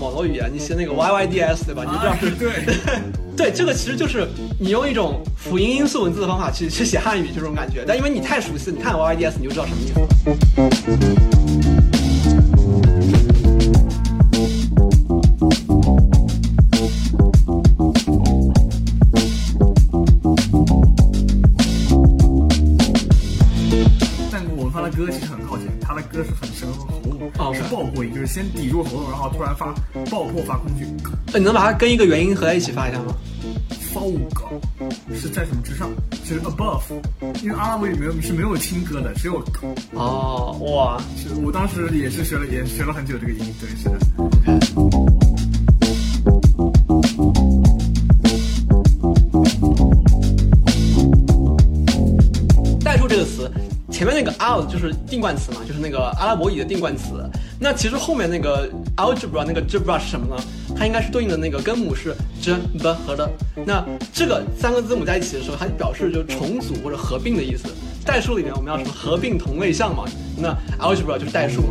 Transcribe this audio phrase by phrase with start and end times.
[0.00, 1.84] 网络语言，你写那个 Y Y D S，对吧？
[1.84, 2.52] 你就知道是对
[3.36, 7.84] 对，这个其实就是你用一种辅音音素文字的方法去去写汉语，这种感觉。
[7.86, 9.94] 但因为你太熟悉，你看 Y Y D S，你就知道什么意思。
[24.30, 26.88] 但我们发的歌其实很靠前，他的歌是很深喉
[27.54, 29.74] 是爆破音，就是先抵住喉咙，然后突然发。
[31.32, 33.14] 呃你能把它跟一个元音合在一起发一下吗
[33.92, 34.18] ？fog
[35.14, 35.90] 是在什么之上？
[36.24, 36.82] 就是 above，
[37.42, 39.42] 因为阿拉伯语没有是没有听歌的，只有
[39.92, 43.98] 哦，哇，是我当时也是学了也学了很久这个音，对，是的。
[54.58, 57.28] Out 就是定冠词嘛，就是那个阿拉伯语的定冠词。
[57.60, 60.42] 那其实后面那个 algebra 那个 gebra 是什么呢？
[60.76, 63.28] 它应该是对应的那个根母是 j b 和的。
[63.66, 67.68] 那这个三个字母在一起的时候，它表示就重组或者合并的意思。
[68.04, 70.04] 代数里面我们要什么合并同类项嘛？
[70.36, 71.68] 那 algebra 就是代数嘛。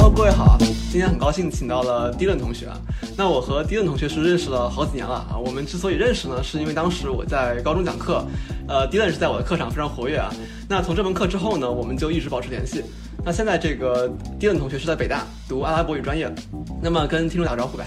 [0.00, 0.56] 哈喽各位好啊！
[0.58, 2.80] 今天很高兴请到了 Dylan 同学啊。
[3.18, 5.36] 那我和 Dylan 同学是认识了好几年了啊。
[5.36, 8.24] 我们之所以认识呢，是因为当时我在高中讲课，
[8.66, 10.32] 呃，Dylan 是在我的课上非常活跃啊。
[10.66, 12.82] 那从这门课之后呢，我们就一直保持联系。
[13.22, 14.08] 那现在这个
[14.40, 16.34] Dylan 同学是在北大读阿拉伯语专业，
[16.82, 17.84] 那么跟听众打招呼呗。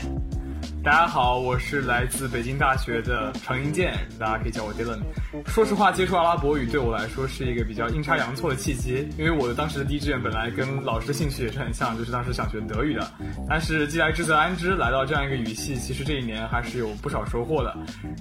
[0.84, 5.00] 大家好，我是来自北京大学的程英健，大家可以叫我 Dylan。
[5.48, 13.10] 说实话，接触阿拉伯语对我来说是一个比较阴差阳错的契机，因为我的当时的第一志愿本来跟老师的兴趣也是很像，就是当时想学德语的。
[13.48, 17.74] 但是既来之则安之，来到这样一个语系，其实这一年还是有不少收获的。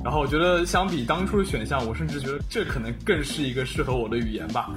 [0.05, 4.71] 然后我觉得相比当初的选项，我甚至觉得这可能更是一个适合我的语言吧。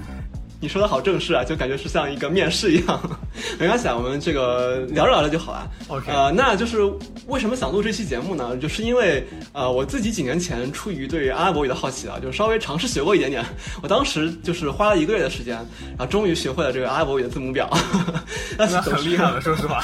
[0.60, 3.00] 你说的好正式啊，就感觉是像一个面试一样。
[3.60, 5.70] 没关系啊，我们这个聊着聊着就好了。
[5.88, 6.80] OK 呃，那就是
[7.28, 8.58] 为什么想录这期节目呢？
[8.58, 13.46] 就是因为呃，我自己几年前出于对阿拉伯语的好奇啊，就稍微尝试学过一点点。
[13.84, 15.56] 我当时就是花了一个月的时间，
[15.90, 17.70] 然后终于学会了这个阿拉伯语的字母表。
[18.58, 19.84] 那是很厉害了，说实话。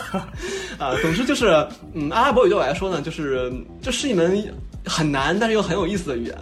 [0.78, 1.48] 啊，总之就是，
[1.94, 3.52] 嗯，阿拉伯语对我来说呢，就是
[3.82, 4.44] 这是一门
[4.86, 6.36] 很难但是又很有意思的语言。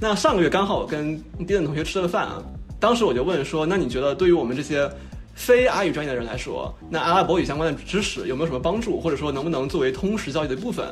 [0.00, 1.16] 那上个月刚好我跟
[1.46, 2.42] 迪冷同学吃了个饭啊，
[2.84, 4.86] 当时我就问说，那你觉得对于我们这些
[5.34, 10.84] 非阿语专业的人来说，那阿拉伯语相关的知识有没有什么帮助，或者说能不能作为通识教育的一部分？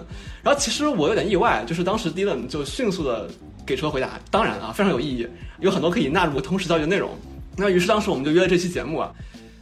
[0.43, 3.29] 然后其实我有点意外，就是当时 Dylan 就迅速的
[3.67, 5.29] 给出了回答，当然啊，非常有意义，
[5.61, 7.11] 有很多可以纳入通识教育的内容。
[7.59, 9.13] 那于是当时我们就约了这期节目啊。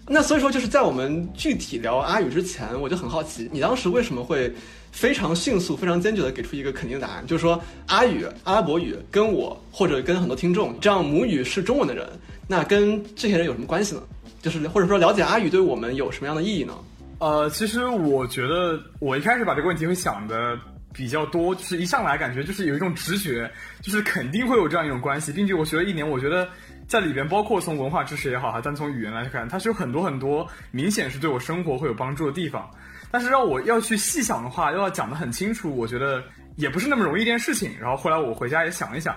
[0.07, 4.55] 那所以说，就是在我们具体聊阿语之前，我就很好奇，你当时为什么会
[4.93, 7.27] 非常迅速、非常坚决的给出一个肯定答案？
[7.27, 12.07] 就是说，阿语、阿拉伯语跟我或者跟很多听众这样母语是中文的人，
[12.47, 14.03] 那跟这些人有什么关系呢？
[14.43, 16.75] 就是或者说了解阿语对我们有什么样的意义呢？
[17.19, 20.59] 呃，其实我觉得我一开始把这个问题会想的
[20.93, 23.51] 比较多，就是一上来感觉就是有一种直觉，
[23.83, 26.49] 就是肯定会有这样一种关系，并且我学了一年，我觉得
[26.89, 32.69] 在里边，包括从文化知识也好，还单从语言来看，它是有很多很多明显是对我生活会有帮助的地方。
[33.11, 36.23] 但是让我要去细想的话，又要讲得很清楚，我觉得
[36.57, 37.73] 也不是那么容易一件事情。
[37.81, 39.17] 然后后来我回家也想一想，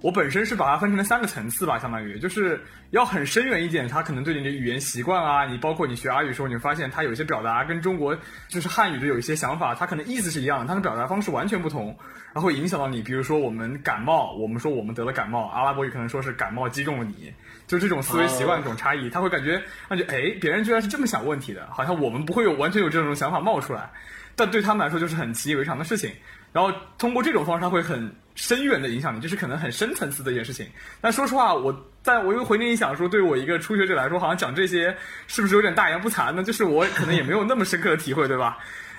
[0.00, 2.60] 我本身是把它分成了三个层次吧，相当于就是
[2.90, 8.16] 要很深远一点，它可能对你的语言习惯啊，你包括你学阿语的时候，你会发现它有一些表达跟中国
[8.48, 11.86] 就是汉语的有一些想法，它可能意思是一样的，它的表达方式完全不同，
[12.32, 13.02] 然后会影响到你。
[13.02, 17.32] 比如说我们感冒，我们说我们得了感冒，阿拉伯语可能说是感冒击中了你，
[17.66, 23.90] 就这种思维习惯这种差异，他会感觉感觉哎，别人居然是这么想问题的，好像我们不会有完全有这种想法冒出来，
[24.36, 26.10] 但对他们来说就是很习以为常的事情。
[26.52, 30.64] 然后通过这种方式，他会很深远的影响你，就是可能很深层次的一件事情。
[31.00, 34.96] 但说实话，我在我又回念一想说，对我一个初学者来说，好像讲这些
[35.26, 36.44] 是不是有点大言不惭呢？
[36.44, 38.58] 就是我可能也没有那么深刻的体会，对吧？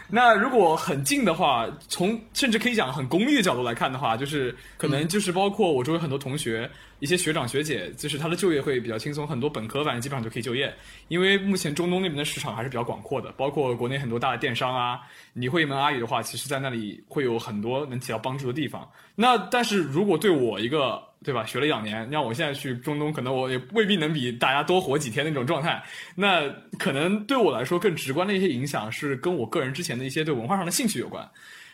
[0.09, 6.69] 那如果很近的话，从甚至可以讲很功利的角度来看的话，就是可能就是包括我周围很多同学、
[6.99, 10.73] 一些学长学姐，就是他的就业会比较轻松，很多本科反正基本上就可以就业，
[11.07, 15.01] 因为目前中东那边的市场还是比较广阔的，包括国内很多大的电商啊，
[15.33, 18.87] 你会一门阿语的话，其实在那里会有很多能起到帮助的地方。
[19.15, 25.83] 那但是如果对我一个对吧，学了两年，让我现在去中东，可能我也未必能比大家多活几天那种状态。
[26.13, 31.27] 那可能对我来说更直观的一些影响是跟我个人之前的一些对文化上的兴趣有关。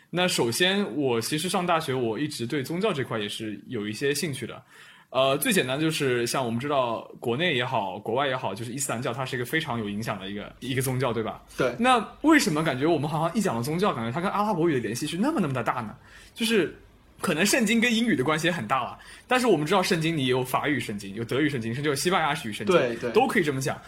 [0.09, 4.63] 那首先，我其实上大学，我一直对宗教这块也是有一些兴趣的。
[5.09, 11.41] 呃，最简单就是像我们知道，国内也好，国外也好，就是伊斯兰教，它是一个非常有影响的一个一个宗教，对吧？
[11.57, 11.75] 对。
[11.77, 15.95] 那为什么感觉我们好像一讲到宗教，感觉它跟阿拉伯语的联系是那么那么的大呢？
[16.33, 16.73] 就是
[17.21, 18.97] 可能圣经跟英语的关系也很大了，
[19.27, 23.79] 但是我们知道圣经里有法语圣经，有德语圣经，甚至有西班牙语圣经，对对，都可以这么讲。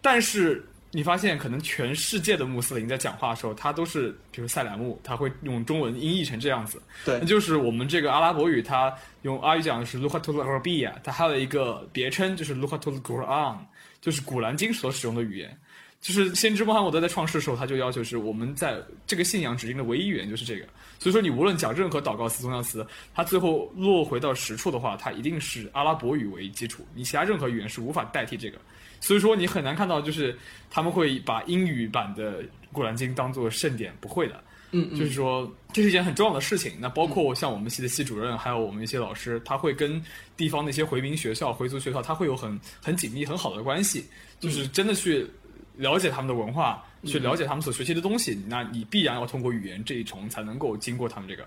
[0.00, 6.82] 但是你发现，可能全世界的穆斯林在讲话的时候，他都是，比如塞莱姆，他会用中文音译成这样子。
[7.04, 13.56] 对，那就是我们这个阿拉伯语，它用阿语讲的是 Luhatul Arabiya，它还有一个别称就是 Luhatul Quran，
[14.02, 15.56] 就是古兰经所使用的语言。
[16.02, 18.76] 就是先知穆罕默德在创世的时候，他就要求是我们在
[19.06, 20.66] 这个信仰指定的唯一语言就是这个。
[20.98, 22.84] 所以说，你无论讲任何祷告词、宗教词，
[23.14, 28.58] 它最后落回到实处的话，它一定是阿拉伯语为基础，你其他任何语言是无法代替这个。
[28.98, 30.36] 所以说，你很难看到就是
[30.68, 34.42] 他们会把英语版的古兰经当做圣典，不会的。
[34.72, 36.72] 嗯，就是说这是一件很重要的事情。
[36.80, 40.02] 那包括像我们系的系主任，还有我们一些老师，他会跟
[40.36, 44.04] 地方的一些回民学校、回族学校，他会有很很紧密、很好的关系，
[44.40, 45.30] 就是真的去。
[45.76, 51.46] 了解他们的文化，去了解他们所学习的东西，那你必然要通过语言这一重才能够经过他们这个。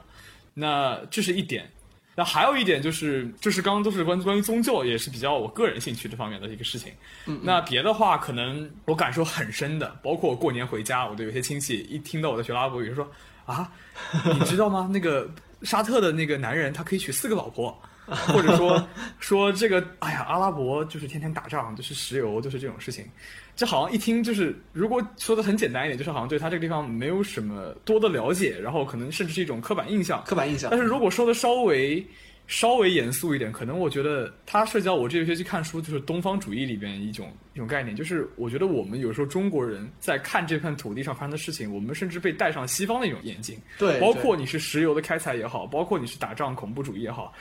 [0.54, 1.70] 那这是一点。
[2.18, 6.94] 那还有一点就是，就是刚刚都是关关于宗教，也是比较我个人兴趣这方面的一个事情。
[7.44, 13.06] 那别的话，可能我感受很深的，包括过年回家，我的有些亲戚一听到我在学阿拉伯语，说
[13.46, 13.70] 啊，
[14.34, 14.90] 你知道吗？
[14.94, 15.30] 那个
[15.64, 17.78] 沙特的那个男人，他可以娶四个老婆。
[18.28, 18.88] 或者说
[19.20, 23.06] 说这个，哎呀，阿拉伯就是天天打仗，就是石油，就是这种事情。
[23.56, 30.22] 这好像一听就是，如果说的很简单一点，就是好像对他这个地方没有什么多的了解，然后可能甚至是一种刻板印象。
[30.26, 30.70] 刻板印象。
[30.70, 32.06] 但是如果说的稍微
[32.48, 43.58] 稍微严肃一点，可能我觉得它涉及到我这个学期看书，就是东方主义里边一种一种概念，就是我觉得我们有时候中国人在看这片土地上发生的事情，我们甚至被戴上西方的一种眼镜。
[43.80, 44.00] 对。
[44.02, 47.34] 包括你是石油的开采也好，包括你是打仗恐怖主义也好。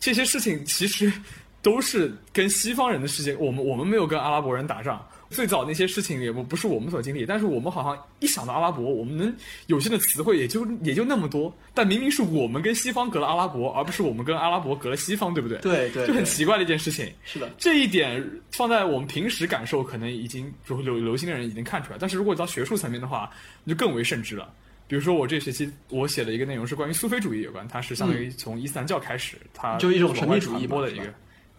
[0.00, 1.12] 这些事情其实
[1.60, 9.34] 都是跟西方人的世界，我们我们没有跟阿拉伯人打仗，最早那些事情也不不是我们所经历，但是我们好像一想到阿拉伯，我们能
[9.66, 15.58] 有限的词汇也就也就那么多，但明明是我们跟西方隔了阿拉伯，而不是我们跟阿拉伯隔了西方，对不对？
[15.58, 17.12] 对对，就很奇怪的一件事情。
[17.24, 23.28] 是的，这一点放在我们平时感受，可能已经流流行的人已经看出来，但是如果到学术层面的话，
[23.64, 24.48] 那就更为甚至了。
[24.88, 31.04] 比如说，我这学期我写的一个内容是关于苏菲主义有关，它是相当于从伊斯兰教开始，它就一种神秘主义播的一个。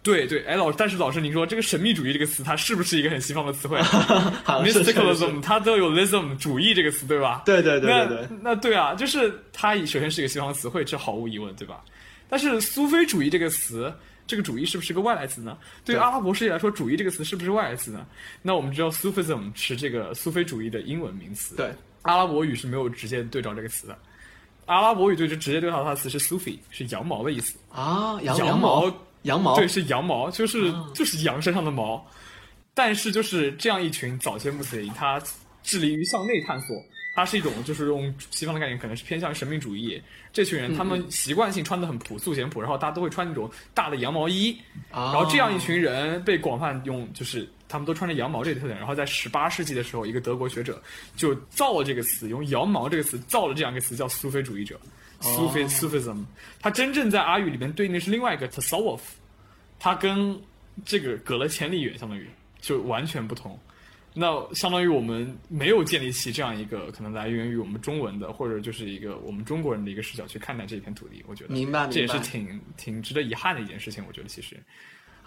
[0.02, 3.78] 对对，哎老，但是老师您说这个神秘主义这个词，它是不是一个很西方的词汇？
[4.48, 7.42] Mysticalism，它都有 ism 主义这个词，对吧？
[7.44, 8.28] 对对对对对。
[8.42, 11.84] 那对啊，就是它首先是一个西方词汇，这毫无疑问，对吧？
[12.28, 13.92] 但是苏菲主义这个词，
[14.26, 15.58] 这个主义是不是个外来词呢？
[15.84, 18.06] 对于阿拉伯世界来说，主义这个词是不是外来词呢？
[18.40, 21.54] 那我们知道 Sufism 是这个苏菲主义的英文名词。
[21.56, 21.70] 对。
[22.02, 23.98] 阿拉伯语是没有直接对照这个词的，
[24.66, 27.58] 阿拉伯语对就直接对照它的词是 Sufi，是羊毛的意思。
[27.70, 28.92] 啊，羊毛，
[29.22, 32.04] 羊毛，对，是羊毛，就是就是羊身上的毛。
[32.72, 35.20] 但是就是这样一群早先穆斯林，他
[35.62, 36.76] 致力于向内探索，
[37.14, 40.00] 他是一种就是用西方的概念，可能是偏向于神秘主义。
[40.32, 44.56] 这群人他们习惯性穿的很朴素简朴，然后大家都会穿那种大的羊毛衣，
[44.90, 47.48] 然后这样一群人被广泛用就是。
[47.72, 50.82] 他们都穿着羊毛这个特点，然后在十八世纪的时候，一个德国学者
[51.14, 54.76] 就造了这个词，用羊毛这个词造了这样一个词，叫苏菲主义者，
[55.20, 56.24] 苏菲 Sufism。
[56.60, 58.98] 它真正在阿语里面对应的是另外一个 Tasawuf，
[59.78, 60.36] 它跟
[60.84, 62.28] 这个隔了千里远，相当于
[62.60, 63.56] 就完全不同。
[64.12, 71.24] 那相当于我们没有建立起这样一个可能来源于我们中文的，或者就是一个我们中国人的一个视角去看待这片土地。
[71.26, 74.04] 我觉得，明白，这也是挺挺值得遗憾的一件事情。
[74.06, 74.56] 我觉得其实。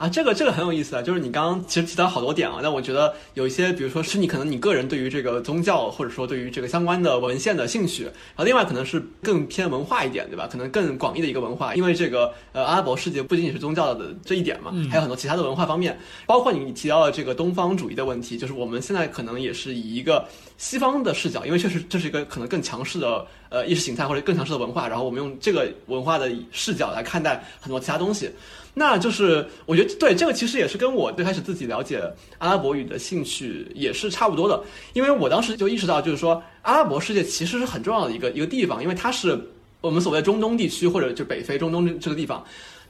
[0.04, 10.46] 啊，这个这个很有意思啊，就是你刚刚其实提到好多点啊，但我觉得有一些，比如说是你可能你个人对于这个宗教或者说对于这个相关的文献的兴趣，然后另外可能是更偏文化一点，对吧？
[10.52, 28.30] 可能更广义的一个文化，因为这个呃阿拉伯世界不仅仅是宗教的这一点嘛，还有很多其他的文化方面，包括你提到的这个东方主义的问题，就是我们现在可能也是以一个西方的视角，因为确实这是一个可能更强势的呃意识形态或者更强势的文化，然后我们用这个文化的视角来看待很多其他东西。
[28.74, 32.02] 那就是我觉得对这个其实也是跟我最开始自己了解
[32.40, 34.64] 阿拉伯语的兴趣也是差不多的，
[34.94, 39.40] 因为我当时就意识到，就是说阿拉伯世界其实是很重要的一个一个地方，因为它是
[39.80, 42.44] 我们所谓中东地区或者就北非、中东这个地方。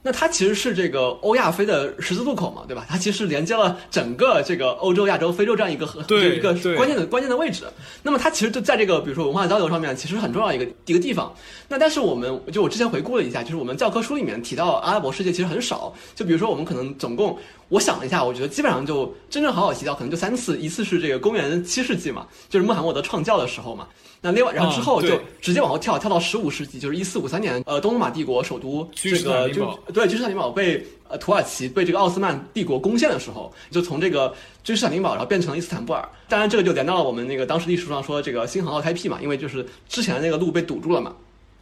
[0.06, 2.84] 那它其实是这个欧亚非的十字路口嘛，对吧？
[2.86, 7.64] 它其实连接了整个这个欧洲、亚洲、非洲这样一个一个关键的关键的位置。
[8.02, 11.34] 那么它其实就在这个比如说文化交流上面，其实很重要一个一个地方。
[11.68, 15.90] 那但是我们就我之前回顾了一下，就是我们教科书里面提到阿拉伯世界其实很少。
[16.14, 17.38] 就比如说我们可能总共。
[17.70, 20.58] 我想了一下，我觉得基本上就真正好好提到，可能就三次。
[20.58, 23.88] 一次是这个公元七世纪嘛，就是穆罕默德创教的时候嘛。
[24.20, 34.34] 那另外，然后之后就直接往后跳，跳到十五世纪，就是一四五三年，呃，东罗马帝国首都这个就对，君士坦丁堡被呃土耳其被这个奥斯曼帝国攻陷的时候，就从这个
[34.64, 36.06] 君士坦丁堡然后变成了伊斯坦布尔。
[36.28, 41.14] 当然，这个就连到了我们那个当时历史上说这个新航道开辟嘛，因为就是之前的那个路被堵住了嘛。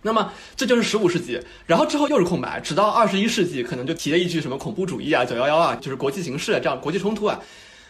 [0.05, 7.39] 那么这就是十五世纪，然后之后又是空白，直到二十一世纪，可能就提了一句什么恐怖主义啊、九幺幺啊，就是国际形势啊，这样国际冲突啊。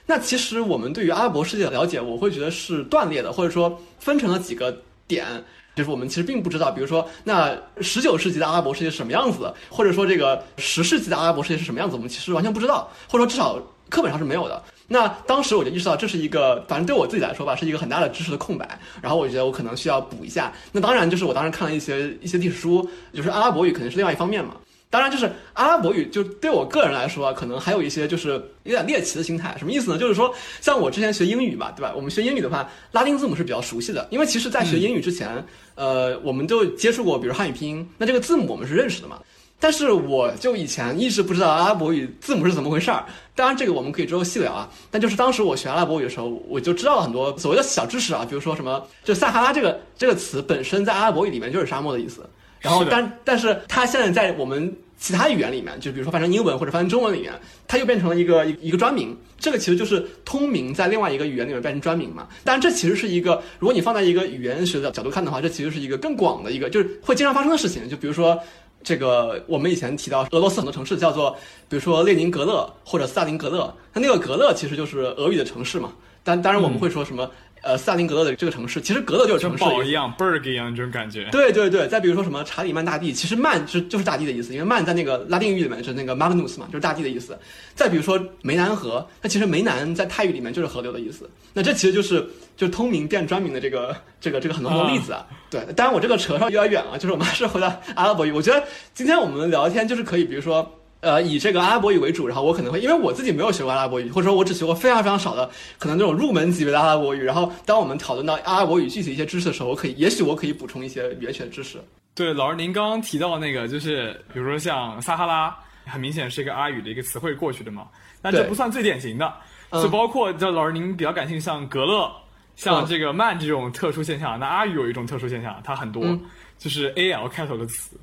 [0.04, 5.24] 那其实我们对于阿拉伯世界的了解，我会觉得是断裂的，或者说分成了几个点，
[5.74, 14.62] 就是我们其实并不知道，比如说那十九世纪的阿拉伯世界是什么样子，或者说这个十世纪的阿拉伯世界是什么样子，我们其实完全不知道，或者说至少课本上是没有的。
[14.88, 18.78] 那当时我就意识到，这是一个，反正对我自己来说吧，是一个很大的知识的空白。
[19.00, 20.52] 然后我觉得我可能需要补一下。
[20.70, 24.56] 那当然，就是我当时看了一些一些历史书，就是阿拉伯语肯定是另外一方面嘛。
[24.92, 28.32] 当然，就是阿拉伯语，就对我个人来说，可能还有一些就是
[28.64, 29.56] 有点猎奇的心态。
[29.56, 29.96] 什么意思呢？
[29.96, 31.94] 就是说，像我之前学英语嘛，对吧？
[31.96, 35.42] 我们学英语的话，拉丁字母是比较熟悉的，因为其实在学英语之前，
[35.76, 39.18] 呃，我们就接触过，比如汉语拼音，那这个字母我们是认识的嘛。
[39.58, 43.06] 但是我就以前一直不知道阿拉伯语字母是怎么回事儿。
[43.34, 44.68] 当然，这个我们可以之后细聊啊。
[44.90, 52.28] 但就是当时我学阿拉伯语的时候，我就知道了很多所谓的小知识啊，比如说什么，就撒哈拉这个这个词本身在阿拉伯语里面就是沙漠的意思。
[52.58, 54.72] 然后，但但是它现在在我们
[55.02, 57.32] 其他语言里面，就比如说翻成英文或者翻成中文里面，
[57.66, 59.16] 它又变成了一个一一个专名。
[59.36, 62.28] 这个其实就是通名在另外一个语言里面变成专名嘛。
[62.44, 67.88] 当然，这其实是一个，如果你放在一个语言学的角度看的话，这其实是一个更广的一个，就是会经常发生的事情。
[67.88, 68.38] 就比如说。
[68.84, 71.30] 这个我们以前提到俄罗斯很多城市叫做，
[71.68, 75.92] 比如说列宁格勒或者斯大林格勒，它那个格勒其实就是俄语的城市嘛。
[76.24, 77.30] 但当然我们会说什么，
[77.62, 81.28] 呃，斯大林格勒的这个城市，其实格勒就是城市一样，berg 一样这种感觉。
[81.30, 87.38] 对对对，再比如说什么查理曼大帝，其实曼是就是大帝的意思，因为曼在那个拉丁语里面是那个 magnus 嘛，就是大帝的意思。
[87.74, 91.30] 再比如说湄南河，那其实湄南在泰语里面就是河流的意思。
[91.52, 92.20] 那这其实就是
[92.56, 95.24] 就是通名变专名的这个这个这个很多很多例子啊。
[95.48, 98.32] 对，当然我这个扯上有点远了，就是我们还是回到阿拉伯语。
[98.32, 100.78] 我觉得今天我们聊天就是可以，比如说。
[101.02, 107.24] 呃，以这个阿拉伯语为主，然后我可能会，因为我自己没有学过阿拉伯语，或者说我只学过非常非常少的，可能这种入门级别的阿拉伯语。
[107.24, 111.82] 然后，当我们讨论到阿拉伯语具体一些知识的时候，我可以，也许我可以补充一些语言学知识。
[112.14, 115.52] 对，老师您刚刚提到那个，就是比如说像撒哈拉，
[115.86, 117.88] 很明显是一个阿语的一个词汇过去的嘛，
[118.22, 119.34] 但这不算最典型的，
[119.72, 122.08] 就包括就老师您比较感兴趣，像格勒，
[122.54, 124.38] 像这个曼这种特殊现象。
[124.38, 126.16] 那阿语有一种特殊现象，它很多
[126.58, 127.98] 就是 A L 开头的词。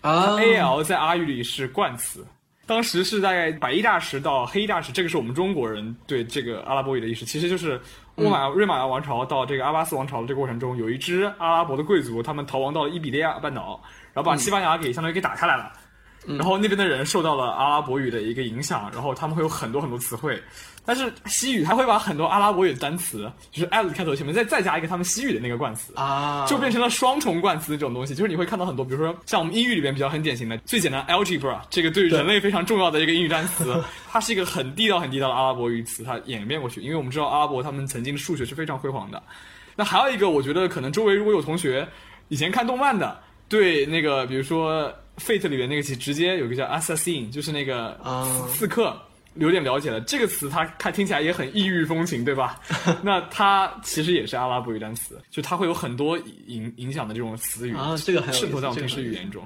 [0.00, 2.26] 啊，A L 在阿语里是冠词，
[2.64, 7.80] 当时是大概白衣大使到黑衣大使，这个是我们中国人对这个阿拉伯语的意识，其实就是
[8.16, 15.72] 乌马瑞玛王朝到这个阿巴斯王朝的这个过程中，有一支阿拉伯的贵族，他们逃亡到了伊比利亚半岛，然后把西班牙给相当于给打下来了。
[16.24, 20.40] 然后那边的人受到了阿拉伯语的一个影响，然后他们会有很多很多词汇。
[20.84, 28.14] 但是西语它会把很多阿拉伯语的单词，就是 as 开头前面再再加一个他们西语的那个冠词啊，就变成了双重冠词这种东西。
[28.14, 36.80] 就是你会看到很多，比如说像我们英语里边比较很典型的最简单 algebra 这个对于人类非常重要的一个英语单词， 它是一个很地道很地道的阿拉伯语词，它演变过去。
[36.80, 39.22] 因为我们知道阿拉伯他们曾经的数学是非常辉煌的。
[39.76, 41.86] 那还有一个，我觉得可能周围如果有同学
[42.28, 47.98] 以前看动漫的，对那个比如说 Fate 里面那个直接有个叫 assassin，就是那个
[48.48, 49.00] 刺客。
[49.36, 52.60] 有点了解了，这个词它看听起来也很异域风情，对吧？
[53.02, 59.42] 那它其实也是阿拉伯语单词，就它会有很多影影响的这种词语啊，这个渗透在我们平时语言中。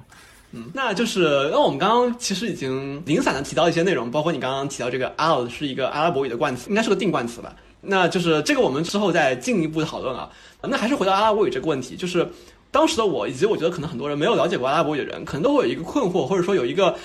[0.51, 7.55] 嗯，那就是那我们刚刚其实已经零散的提到一些内容，包括你刚刚提到这个 al 是一个阿拉伯语的冠词，应该是个定冠词吧？
[7.81, 10.29] 那就是这个我们之后再进一步讨论啊。
[10.63, 12.29] 那还是回到阿拉伯语这个问题，就是
[12.73, 16.97] 当时的我以及我觉得可能很多人没有了解过阿拉伯语的人，可能都会有一个困惑，或者说有一个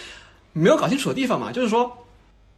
[0.54, 1.96] 没有搞清楚的地方嘛，就是说。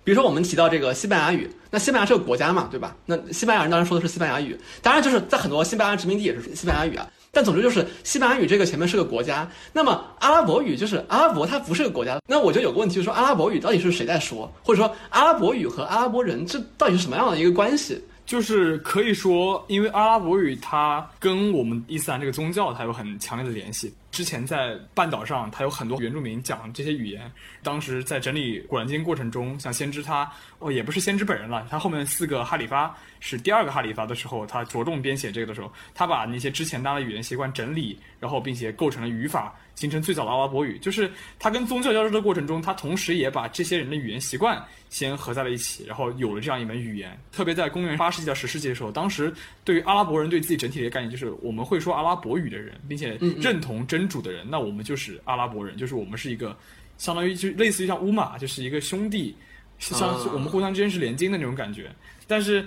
[0.04, 2.96] 比如说，我们提到这个西班牙语，那西班牙是个国家嘛，对吧？
[3.06, 7.08] 那西班牙人当然说的是西班牙语，当然就是在很多西班牙殖民地也是西班牙语啊。
[7.32, 12.20] 但总之就是西班牙语这个前面是个国家，那么阿拉伯语就是阿拉伯，它不是个国家。
[12.28, 18.00] 那我就有个问题，就是说阿拉伯语到底是谁在说，或者说阿拉伯语和阿拉伯人这到底是什么样的一个关系？
[18.26, 23.94] 就是可以说，因为阿拉伯语它跟我们伊斯兰这个宗教它有很强烈的联系。
[24.14, 27.30] 之前在半岛上，他有很多原住民讲这些语言。
[27.64, 39.52] 当时在整理《古兰经》过程中，像先知他哦，也不是先知本人了，他后面四个哈里发是第二个哈里发的时候，他着重编写这个的时候，他把那些之前大家的语言习惯整理，然后并且构成了语法。
[39.76, 47.20] 形成最早的阿拉伯语，就是他跟宗教交织的过程中，他同时也把这些人的语言习惯先合在了一起，然后有了这样一门语言。
[47.32, 56.58] 特别在公元八世纪到十世纪的时候，当时对于阿拉伯人对自己整体的概念就是，我们会说阿拉伯语的人，并且认同真主的人，那我们就是阿拉伯人，就是我们是一个
[56.98, 59.36] 相当于就类似于像乌马，就是一个兄弟，
[59.80, 61.92] 像我们互相之间是连襟的那种感觉。
[62.28, 62.66] 但是，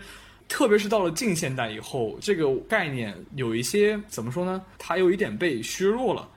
[0.48, 4.62] 特别是到了近现代以后，这个概念有一些怎么说呢？
[4.78, 6.28] 它有一点被削弱了。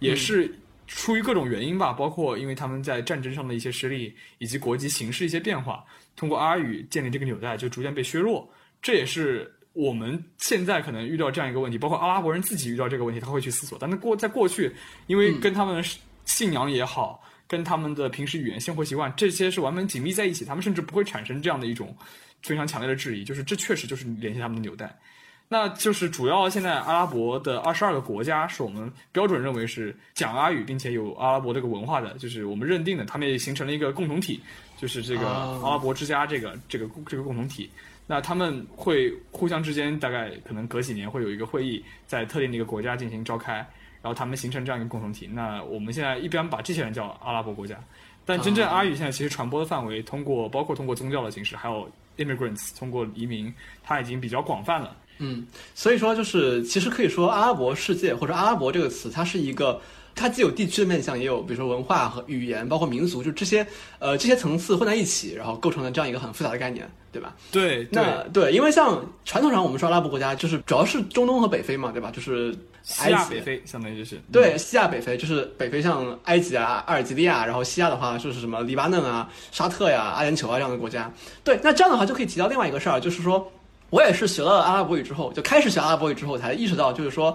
[0.00, 0.54] 也是
[0.86, 5.84] 出于各种原因吧，包括因为他们在战争上的一些失利，以及国际形势一些变化，
[6.14, 8.48] 通过阿拉语建立这个纽带就逐渐被削弱。
[8.80, 13.78] 这也是我们现在可能遇到这样一个问题，包括阿拉伯人自己遇到这个问题，他会去思索。
[13.80, 14.74] 但是过在过去，
[15.06, 15.84] 因为跟他们
[16.24, 21.96] 信仰也好，跟他们的平时语言、生活习惯这些是完全紧密在一起，他们甚至不会产生这样的一种
[22.42, 24.92] 非常强烈的质疑，就是这确实就是联系他们的纽带。
[25.50, 34.40] 那就是主要现在阿拉伯的二十二个国家是我们标准认为是讲阿语并且有阿拉伯这个文化的，就是我们认定的，他们也形成了一个共同体，
[34.76, 37.70] 就是这个阿拉伯之家这个这个这个共同体。
[38.10, 43.56] 那他们会互相之间大概可能隔几年会有一个会议，在特定的一个国家进行召开，
[44.00, 45.28] 然后他们形成这样一个共同体。
[45.30, 47.78] 那我们现在一般把这些人叫阿拉伯国家，
[48.24, 51.86] 但真正阿语现在其实传播的范围，通过包括通过宗教的形式，还有
[52.16, 53.52] immigrants 通过移民，
[53.84, 54.96] 它已经比较广泛了。
[55.18, 59.80] 嗯，所以说就是其实可以说阿拉伯世界或者阿拉伯这个词，它是一个，
[60.18, 63.64] 它既有地区的面向，也有比如说文化和语言，包括民族，就这些
[64.00, 67.36] 呃这些层次混在一起，然后构成了这样一个很复杂的概念，对吧？
[67.52, 72.10] 对，那对，因为像传统上我们说阿拉伯国家，就是主要是中东和北非嘛，对吧？
[72.10, 81.10] 就是西亚北非，相当于就是对西亚北非，就是北非像埃及啊、阿尔及利亚，然后西亚的话就是什么黎巴嫩啊、沙特呀、阿联酋啊这样的国家。
[81.44, 83.50] 对，那这样的话就可以提到另外一个事儿，就是说。
[83.90, 87.34] 我也是学了阿拉伯语之后，就开始学阿拉伯语之后，才意识到，就是说，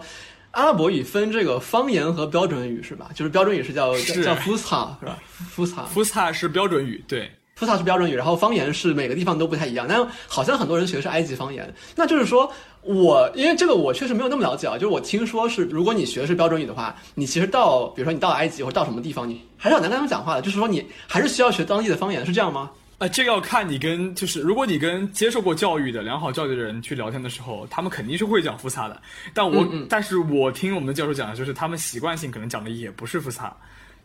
[0.54, 3.10] 阿拉伯语分这个方言和标准语，是吧？
[3.16, 5.18] 就是标准语是叫叫 Fusha，是吧
[5.56, 7.28] ？Fusha Fusha 是标准语，对
[7.60, 9.88] ，Fusha 是标准语，然后方言是每个地方都不太一样。
[9.90, 12.52] 但好像很多人学的是埃及方言，那就是说
[12.84, 22.70] 我因为这个我确实没有那么了解啊，就是我听说是，如果你学的是标准语的话，你其实到比如说你到埃及或者到什么地方，你还是很难跟他们讲话的，就是说你还是需要学当地的方言，是这样吗？
[23.04, 29.02] 呃，这个要看你跟就是，如果你跟接受过教育的良好教育的人去聊天的时候，他们肯定是会讲复杂的。
[29.34, 33.54] 但我，但是我听我们的教授讲的就是，他们习惯性可能讲的也不是复杂，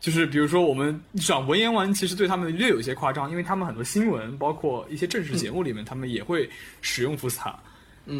[0.00, 7.56] 就是比如说我们讲文言文，其实对他们略有些夸张，因为他们很多新闻，包括一些正式节目里面，他们也会使用复杂，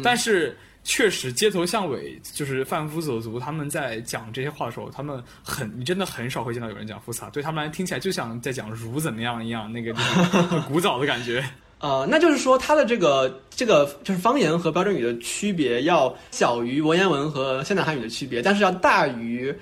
[0.01, 0.57] 但是。
[0.91, 11.47] 确实，街头巷尾就是贩夫走卒，他们在讲这些话的时候，他们很，你真的很少会见到有人讲复杂，对他们来听起来就像在讲儒怎么样一样，那个很 古早的感觉。
[11.77, 19.55] 呃，那就是说，它的这个这个就是方言和标准语的区别要小于文言文和现代汉语的区别，但是要大于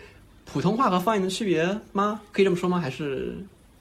[0.46, 2.22] 普通话和方言的区别吗？
[2.32, 2.80] 可以这么说吗？
[2.80, 3.36] 还是？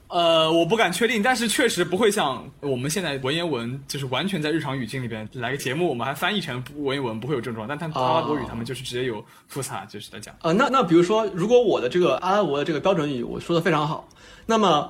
[0.09, 7.67] 呃，我不敢确定，但是确实不会像我们现在文言文，就是完全在日常语境里边来个节目，我们还翻译成文言文，不会有症状。
[7.67, 10.33] 但他阿拉伯语他们就是直接有复杂，就是在讲。
[10.43, 14.07] 呃，那 那比如说，如果我的这个阿拉伯的这个标准语我说的非常好，
[14.45, 14.89] 那么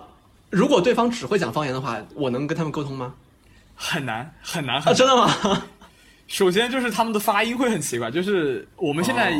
[0.51, 3.15] 如果对方只会讲方言的话，我能跟他们沟通吗？
[3.75, 5.63] 很难，很难，很难真的吗？
[6.27, 9.33] 首先就是他们的发音会很奇怪，就是我们现在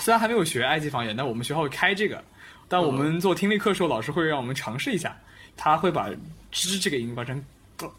[0.00, 2.24] 虽然还没有学埃及方言，但我们学校会开这个。
[2.68, 5.16] 但我们做听力课时候，老师会让我们尝试一下，
[5.56, 6.10] 他会把
[6.52, 7.42] “之”这个音发成
[7.76, 7.90] “个”，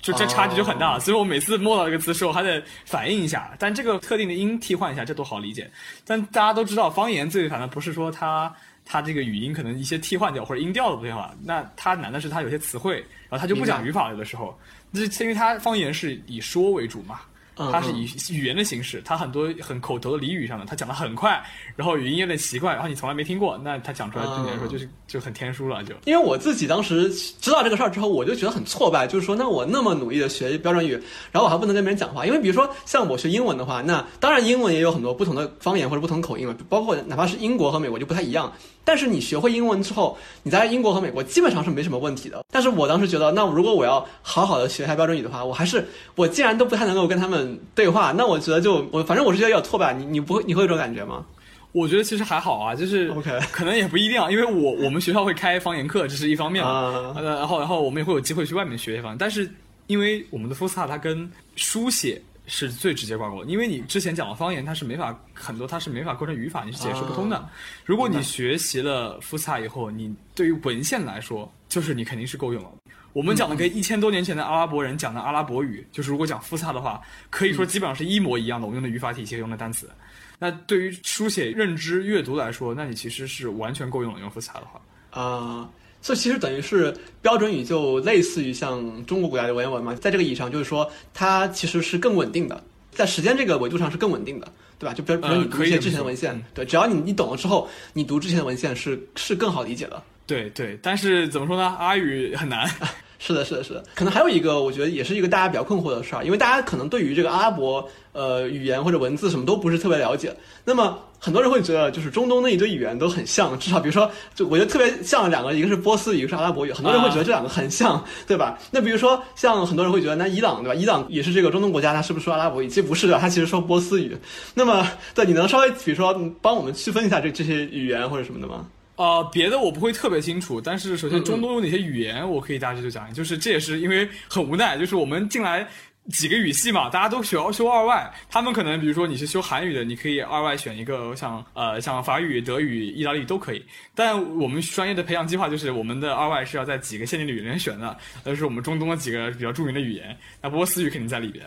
[0.00, 1.00] 就这差距就很大了。
[1.00, 3.50] 所以我每次摸到这个词时候，还得反应一下。
[3.58, 5.70] 但这个特定的音替换一下，这都好理解。
[6.04, 14.56] 但大家都知道，方言最烦的不是说它它这个语音可能一些替换掉或者音调的变化，那它难的是它有些词汇，然后它就不讲语法的时候，
[14.92, 17.20] 那因为它方言是以说为主嘛。
[17.56, 21.42] 它是以语言的形式，它很多很口头的俚语上的，它讲的很快，
[21.74, 25.94] 然后语音有点奇怪，然后你从来没听过，那他讲出来对你来说就是就很天书了，就。
[26.04, 30.92] 因为我自己当时知道这个事儿之后，我就觉得很挫败，就是说，那我那么努力的学标准语，
[31.32, 38.52] 然后我还不能跟别人讲话，因为比如说像我学英文的话，那当然英文也有很多不同的方言或者不同口音嘛，包括哪怕是英国和美国就不太一样。
[38.86, 42.44] 但是你学会英文之后，你在英国和美国基本上是没什么问题的。
[42.52, 49.92] 但是我当时觉得，那如果我要好好的学一下标准语的话，我还是我既然都不太能够跟他们对话，那我觉得就我反正我是觉得有点挫败。
[49.92, 51.26] 你你不会你会有这种感觉吗？
[51.72, 57.12] 我觉得其实还好啊，就是 OK， 可能也不一定啊，因为我我们学校会开方言课，这是一方面嘛。
[57.16, 59.50] 呃，然后然后我们也会有机会去外面学一方言，但是
[59.88, 62.22] 因为我们的福斯塔它跟书写。
[62.46, 67.48] 是最直接挂钩，因为你之前讲的方言，它是没法很多，它是没法构成语法，你是解释不通的。
[67.84, 72.70] 如果你学习了复萨以后，你对于文献来说，就是你肯定是够用了。
[73.12, 78.66] 我们讲的跟一千多年前的阿拉伯人讲的阿拉伯语，就是如果讲复萨的话，可以说基本上是一模一样的。
[78.66, 79.90] 我们用的语法体系，用的单词，
[80.38, 84.20] 那对于书写、认知、阅读来说，那你其实是完全够用了。
[84.20, 84.80] 用复萨的话，
[85.20, 85.68] 啊。
[86.06, 94.46] 这其实等于是标准语，就类似于像中国古代的文言文嘛，在这个意义上，就是说它其实是更稳定的，在时间这个维度上是更稳定的，
[94.78, 94.94] 对吧？
[94.94, 100.00] 就比如比如你读一些之前的文献，对，只要你你懂了之后，你读之前的文献是是更好理解的。
[100.28, 101.74] 对对，但是怎么说呢？
[101.76, 102.70] 阿语很难。
[103.18, 103.82] 是的，是的，是的。
[103.94, 110.36] 可能还有一个，我觉得也是一个大家比较困惑的事儿，因为大家可能对于这个阿拉伯呃语言或者文字什么都不是特别了解。
[110.64, 116.72] 那么很多人会觉得，就是中东那一堆语言都很像，至少比如说，就我觉得特别像两个，一个是波斯语，一个是阿拉伯语。
[116.72, 118.56] 很多人会觉得这两个很像，对吧？
[118.70, 120.74] 那比如说像很多人会觉得，那伊朗对吧？
[120.76, 122.68] 伊朗也是这个中东国家，它是不是说阿拉伯语？
[122.68, 124.16] 其实不是的，它其实说波斯语。
[124.54, 128.64] 那么，对，你能稍微比如说帮我们区分一下这这些语言或者什么的吗？
[128.94, 135.66] 呃，别的我不会特别清楚，但是首先中东有哪些语言，我可以大致就讲，就是这也是因为很无奈，就是我们进来
[136.10, 143.64] 几个语系嘛，大家都学修二外，他们可能比如说你是修韩语的，你可以二外选一个像呃像法语、德语、意大利都可以，
[143.94, 151.44] 但我们专业的培养计划就是我们的二外是要在几个限定的语言选的，那是我们中东的几个比较著名的语言，那波斯语肯定在里边，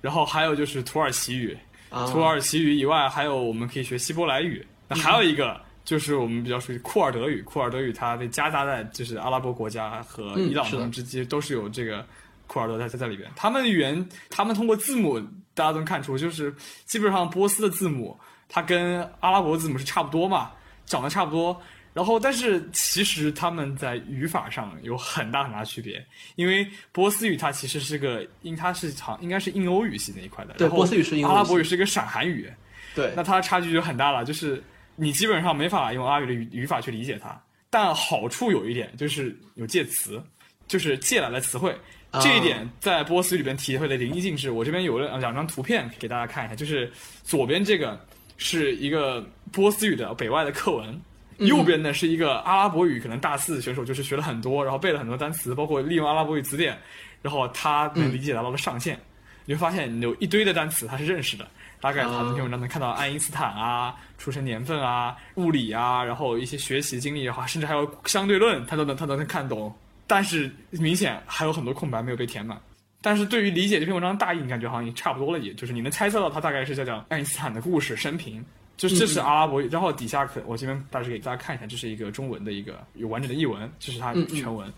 [0.00, 1.56] 然后还有就是土耳其语，
[1.90, 5.60] 土耳其语以外还有我们可以学希伯来语，那还有一个。
[5.86, 12.04] 就是我们比较熟悉库尔德语，库尔德语它被夹杂在就是阿拉伯国家和伊朗中之间，都是有这个
[12.46, 13.30] 库尔德在在在里边。
[13.36, 15.20] 他们语言，他们通过字母，
[15.54, 16.54] 大家都能看出，就是
[16.84, 20.52] 基本上波斯的字母，它跟阿拉伯字母是差不多嘛，
[20.84, 21.60] 长得差不多。
[21.92, 26.04] 然后，但是其实他们在语法上有很大很大区别，
[26.34, 32.52] 因为波斯语它其实是个，因它是长应该是印欧语系那一块的，对，波斯语是印欧，阿拉伯语是一个闪韩语，
[32.94, 34.62] 对，那它差距就很大了，就是。
[34.98, 40.18] 你基本上没法用阿语的语语法去理解它，但好处有一点就是有介词，
[40.66, 41.78] 就是借来的词汇。
[42.20, 44.50] 这一点在波斯语里边体会的淋漓尽致。
[44.50, 46.90] 我这边有了两张图片给大家看一下，就是
[47.22, 47.98] 左边这个
[48.36, 51.00] 是一个波斯语的北外的课文，
[51.38, 56.78] 右边呢是一个阿拉伯语，可能大四选手就是学了很多，然后背了很多单词，包括利用阿拉伯语词典，
[57.22, 58.98] 然后他能理解到了上限。
[59.44, 61.46] 你会发现有一堆的单词他是认识的。
[61.78, 69.72] 大概他这篇文章能看到爱因斯坦啊，出生年份啊，物理啊，然后一些学习经历的话，甚至还有相对论，他都能他都能看懂。
[70.06, 72.60] 但是明显还有很多空白没有被填满。
[73.00, 78.44] 但是对于理解这篇文章大意，你感觉好像也差不多了，也就是你能猜测到他大概是在讲爱因斯坦的故事生平。
[78.76, 84.70] 就这是阿拉伯语，然后底下可我这边大致给大家看一下，这是一个中文的一个有完整的译文，这是它全文。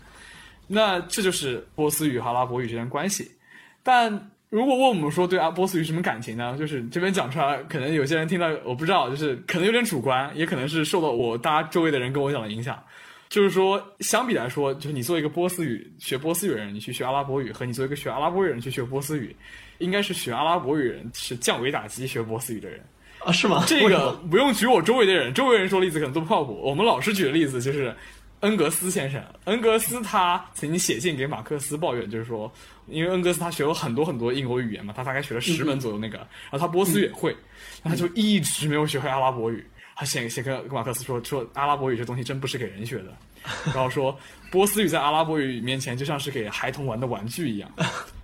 [0.67, 3.31] 那这就是波斯语和阿拉伯语之间关系，
[3.83, 4.31] 但。
[4.51, 6.57] 如果问我们说对阿波斯语什么感情呢？
[6.57, 12.83] 就是这边讲出来，可能有些人听到我不知道，就是可能有点主观，也可能是受到我大家周围的人跟我讲的影响。
[13.29, 19.35] 就是说，相比来说，就是你作为一个波斯语学波斯语的人，你去学阿拉伯语，和你作为一个学阿拉伯语人去学波斯语，
[19.77, 22.83] 应该是学阿拉伯语人是降维打击学波斯语的人
[23.19, 23.31] 啊？
[23.31, 23.63] 是吗？
[23.67, 26.59] 这个不用举我周围的人，周围人说例子可能都不靠谱。
[26.61, 27.95] 我们老师举的例子就是。
[28.41, 32.49] 恩格斯先生，恩格斯他曾经写信给马克思抱怨，就是说，
[32.87, 37.35] 因为恩格斯他学了很多很多英国语言嘛，他大概学了十门左右那个，然后他波斯语也会，
[37.83, 39.61] 那他就一直没有学会阿拉伯语。
[39.75, 43.13] 他写写跟跟马克思说说阿拉伯语这东西真不是给人学的，
[43.65, 44.17] 然后说
[44.51, 47.71] 波斯语在阿拉伯语面前就像是给孩童玩的玩具一样。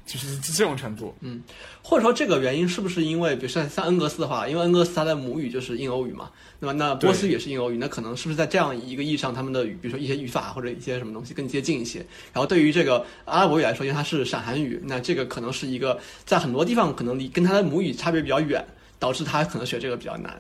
[0.06, 1.42] 就是这种程度，嗯，
[1.82, 12.06] 或者说这个原因是不是因为，比如说像恩格斯的话，因为恩格斯他的母语就是印欧语嘛，那么那波斯语也是印欧语，那可能是不是在这样一个意义上，他们的比如说一些语法或者一些什么东西更接近一些？
[12.32, 18.64] 然后对于这个阿拉伯语来说，因为它是闪韩语，那这个可能是一个在很多地方可能离跟他的母语差别比较远，
[19.00, 20.40] 导致他可能学这个比较难。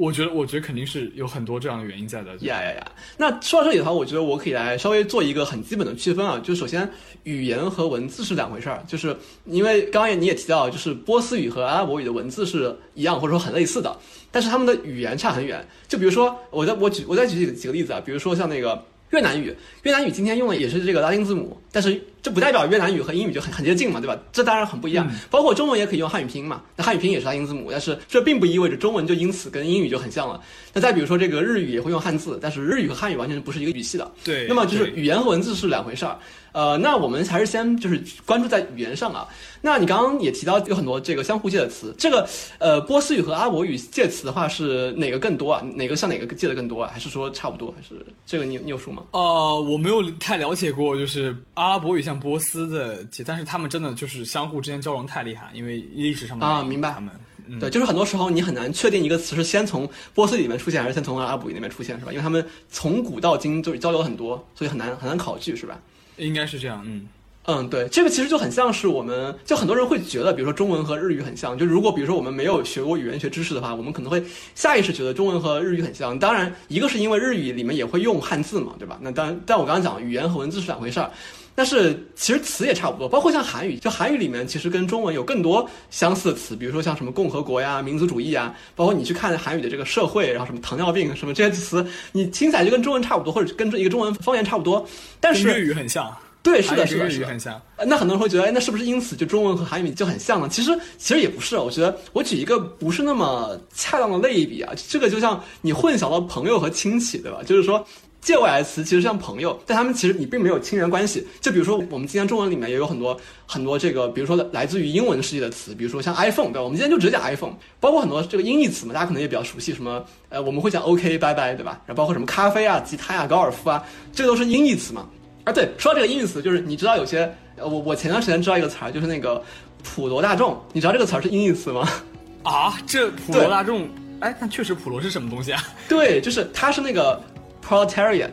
[0.00, 2.34] 我觉得，我觉得肯定是有很多这样的原因在的。
[2.40, 2.92] 呀呀呀！
[3.18, 6.40] 那说到这里的话，我觉得我可以来稍微做一个很基本的区分啊。
[6.42, 6.90] 就首先，
[7.24, 8.82] 语言和文字是两回事儿。
[8.88, 13.94] 就是因为刚刚也你也提到，就是波斯语和阿拉伯语的文字是一样或者说很类似的，
[14.30, 15.62] 但是他们的语言差很远。
[15.86, 18.00] 就比如说，我再我举我再举几个几个例子啊。
[18.02, 22.02] 比如说像那个越南语，越南语今天用的也是这个拉丁字母，但是。
[22.22, 24.14] 这不代表越南语和英语就很很接近嘛，对吧？
[24.30, 25.10] 这当然很不一样。
[25.30, 30.38] 包括中文也可以用汉语拼音嘛，那汉语拼音也是拉丁字母，但是这并不意味着中文就因此跟英语就很像了。
[30.74, 34.12] 那再比如说这个日语也会用汉字，但是日语和汉语完全不是一个语系的。
[34.22, 34.46] 对。
[34.46, 36.18] 那么就是语言和文字是两回事儿。
[36.52, 39.26] 呃，那我们还是先就是关注在语言上啊。
[39.62, 42.28] 那你刚刚也提到有很多这个相互借的词，这个
[42.58, 45.62] 呃波斯语和阿拉伯语借词的话是哪个更多啊？
[45.74, 46.90] 哪个向哪个借的更多啊？
[46.92, 47.72] 还是说差不多？
[47.74, 49.04] 还是这个你你有数吗？
[49.12, 53.06] 呃，我没有太了解过，就是阿拉伯语像波斯的。
[53.26, 57.10] 但是他们真的就是相互之间交融太厉害，因为历史上啊，明白他们。
[57.58, 62.12] 对，就是很多时候你很难确定一个词是先从波斯里面出现，还是先从阿拉伯语那边出现，是吧？
[62.12, 65.78] 因为他们从古到今就是交流很多，所以很难很难考据，是吧？
[66.16, 67.08] 应该是这样，嗯
[67.46, 74.22] 嗯，对，这个其实就很像是我们，就很多人会觉得，比如说中文和日语很像，就如果比如说我们没有学过语言学知识的话，我们可能会
[74.54, 76.16] 下意识觉得中文和日语很像。
[76.18, 78.98] 当然，一个是因为日语里面也会用汉字嘛，对吧？
[79.00, 81.10] 那当然，但我刚刚讲语言和文字是两回事儿。
[81.52, 94.86] 但是其实词也差不多，包括像韩语，就韩语里面其实跟中文有更多相似的词，比如说像什么共和国呀、民族主义啊，包括你去看韩语的这个社会，然后什么糖尿病什么这些词，你听起来就跟中文差不多，或者跟这一个中文方言差不多。
[95.18, 96.14] 但是粤语很像。
[96.42, 97.26] 对，是的，是的，是的。
[97.26, 97.60] 很像。
[97.76, 100.48] 呃那很多人会觉得，哎，那是不是因此就中文和韩语就很像呢？
[100.48, 107.40] 其实其实也不是，我觉得我举一个不是那么恰当的类比啊，这个就像你混淆了朋友和亲戚，对吧？
[107.44, 107.84] 就是说。
[108.22, 111.26] 借过来的词其实像朋友，但他们其实你并没有亲缘关系。
[111.40, 116.62] 就比如说，我们今天中文里面也有很多很多这个，比如说来自于英文世界的词，比如说像 iPhone，对吧？
[116.62, 121.80] 我们今天就只讲 iPhone，包括很多这个音译词嘛，大家可能也比较熟悉，什么呃，我们会讲 OK 拜拜，对吧？
[121.86, 125.08] 然后包括什么咖啡啊、吉他呀、高尔夫啊，这都是音译词嘛。
[125.44, 129.42] 啊，对，说到这个英语词，就是你知道有些，呃，我我前段时间知道一个词儿，就是那个
[129.82, 131.88] 普罗大众，你知道这个词儿是英译词吗？
[132.44, 133.88] 啊，这普罗大众，
[134.20, 135.62] 哎，但确实普罗是什么东西啊？
[135.88, 137.20] 对，就是它是那个
[137.66, 138.30] proletariat，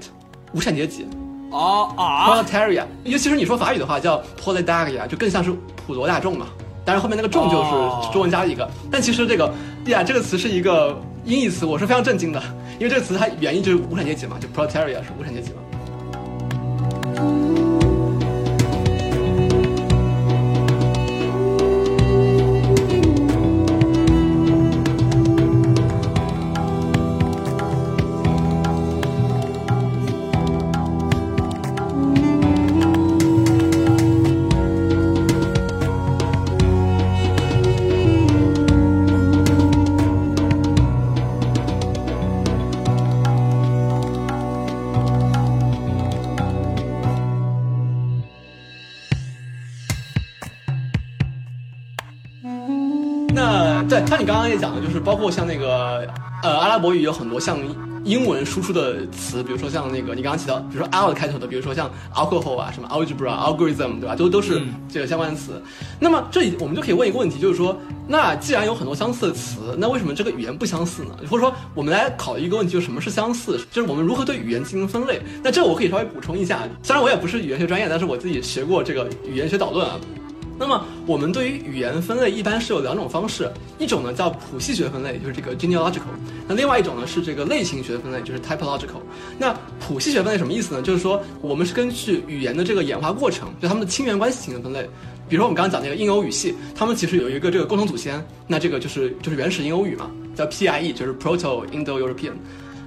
[0.54, 1.08] 无产阶级
[1.52, 5.52] 哦啊，proletariat，尤其是你说法语的话叫 proletariat，就更像是
[5.86, 6.48] 普罗大众嘛。
[6.84, 9.54] 但是后面那个众就是哦中文加了一个，但其实这个
[9.88, 12.42] 呀这个词是一个音译词，我是非常震惊的，
[12.80, 15.58] 因为这个词它原意就是无产阶级嘛，就 proletariat 是无产阶级嘛。
[54.98, 57.60] 就是包括像那个呃阿拉伯语有很多像
[58.04, 64.16] 英文输出的词，比如说像那个你刚刚提到，比如说 al 开头的，比如说像 alcohol 啊，什么 algebra、algorithm，对吧？
[64.16, 65.62] 都都是这个相关的词。
[66.00, 71.12] 那么这里我们就可以问一个问题，就是说，那既然有很多相似的词，那为什么这个语言不相似呢？
[71.30, 73.64] 或者说，我们来考虑一个问题，就是什么是相似？
[73.70, 75.22] 就是我们如何对语言进行分类？
[75.44, 80.00] 那这个我可以稍微补充一下，虽然我也不是语言学专业，但是我自己学过这个语言学导论啊。
[80.60, 86.00] 那么我们对于语言分类一般是有两种方式，一种呢叫谱系学分类，就是这个 genealogical；
[86.48, 89.02] 那另外一种呢是这个类型学分类，就是 typological。
[89.38, 90.82] 那谱系学分类什么意思呢？
[90.82, 94.90] 就是说我们是根据语言的这个演化过程，就它们的亲缘关系进行分类。
[95.30, 102.32] 比如说我们刚刚讲那个印欧语系，它们其实有一个这个共同祖先，那这个就是就是原始印欧语嘛，叫 PIE，就是 Proto-Indo-European。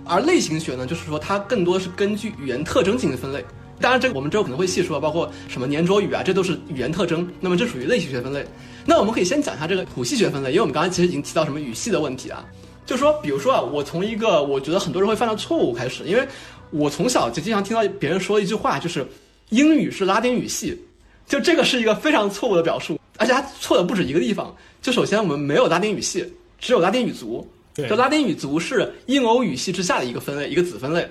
[0.06, 3.44] 而类型学呢，就是说它更多是根据语言特征进行分类。
[3.80, 7.26] 当然，这个我们之后可能会细说，包括什么粘着语啊，这都是语言特征。
[7.40, 8.44] 那么这属于类型学分类。
[8.84, 12.44] 那我们可以先讲一下这个谱系学分类，因为我们刚才其实已经提到什么语系的问题啊，
[12.84, 16.28] 就是说，比如说啊，我从一个我觉得很多人会犯的错误开始，因为
[16.70, 19.06] 我从小就经常听到别人说一句话，就是
[19.48, 20.78] 英语是拉丁语系，
[21.26, 24.54] 就这个是一个非常错误的表述，而且它错的不止一个地方。
[24.82, 26.26] 就首先我们没有拉丁语系，
[26.58, 27.48] 只有拉丁语族。
[27.72, 31.08] 对就拉丁语族是印欧语系之下的一个分类，一个子分类。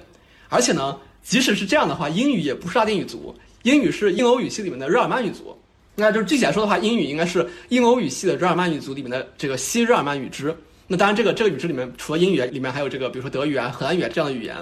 [0.49, 5.55] 而且呢，即使是这样的话，英语也不是拉丁语族，英语是印欧语系里面的日耳曼语族。
[5.95, 10.55] 那就是具体来说的话，英语应该是印欧语系的日耳曼语族里面的这个西日耳曼语支。
[10.87, 14.55] 那当然，这个这个语支里面除了英语，里面还有这个比如说德语啊、荷兰语啊这样的语言。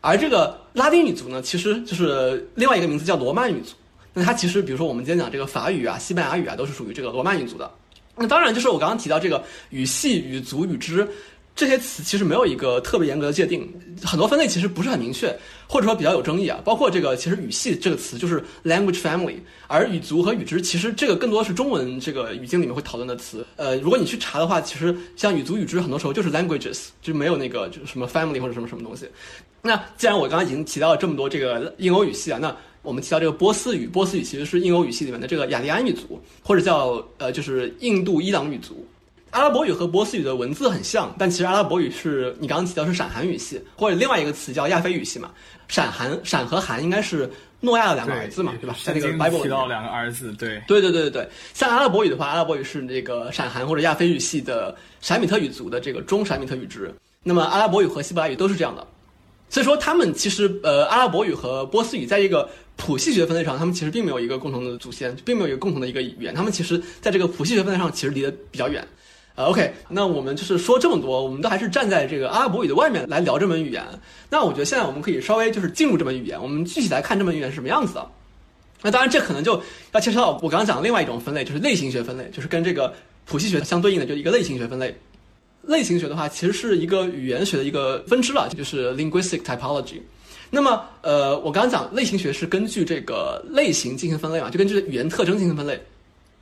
[0.00, 3.74] 而这个拉丁语族呢，其实就是另外一个名字叫罗曼语族。
[4.12, 7.70] 那它其实，比如说我们今天讲这个法语啊、西班牙语啊，都是属于这个罗曼语族的。
[8.14, 11.08] 那当然，就是我刚刚提到这个语系、语族、语支
[11.54, 13.70] 这些词，其实没有一个特别严格的界定，
[14.02, 15.38] 很多分类其实不是很明确，
[15.68, 16.58] 或者说比较有争议啊。
[16.64, 19.36] 包括这个，其实语系这个词就是 language family，
[19.66, 23.46] 而语族和语支其实这个更多是中文这个语境里面会讨论的词。
[23.56, 29.06] 呃，如果你去查的话，其实像语族、语支很多时候就是 languages，就没有那个就是什么 family 或者什么什么东西。
[29.60, 38.84] 那既然我刚刚已经提到了这么多这个印欧语系啊，那我们提到这个波斯语，波斯语其实是印欧语系里面的这个雅利安语族，或者叫呃就是印度伊朗语族。
[39.32, 45.30] 阿拉伯语和波斯语的文字很像，但其实阿拉伯语是你刚刚提到是闪韩语系，或者另外一个词叫亚非语系嘛。
[45.68, 47.28] 闪韩闪和韩应该是
[47.60, 48.76] 诺亚的两个儿子嘛，对吧？
[48.84, 56.94] 在那个圣经 Bible 提到两个儿子，对，对对对对对，像阿拉伯语的话，阿拉伯语是这个闪韩或者亚非语系的闪米特语族的这个中闪米特语支。
[57.22, 58.86] 那么阿拉伯语和希伯来语都是这样的，
[59.48, 68.86] 所以说他们其实呃阿拉伯语和波斯语在一个谱系学分类上，他们其实并没有一个共同的祖先，并没有一个共同的一个语言，他们其实在这个谱系学分类上其实离得比较远。
[69.34, 73.82] 呃，OK，那我们就是说这么多，我们都还是站在这个阿拉伯语的外面来聊这门语言。
[74.28, 78.06] 那我觉得现在我们可以稍微就是进入这门语言，我们具体来看这门语言是什么样子的。
[78.82, 82.92] 那当然，这可能就要牵扯到我刚刚讲的另外一种分类，就是类型学分类，就是跟这个
[83.24, 84.94] 谱系学相对应的，就一个类型学分类。
[85.62, 90.00] 类型学的话，其实是一个语言学的一个分支了，就是 linguistic typology。
[90.50, 95.80] 那么，呃，我刚刚讲类型学是根据这个类型进行分类嘛，就根据语言特征进行分类。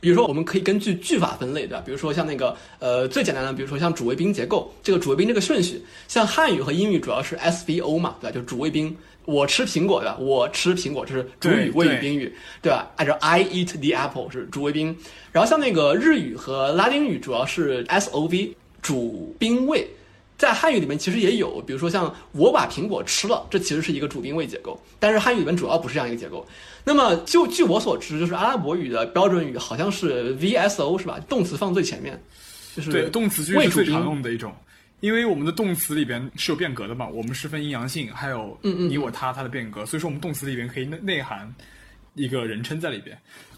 [0.01, 1.83] 比如说，我们可以根据句法分类，对吧？
[1.85, 8.33] 比如说像那个呃最简单的，比如说像主谓宾结构，这个主谓宾这个顺序，像汉语和英语主要是 SVO 嘛，对吧？
[8.33, 10.17] 就主谓宾，我吃苹果，对吧？
[10.19, 12.33] 我吃苹果，这是主语、谓语、宾语，
[12.63, 12.91] 对吧？
[12.97, 14.97] 按照 I eat the apple 是主谓宾。
[15.31, 19.87] 然后像那个日语和拉丁语主要是 SOV 主宾谓。
[20.41, 26.43] 在汉语里面其实也有，比如说像我把苹果吃了，这其实是一个主宾谓结构，但是汉语里面主要不是这样一个结构。
[26.83, 31.19] 那么就据我所知，就是阿拉伯语的标准语好像是 VSO 是吧？
[31.29, 32.19] 动词放最前面，
[32.75, 34.51] 就是对动词句是最常用的一种，
[35.01, 41.53] 因为我们的动词里边是有变革的嘛，我们是分阴阳性，还有你我他它的变革，所以说我们动词里边可以内内涵
[42.15, 43.15] 一个人称在里边，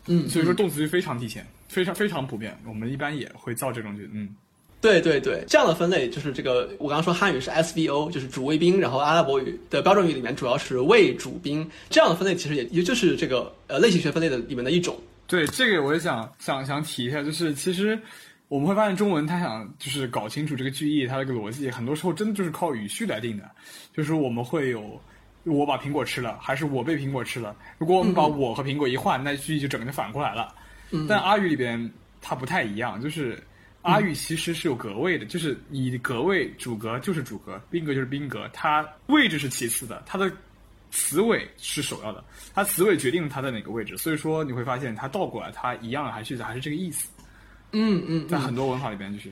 [0.07, 4.35] 嗯，所以说动词句非常提前，非常非常普遍，我们一般也会造这种句，嗯。
[4.83, 6.69] 对对对，这样的分类就是这个。
[6.77, 11.65] 我刚刚说汉语是 SVO，就是主谓宾，然后阿拉伯语的标准语里面主要是谓主宾。
[11.89, 14.99] 这样的分类其实也也就是这个呃类型学分类的里面的一种。
[15.25, 17.97] 对，这个我也想想想提一下，就是其实
[18.49, 23.49] 我们会发现中文它想就是搞清楚这个句意，它这个逻辑，很多时候真的就是靠语序来定的。
[23.95, 24.99] 就是我们会有
[25.45, 27.55] 我把苹果吃了，还是我被苹果吃了。
[27.77, 30.53] 如果我们把我和苹果一换，那句意就整个就反过来了。
[31.07, 31.89] 但阿语里边
[32.21, 33.41] 它不太一样，就是。
[33.83, 40.31] 阿语其实是有格位的，就是你格位主格就是主格，宾格就是宾格，它位置是其次的，它的
[40.89, 47.09] 词尾是首要的，它词尾决定它在哪个位置，所以说你会发现它倒过来，它一样还是还是这个意思。
[47.71, 49.29] 嗯嗯，在很多文法里边就是。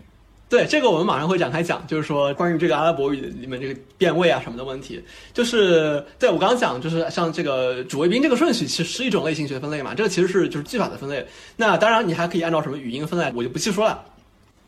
[0.50, 5.02] 对这个我们马上会展开讲，就是说关于这个阿拉伯语里面这个变位啊什么的问题，
[5.34, 11.26] 就是对我刚刚讲，就是像这个主谓宾这个顺序，其实是一种类型学分类嘛，这个其实是就是句法的分类。
[11.56, 14.04] 那当然你还可以按照什么语音分类，我就不细说了。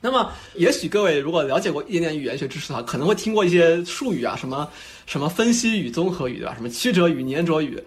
[0.06, 4.70] 那么，也许各位如果了解过一点点语言学知识的话，可能会听过一些术语啊，什么
[5.06, 6.54] 什么分析语、综合语，对吧？
[6.54, 7.82] 什么曲折语、粘着语，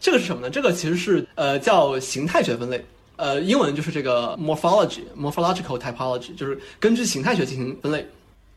[0.00, 0.50] 这个是什么呢？
[0.50, 8.04] 这个其实是呃叫形态学分类，呃，英文就是这个 morphology，morphological typology，就是根据形态学进行分类。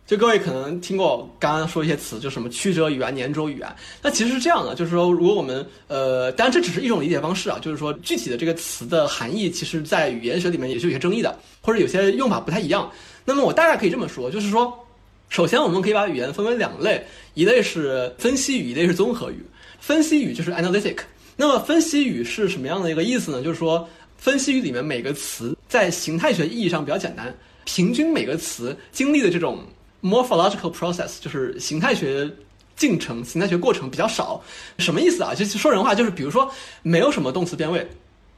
[0.07, 12.91] 就各位可能听过刚刚说一些词，就什么曲折语啊、粘着语啊，那其实是这样的，就是说如果我们呃，当然这只是一种理解方式啊，就是说具体的这个词的含义，其实在语言学里面也是有些争议的，或者有些用法不太一样。
[13.25, 14.71] 那么我大概可以这么说，就是说，
[15.29, 19.43] 首先我们可以把语言分为两类，一类是分析语，一类是综合语。
[19.79, 20.97] 分析语就是 analytic。
[21.35, 23.41] 那么分析语是什么样的一个意思呢？
[23.41, 29.59] 就是说，分析语里面每个词在形态学意义上比较简单，平均每个词经历的这种。
[30.03, 32.29] Morphological process 就是形态学
[32.75, 34.43] 进程、形态学过程比较少，
[34.77, 35.33] 什么意思啊？
[35.33, 37.87] 就是说人话，就是比如说没有什么动词变位，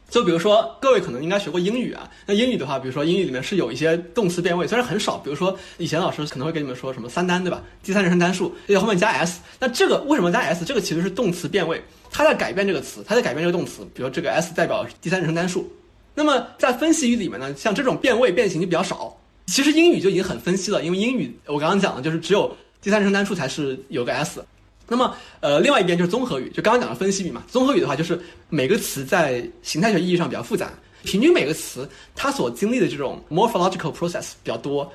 [0.09, 7.61] 就比如说各位可能应该学过英语啊，那英语的话，比如说英语里面是有一些动词变位，虽然很少，比如说以前老师可能会给你们说什么三单对吧？
[7.83, 10.63] 第三人称单数要后面加 s，那这个为什么加 s？
[10.63, 15.69] 这个其实是动词变位，它在改变这个词，它在改变这个动词，比如这个 s 代表第三人称单数。
[16.13, 19.15] 那么在分析语里面呢，像这种变位变形就比较少。
[19.47, 24.43] 其实英语就已经很分析了，因为英语我刚刚讲的就是只有第三人称单数才是有个 s。
[24.87, 27.43] 那么，呃，另外一边就是综合语，就刚刚讲的分析语嘛。
[27.47, 28.19] 综合语的话，就是
[28.49, 30.71] 每个词在形态学意义上比较复杂，
[31.03, 34.91] 平均每个词它所经历的这种 morphological process 比较多。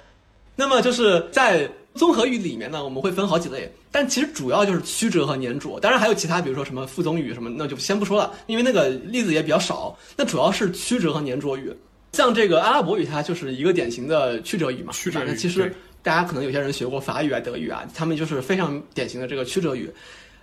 [0.56, 9.96] 那么就是在综合语里面呢，我们会分好几类，但其实主要就是曲折和黏着，当然还有其他，比如说什么附综语什么，那就先不说了，因为那个例子也比较少。
[10.16, 11.72] 那主要是曲折和黏着语。
[12.12, 14.92] 像这个阿拉伯语，它就是一个典型的曲折语嘛。
[14.92, 15.36] 曲折语。
[15.36, 15.72] 其实
[16.02, 19.90] 大家可能有些人学过法语啊、德语啊，他们就是非常典型的这个曲折语。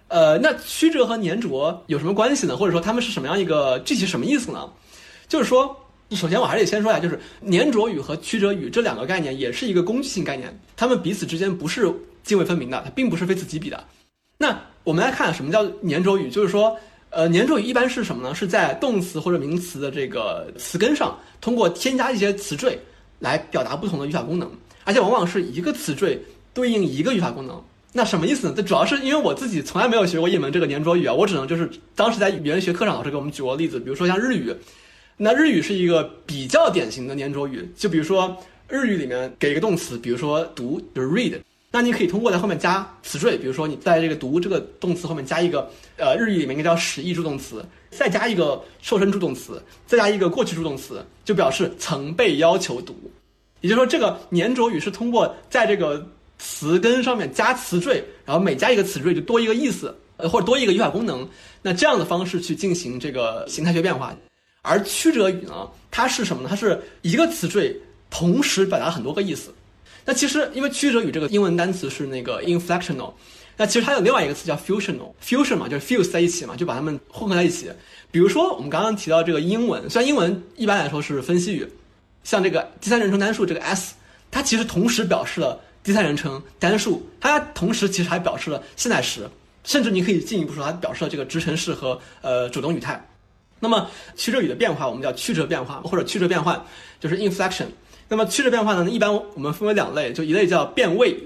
[0.07, 2.55] 呃，那曲折和粘着有什么关系呢？
[2.55, 4.69] 或者说他们是什么样一个具体什么意思呢？
[5.27, 5.75] 就是说，
[6.11, 7.19] 首先我还是得先说一下，就是
[7.51, 11.91] 粘着语和曲折语这两个概念也是一个工具性概念，它们彼此之间不是
[12.23, 13.83] 泾渭分明的，它并不是非此即彼的。
[14.37, 16.77] 那我们来看什么叫粘着语，就是说。
[17.09, 18.35] 呃，粘着语一般是什么呢？
[18.35, 22.77] 是在动词或者名词的这个词根上，通过添加一些词缀
[23.17, 24.51] 来表达不同的语法功能，
[24.87, 26.17] 而且往往是一个词缀
[26.53, 27.61] 对应一个语法功能。
[27.91, 28.53] 那什么意思呢？
[28.55, 34.55] 这主要是因为我自己从来没有学过一门这个粘着语啊，我只能就是当时在语言学课上老师给我们举过例子，比如说像日语，
[35.17, 38.37] 那日语是一个比较典型的粘着语，就比如说
[38.69, 41.37] 日语里面给一个动词，比如说读就是 read。
[41.69, 52.95] 那你可以通过在后面加词缀，比如说你在这个“读”这个动词后面加一个，呃，日语里面应该叫使役助动词，再加一个受身助动词，再加一个过去助动词，就表示曾被要求读。
[53.61, 56.05] 也就是说，这个黏着语是通过在这个
[56.37, 61.27] 词根上面加词缀，然后每加一个词缀就多一个意思，呃，或者多一个语法功能。
[61.61, 64.15] 那这样的方式去进行这个形态学变化。
[64.61, 66.49] 而曲折语呢，它是什么呢？
[66.49, 67.75] 它是一个词缀
[68.09, 69.53] 同时表达很多个意思。
[70.05, 73.11] 那其实，因为曲折语这个英文单词是那个 inflectional，
[73.57, 77.69] 那其实它有另外一个词叫 fusional，fusion 嘛，就是 fuse 在一起嘛，就把它们混合在一起。
[78.11, 81.67] 比如说我们刚刚提到这个英文，虽然英文一般来说是分析语，
[82.27, 83.95] 像这个第三人称单数这个 s，
[84.29, 89.29] 它其实同时表示了第三人称单数，它同时其实还表示了现在时，
[89.63, 93.01] 甚至你可以进一步说它表示了这个直陈式和呃主动语态。
[93.61, 96.61] 那么曲折语的变化我们叫曲折变化或者曲折变换，
[96.99, 97.67] 就是 inflection。
[98.09, 101.17] 那么曲折变化呢，一般我们分为两类，就一类叫变位，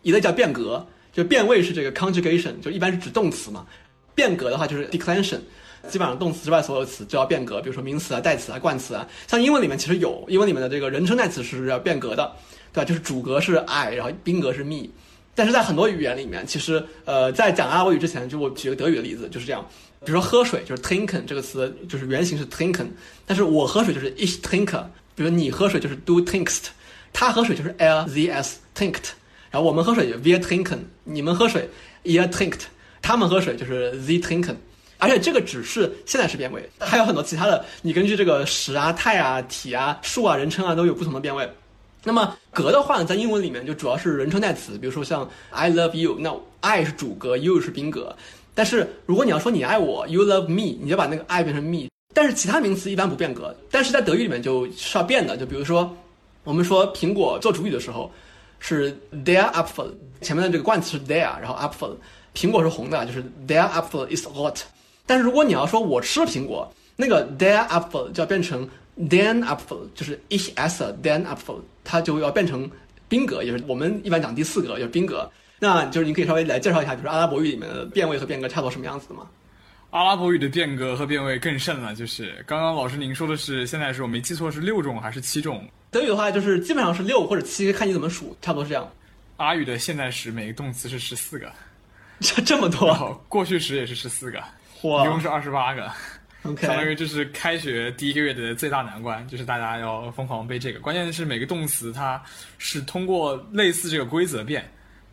[0.00, 0.86] 一类叫变革。
[1.12, 3.66] 就变位是这个 conjugation，就一般是指动词嘛。
[4.14, 5.40] 变革的话就是 declension，
[5.88, 9.06] 基本上动词之外所有词就要变革，比如说名词啊、代词啊、冠词啊。
[9.26, 12.32] 像英文里面其实有，英文里面的这个人称代词是要变革的，
[12.72, 12.84] 对吧？
[12.84, 14.88] 就是主格是 I，然后宾格是 me。
[15.34, 19.64] 但是在很多语言里面，其实呃，在讲阿拉伯语之前，就我举个德语的例子，就是这样。
[20.04, 22.88] 比如说喝水就是 trinken 这个词，就是原型是 trinken，
[23.24, 24.84] 但是我喝水就是 ich trinke。
[25.14, 26.66] 比如你喝水就是 du trinkst，
[27.12, 29.10] 他喝水就是 er z s trinkt，。
[29.50, 31.68] 然后我们喝水就 wir trinken，你们喝水
[32.04, 32.62] ihr trinkt，
[33.00, 34.56] 他们喝水就是 sie trinken。
[34.98, 41.48] 而且这个只是现在时变位，还有很多其他的，你根据这个时啊、态啊、体啊、数啊、人称啊都有不同的变位。
[42.04, 48.14] 那么格的话呢，在英文里面就主要是人称代词，比如说像 I love you，那 I 是主格，you 是宾格。
[48.54, 51.88] 但是如果你要说你爱我，you love me，你就把那个 I 变成 me。
[52.12, 55.36] 但是其他名词一般不变格，但是在德语里面就是要变的。
[55.36, 55.96] 就比如说
[56.44, 58.10] 我们说苹果做主语的时候。
[58.60, 58.92] 是
[59.24, 59.86] their apple，
[60.20, 61.96] 前面的这个冠词是 their，然后 apple，
[62.34, 64.56] 苹果是红的，就是 their apple is hot。
[65.08, 72.70] 但是如果你要说我吃了苹果，那个 their apple 就要变成 then apple，就是 ich esse then apple，它就要变成
[73.08, 75.28] 宾格，也是我们一般讲第四格，就是宾格。
[75.58, 79.26] 那就是你可以稍微来介绍一下，就是阿拉伯语里面的变位和变格差不多什么样子的吗？
[79.90, 85.66] 阿拉伯语的变革和变位更甚了，就是刚刚老师您说的是现在是我没记错是六种还是七种？
[85.90, 88.86] 德语的话就是基本上是六或者七，看你怎么数，差不多是这样。
[89.38, 91.50] 阿语的现在时每个动词是十四个，
[92.20, 93.18] 这这么多。
[93.28, 94.42] 过去时也是十四个，
[94.82, 95.90] 哇，一共是二十八个。
[96.44, 100.80] OK，相当于这是开学第一个月的最大难关，就是大家要疯狂背这个。
[100.80, 102.22] 关键是每个动词它
[102.58, 104.68] 是通过类似这个规则变。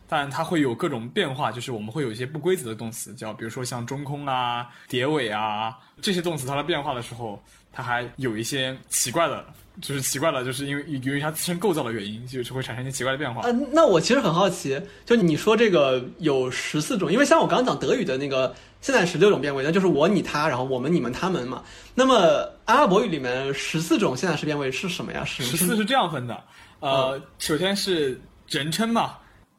[0.08, 7.42] 但它会有各种变化，就是我们会有一些不规则的动词，叫比如说像中空啊、叠尾啊这些动词，它的变化的时候，
[7.72, 9.44] 它还有一些奇怪的，
[9.80, 13.42] 就是奇怪了，就是因为由于它自身构造的原因，就是会产生一些奇怪的变化。
[13.44, 21.62] 嗯，那我其实很好奇，就你说这个有十四种，因为像我刚刚讲德语的那个现在十六种变位，那就是我、你、他，然后我们、你们、他们嘛。
[21.94, 25.24] 那么阿拉伯语里面十四种现在时变位是什么呀？
[25.24, 26.42] 十四是这样分的，
[26.80, 29.16] 呃，首先是人称嘛。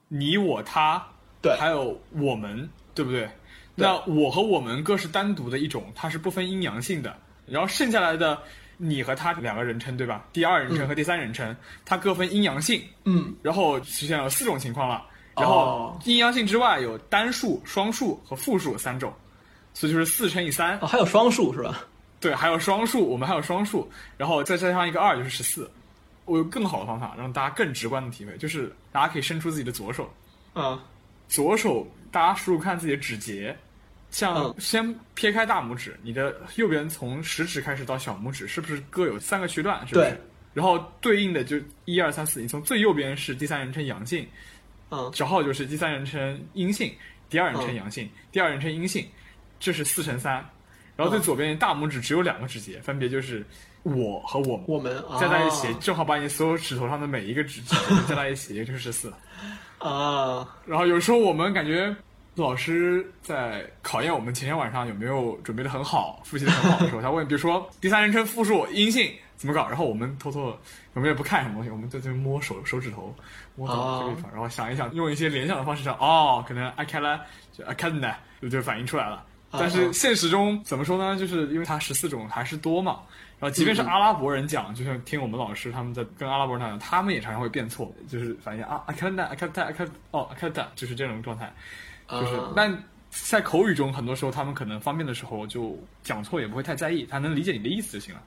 [0.09, 1.05] 你我他，
[1.41, 3.30] 对，还有我们，对不对？
[3.76, 7.15] 那我和我们各是单独的一种，它是不分阴阳性的。
[7.45, 8.38] 然后剩下来的
[8.78, 10.25] 你和他两个人称，对吧？
[10.32, 12.82] 第二人称和第三人称，它各分阴阳性。
[13.03, 13.36] 嗯。
[13.41, 15.05] 然后实现了四种情况了。
[15.36, 19.13] 然后阴阳性之外有单数、双数和复数三种，
[19.73, 20.80] 所以就是四乘以三。
[20.80, 21.86] 哦，还有双数是吧？
[22.19, 25.69] 对，还有双数，我们还有双数，然后再加上一个二，就是十四。
[26.25, 30.11] 我有更好的方法，让大家更直观的体会，就是大家可以伸出自己的左手，
[30.55, 30.78] 嗯，
[31.30, 33.55] 左手大家数数看自己的指节，
[34.10, 39.86] 像先撇开大拇指，你的右边从食指开始到小拇指，是不是各有三个区段？
[39.88, 40.20] 是不是？
[40.53, 44.28] 然后对应的就一二三四，你从最右边是第三人称阳性，
[44.89, 46.91] 嗯，正好就是第三人称阴性，
[47.30, 49.05] 第二人称阳性，第二人称阴性，
[49.60, 50.34] 这是四乘三，
[50.95, 53.45] 然后最左边大拇指只有两个指节，分别就是。
[53.84, 57.74] 我和我们，我们加在一起，正好把你所有指头上的每一个指节
[58.05, 59.14] 加在一起，也就是十四。
[59.78, 61.95] 啊，然后有时候我们感觉
[62.43, 70.57] 老师在考验我们前天晚上有没有准备的很好，复习的很好的时候，他问，比如说第三人称复数阴性怎么搞，然后我们偷偷的，
[70.93, 73.13] 我们也不看什么东西，我们在这边摸手手指头，
[73.55, 77.01] 摸到这个地方，然后想一想，用一些联想的方式想，哦，可能 I can
[77.51, 79.25] 就 I can 呢，就就反应出来了。
[79.49, 81.17] 但是现实中怎么说呢？
[81.17, 82.99] 就是因为它十四种还是多嘛。
[83.39, 91.53] 然后，即便是阿拉伯人讲，就像听我们老师他们在跟阿拉伯人讲，他们也常常会变错，就是反应啊，I can't, I can't, I can't, 哦，I can't，就是这种状态，
[92.10, 92.34] 就是。
[92.55, 98.22] 但在口语中，很多时候他们可能方便的时候就讲错也不会太在意，他能理解你的意思就行了。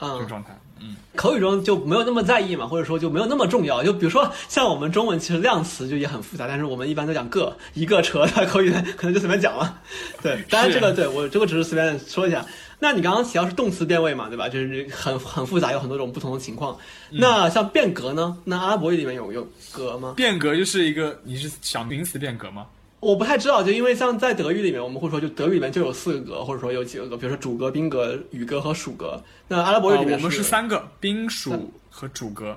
[0.00, 3.84] 这种状态，嗯，口语中就没有那么在意嘛，或者说就没有那么重要。
[3.84, 9.80] 就比如说像我们中文，其实量词就也很复杂，但是我们一般都讲个一个车，口语可能就随便讲了。
[10.20, 12.44] 对，当然这个对我这个只是随便说一下。
[12.80, 14.48] 那你刚刚提到是动词变位嘛，对吧？
[14.48, 16.76] 就是很很复杂，有很多种不同的情况。
[17.08, 18.36] 那像变革呢？
[18.42, 20.14] 那阿拉伯语里面有有格吗？
[20.16, 22.66] 变革就是一个，你是想名词变革吗？
[23.02, 29.20] 我不太知道，就因为像在德语里面，我们会说，就德语里面就有四个格，或者说有几个格，比如说主格、宾格、语格和属格。
[29.48, 32.56] 那阿拉伯语里面我们是三个，宾属和主格，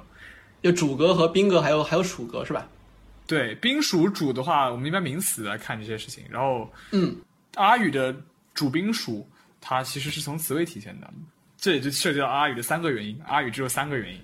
[0.62, 2.70] 有主格和宾格，还有还有属格，是吧？
[3.26, 6.24] 对，宾属主的话，我们一般名词来看这些事情。
[6.30, 7.16] 然后，嗯，
[7.56, 8.16] 阿语的
[8.54, 9.28] 主宾属，
[9.60, 11.12] 它其实是从词尾体现的。
[11.58, 13.20] 这也就涉及到阿语的三个原因。
[13.26, 14.22] 阿语只有三个原因，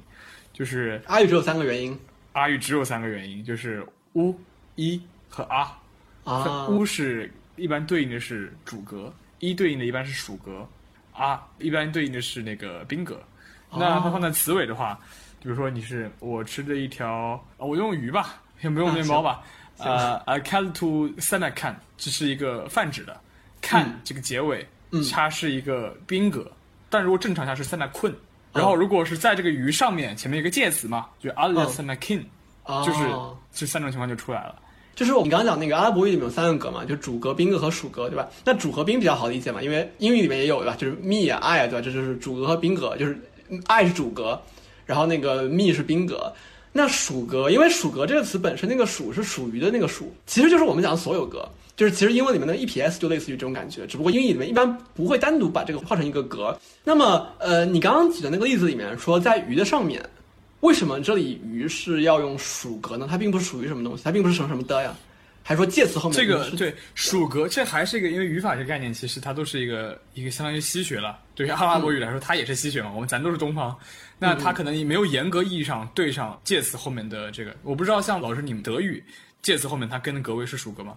[0.53, 1.99] 就是阿语只有三个原因。
[2.33, 4.39] 阿语只有三个原因，就是乌、
[4.75, 5.75] 一和啊。
[6.23, 10.67] 啊，乌是一般对应的是主格，一对应的一般是属格，
[11.13, 13.21] 啊一般对应的是那个宾格。
[13.73, 14.99] 那它放在词尾的话，
[15.41, 19.41] 比如说你是我吃的一条，我用鱼吧，先不用面包吧。
[19.77, 23.19] 呃，I can to Santa can，这是一个泛指的。
[23.61, 24.67] ，can 这个结尾，
[25.11, 26.51] 它是一个宾格。
[26.89, 27.63] 但如果正常下是
[27.93, 28.13] 困，
[28.53, 32.23] 然后如果是在这个鱼上面前面一个介词嘛，就 a l e Santa kin，
[32.85, 33.09] 就是
[33.53, 34.61] 这三种情况就出来了。
[34.95, 38.27] 就是我们刚刚讲那个阿拉伯语里面有三个格嘛，就主格、宾格和属格，对吧？
[38.45, 40.75] 那主和宾比较好理解嘛，因为英语里面也有，对吧？
[40.77, 41.81] 就是 me 啊、I 啊，对吧？
[41.81, 43.17] 这就是主格和宾格，就是
[43.67, 44.39] I 是主格，
[44.85, 46.31] 然后那个 me 是宾格。
[46.73, 56.57] 那属格，因为属格这个词本身那个属是属于的那个属，其实就是我们讲的所有格，就是其实英文里面的 EPS 就类似于这种感觉，只不过英语里面一般不会单独把这个画成一个格。
[56.83, 60.01] 那么，呃，你刚刚举的那个例子里面说在鱼的上面。
[60.61, 63.07] 为什么这里鱼是要用属格呢？
[63.09, 64.95] 它并不是属于什么东西，它并不是什么什么的呀，
[65.43, 71.19] 还说介词后面这个对属格，这还是一个因为语法这个概念，其实它都是一个一个相当于西学了。
[71.33, 72.91] 对于阿拉伯语来说，它也是西学嘛。
[72.93, 73.75] 我们咱都是东方，
[74.19, 77.55] 那它可能没有严格意义上对上介词后面的这个。
[77.63, 79.03] 我不知道像老师你们德语
[79.41, 80.95] 介词后面它跟的格位是属格吗？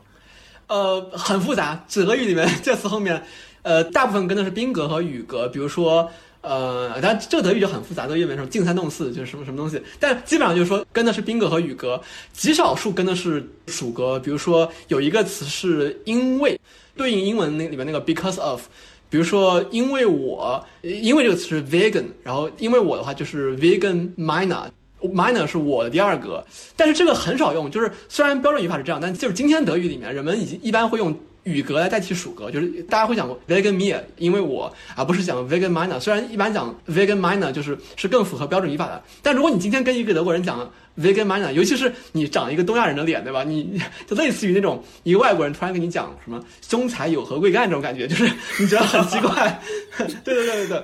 [0.66, 1.82] 呃，很复杂。
[1.88, 3.24] 德语里面介词后面，
[3.62, 6.12] 呃，大部分跟的是宾格和语格，比如说。
[6.44, 11.98] 呃，但这个德语就很复杂，德语里面什么静三动四就是什么什么东西，但基本上就是说跟的是宾格和语格，
[12.34, 14.20] 极少数跟的是属格。
[14.20, 16.60] 比如说有一个词是因为，
[16.94, 18.60] 对应英文那里面那个 because of，
[19.08, 26.44] 比如说因为我，因为这个词是 vegan，然后因为我的话就是 vegan minor，minor 是我的第二个，
[26.76, 31.18] 但是这个很少用，就是虽然标准语法是这样，但就是今天德语里面人们已经一般会用。
[31.44, 36.00] 语格来代替属格，就是大家会讲 vegan me，因为我而不是讲 vegan miner。
[36.00, 43.44] 虽然一般讲 vegan miner 就是是更符合标准语法的，但如果你今天跟一个德国人讲 vegan miner，尤其是你长一个东亚人的脸，对吧？
[43.44, 48.24] 你就类似于那种一个外国人突然跟你讲什么兄才有何贵干这种感觉，就是
[48.58, 49.60] 你觉得很奇怪。
[49.98, 50.82] 对对对对对。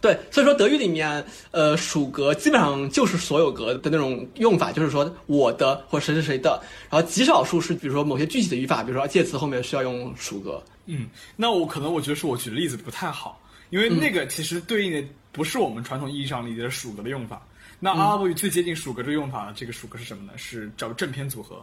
[0.00, 10.62] 对，所以说德语里面，呃，属格基本上就是所有格的那种用法，就是说我的或者谁谁谁的，然后极少数是比如说某些具体的语法，比如说介词后面需要用属格。
[10.86, 13.38] 嗯，那我可能我觉得是我举的例子不太好，
[13.68, 17.46] 因为那个其实对应的不是我们传统意义上理解的属格的用法。
[17.78, 20.32] 那阿拉伯语最接近属格这个用法的这个属格是什么呢？
[20.36, 21.62] 是找正偏组合，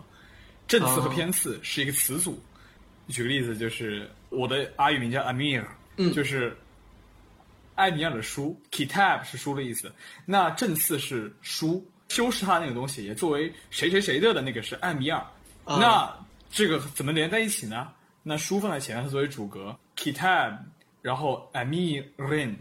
[0.67, 2.39] 正词和偏词是一个词组。
[3.07, 5.63] 举个例子，就是我的阿语名叫 Amir，
[5.95, 6.55] 嗯，就是。
[7.78, 9.93] 艾米尔的书，kitab 是书的意思。
[10.25, 15.23] 那正次是书，修饰它那个东西也作为谁谁谁的的那个是艾米尔。
[15.63, 16.11] 那
[16.49, 17.88] 这个怎么连在一起呢？
[18.23, 20.57] 那书放在前面，它作为主格，kitab，
[21.01, 22.55] 然后 amirin，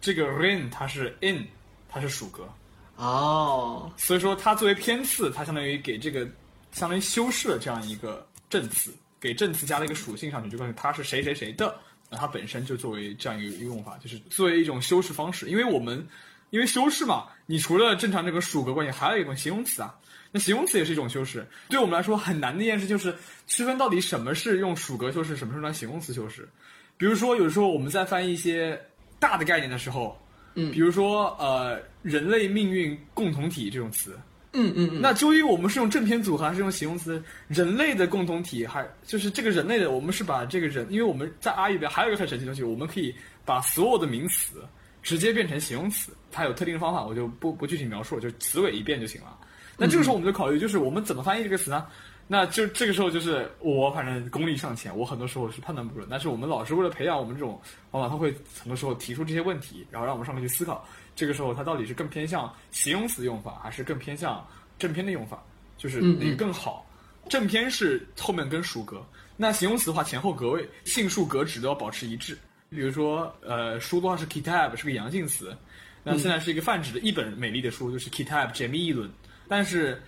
[0.00, 1.46] 这个 rin 它是 in，
[1.88, 2.48] 它是属格。
[2.96, 6.26] 哦，所以说它作为偏次，它相当于给这个
[6.72, 11.78] 相当于修饰了这样一个正次，给正次加了一个属性上去，就告诉它是谁谁谁的。
[12.14, 15.48] 它本身就作为这样一个用法，就是作为一种修饰方式。
[15.48, 16.06] 因为我们
[16.50, 19.94] 因为修饰嘛，你除了正常这个属格关系，还有一种形容词啊。
[20.30, 21.46] 那形容词也是一种修饰。
[21.68, 23.14] 对我们来说很难的一件事就是
[23.46, 26.48] 区分到底什么是用属格修饰，什么是用形容词修饰。
[26.96, 28.80] 比如说，有时候我们在翻译一些
[29.20, 30.20] 大的概念的时候，
[30.54, 34.18] 嗯，比如说呃，人类命运共同体这种词。
[34.54, 37.22] 嗯嗯，那究竟我们是用正片组合还是用形容词？
[37.48, 44.64] 人类的共同体，还就是这个人类的，我们是把这个人，因为我们在阿语里边还有一个很神奇的东西，我们可以把所有的名词
[45.02, 49.36] 直接变成形容词，它有特定的方法，我就不不具体描述，就词尾一遍就行了。
[49.76, 51.86] 那这个时候我们就考虑，就是我们怎么翻译这个词呢？
[52.26, 56.06] 那就这个时候就是我反正功力尚浅，我很多时候是判断不准。
[56.10, 60.88] 但是我们老师为了培养我们这种方法，他会很多时候提出这些问题，然后让我们上面去思考。
[61.14, 64.46] 这个时候，它到底是更偏向形容词用法，还是更偏向
[64.78, 65.42] 正片的用法？
[65.76, 66.86] 就是哪个更好？
[67.28, 69.04] 正片是后面跟属格，
[69.36, 72.36] 那形容词的话，前后格位、性数格指都要保持一致。
[72.70, 75.56] 比如说，呃，书的话是 kitab，是个阳性词，
[76.02, 79.08] 那现在是一个泛指的一本美丽的书，就是 kitab 解密议论。
[79.48, 80.02] 但是，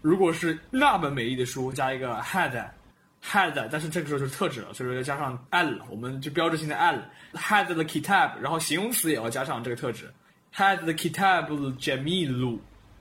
[0.00, 10.10] 如果是那本美丽的书加一个 had，had，但是这个时候就是特指了，所以说要加上 al，我们就标志性的 al，had the kitab，然后形容词也要加上这个特指。
[10.54, 11.48] Had the kitab
[11.78, 12.58] jamilu，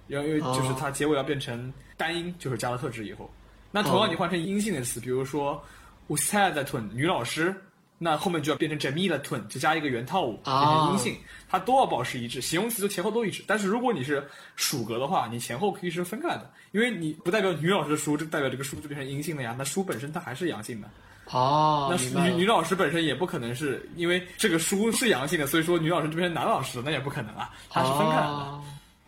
[0.07, 3.29] 因为就是它结尾要变成单音，就是加了特指以后。
[3.71, 5.61] 那同样你换成阴性的词，比如说
[6.09, 7.55] ustadatun 女老师，
[7.97, 11.17] 那后面就要变成 Jamila twin，就加一个元套物，变啊成阴性，
[11.49, 13.43] 它都要保持一致，形容词就前后都一致。
[13.45, 14.25] 但是如果你是
[14.55, 19.55] 属格的话，你前后可以是分开来的，因为你不代表女老师的书，就代表这个书就变成阴性了呀。
[19.57, 20.89] 那书本身它还是阳性的，
[21.31, 28.27] 哦，那女女老师本身也不可能是因为这个书是阳性的，所以说女老师就变成男老师，那也不可能啊，它是分开来的。
[28.27, 28.61] 哦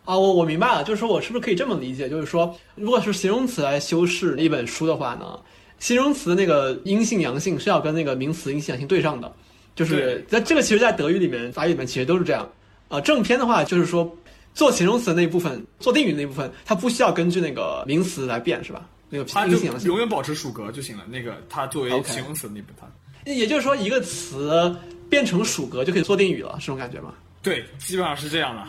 [0.05, 2.09] 啊，我我明白了，就是说我是不是可以这么理解？
[2.09, 5.39] 就是说，如果是形容词来修饰一本书的话呢，
[5.79, 9.31] 形容词那个阴性阳性是要跟那个名词阴性阳性对上的，
[9.75, 12.45] 就是在这个其实，在德语里面、法语里面其实都是这样。
[12.89, 14.13] 啊、正片的话就是说，
[14.53, 18.85] 做形容词的那一部分，做定语的那一部分，它不需要根据那个名词来变，是吧？
[19.13, 19.97] 那个永。
[19.99, 21.03] 远保持属格就行了。
[21.07, 24.75] 那个它作为形容词的那部分，也就是说，一个词
[25.09, 27.13] 变成属格就可以做定语了，是这种感觉吗？
[27.43, 28.65] 对，基本上是这样的。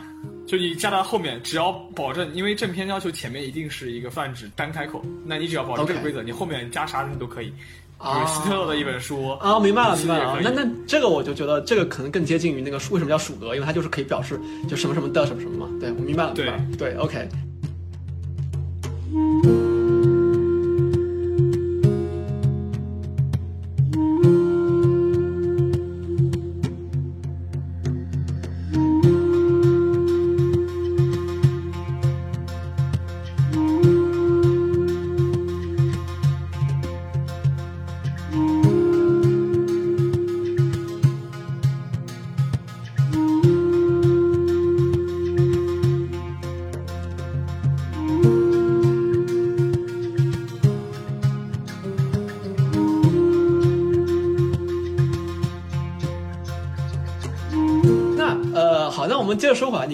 [0.47, 7.53] 就你加到后面，只要保证，因为正片要求前面一定是一个泛指单开口，那你只要保证这个规则你后面加啥你都可以。
[7.97, 10.40] 比啊如希特勒的一本书啊，明白了，明白了。
[10.42, 14.38] 那那这个我就觉得这个可能更接近于那个为什么叫属格，因为它就是可以表示
[14.68, 15.72] 就什么什么的什么什么嘛。
[15.80, 16.64] 对，我明白了，明白了。
[16.76, 17.28] 对，OK。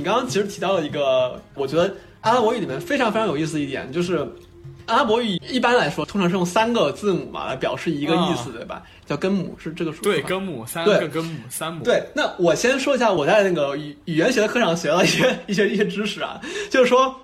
[0.00, 4.26] 你刚刚其实提到了一个，我觉得阿拉伯语里面非常非常有意思一点，就是
[4.86, 8.82] 阿拉伯语一般来说通常是用三个字母嘛来表示一个意思，对吧？
[9.04, 16.40] 叫根母，是这个说对根母三个根母三母，对，那我先说一下我在那个语语言学的课上学到一些一些一些知识啊，
[16.70, 17.14] 就是说，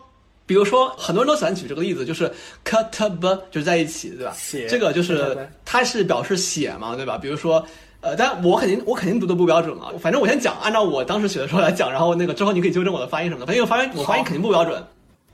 [0.45, 2.31] 比如说很多人都喜欢举这个例子，就是
[2.63, 4.35] katb 就是在一起，对吧？
[4.37, 7.17] 写这个就是它是表示写嘛，对吧？
[7.17, 7.67] 比如说。
[8.07, 14.81] 呃，但我肯定我肯定读的不标准了，反正我先讲，按照我当时学的时候来讲，然后那个之后你可以纠正我的发音什么的，反正我发音我发音肯定不标准。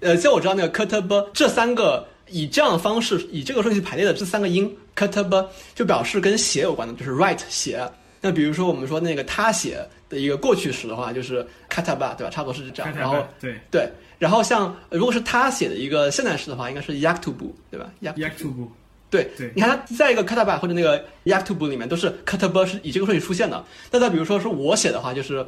[0.00, 7.86] 呃，像我知道那个 katb 这三个以这样的方式以这个顺序排列的这三个音 katb 就表示跟写有关的，就是 write 写。
[8.22, 12.30] 那比如说我们说那个他写的一个过去时的话，就是 kataba 对吧？
[12.30, 12.94] 差不多是这样。
[12.96, 17.90] 然后对对，然后像呃如果是他写的一个现在时的话，应该是 yaktubu 对吧
[18.38, 18.70] to 部，
[19.12, 23.62] 对，对你看它在一个 kataba 或者那个 yaktubu 里面都是 kataba 是以这个顺序出现的。
[23.90, 25.46] 那再比如说是我写的话，就是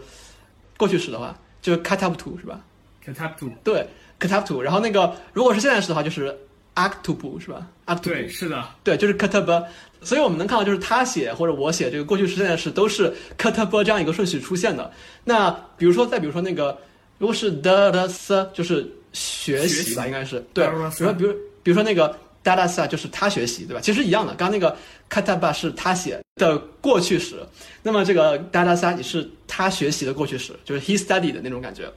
[0.76, 2.60] 过去时的话，就是 katabtu 是吧
[3.04, 3.86] ？katap to，对
[4.20, 4.60] ，katabtu。
[4.60, 6.36] 然后那个如果是现在时的话，就是
[6.74, 9.64] aktubu 是吧？aktubu 对，是的，对，就是 kataba。
[10.02, 14.92] 所以我们能看到，就是他写或者我写这个过去时、现在时都是 kataba 这样一个顺序出现的。
[15.24, 16.76] 那比如说，再比如说那个，
[17.16, 20.66] 如果是 da s，就是学习吧，应该是对。
[20.66, 23.80] 如说，比如比如说那个 da da sa 就是他学习，对吧？
[23.80, 24.76] 其实一样的，刚刚那个
[25.10, 27.36] kataba 是他写的过去时，
[27.82, 31.90] 那么这个 da da sa 也是他学习的过去时，就是 he studied 的那种感觉。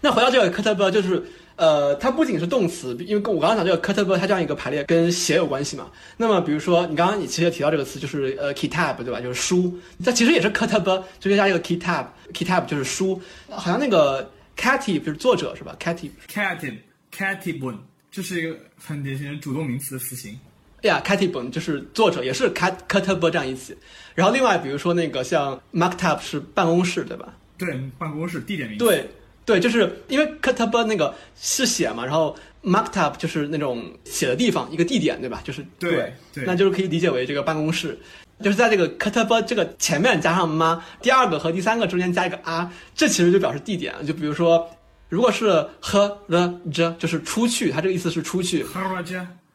[0.00, 1.24] 那回到这个 kataba，就是
[1.56, 5.90] 呃，它不仅是动词，因为跟我刚刚讲这个 kataba，它这样一个排列跟写有关系嘛。
[6.18, 9.18] 那么比如说你刚刚你其实提到这个词，就是呃 kitab 对吧？
[9.18, 9.74] 就是书，
[10.04, 13.18] 它其实也是 kataba，就加一个 kitab，kitab 就是书。
[13.48, 16.76] 好像那个 katib 就是作者是吧？katib，katib
[17.16, 17.76] katibun，
[18.14, 20.38] 这是一个很典型的主动名词的词形。
[20.82, 23.76] 哎呀，katib 就是作者，也是 kat kataba 这样一起。
[24.14, 27.34] 然后另外比如说那个像 maktab 是办公室对吧？
[27.58, 28.84] 对，办公室地点名词。
[28.84, 29.10] 对
[29.44, 35.40] 对，就是因为 kataba 那个是写嘛，然后 maktab 就是那种写的地方，一个地点，对吧？
[35.42, 37.98] 就是对对那就是可以理解为这个办公室。
[38.42, 43.94] 就是在这个 kataba 这个前面加上 ma，第二个和第三个中间加一个 r，这其实就表示地点。
[44.06, 44.68] 就比如说，
[45.08, 48.64] 如果是 h the j 就是出去，它这个意思是出去。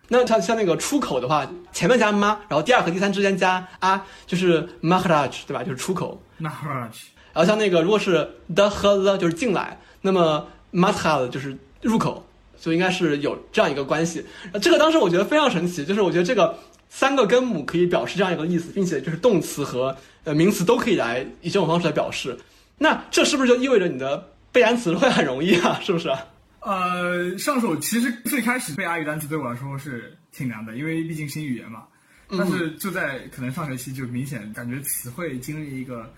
[0.07, 5.63] 那像像那个出口的话，前面加 ma，然后第二和第三之间加 a，就是 maharaj，对吧？
[5.63, 6.21] 就是出口。
[6.41, 6.89] maharaj
[7.31, 12.25] 然后像那个如果是 the 和 the 就是进来，那么 mathal 就是入口，
[12.57, 14.25] 所以应该是有这样一个关系。
[14.51, 16.57] 呃这个当时我觉得非常神奇，就是我觉得这个
[16.89, 22.35] 三个根母可以表示这样一个意思，并且就是动词和呃名词都可以来以这种方式来表示。
[22.79, 25.79] 那这是不是就意味着你的背单词会很容易啊？
[25.81, 26.09] 是不是？
[26.61, 31.83] 呃，上手其实最开始背阿语单词对我来说是挺难的，因为毕竟新语言嘛。
[32.27, 36.13] 但是就在可能上学期就明显感觉词汇经历一个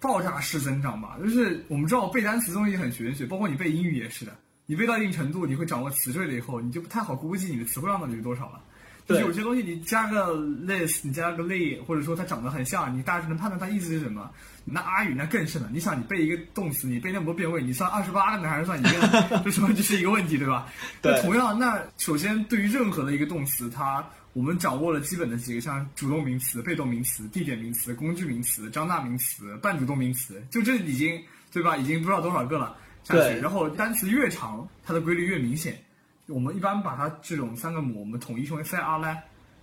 [0.00, 1.16] 爆炸式增长吧。
[1.18, 4.36] 就是我们知道背单词东西很玄学，包括你背英语也是的。
[4.66, 8.62] 你背到一定程度，你会掌握词缀了以后，你就不太好估计你的词汇量到底有多少了。
[9.10, 14.30] 就是有些东西你加个 less，你加个 ly，，或者说它长得很像，你大致能判断它意思是什么。
[14.64, 19.40] 那阿语那更是了，你想你背一个动词，你背那么多变位，你算二十八个呢，还是算一个？
[19.44, 20.68] 这什么这是一个问题，对吧？
[21.02, 21.20] 对。
[21.22, 31.20] 同样，那首先对于任何的一个动词，它我们掌握了基本的几个，像主动名词、被动名词、地点名词、工具名词、张大名词、半主动名词，就这已经
[31.52, 31.76] 对吧？
[31.76, 32.76] 已经不知道多少个了。
[33.02, 33.40] 下去。
[33.40, 35.82] 然后单词越长，它的规律越明显。
[36.30, 39.18] 我们一般把它这种三个母，我们统一称为 f i r 呢，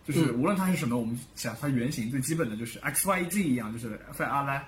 [0.06, 4.62] 就是无论它是什么，我们想它原型最基本的就是 x y z 一样，就是 f i r 呢。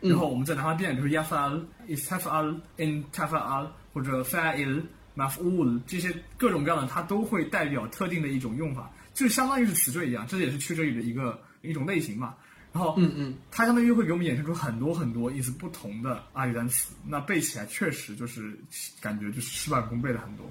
[0.00, 4.82] 然后我们再拿它变，比如 yafal、istafal、intafal 或者 fa'il、
[5.16, 12.34] maf'ul 这些各种各样的，它都会代表特定的一种用法，就相当于是词缀一样，这也是去这里的一个一种类型嘛。
[12.74, 18.54] 然后，嗯嗯，它相当于会给我们衍生出很多很多意思不同的阿语单词，那背起来确实就是
[19.00, 20.44] 感觉就是事半功倍了很多。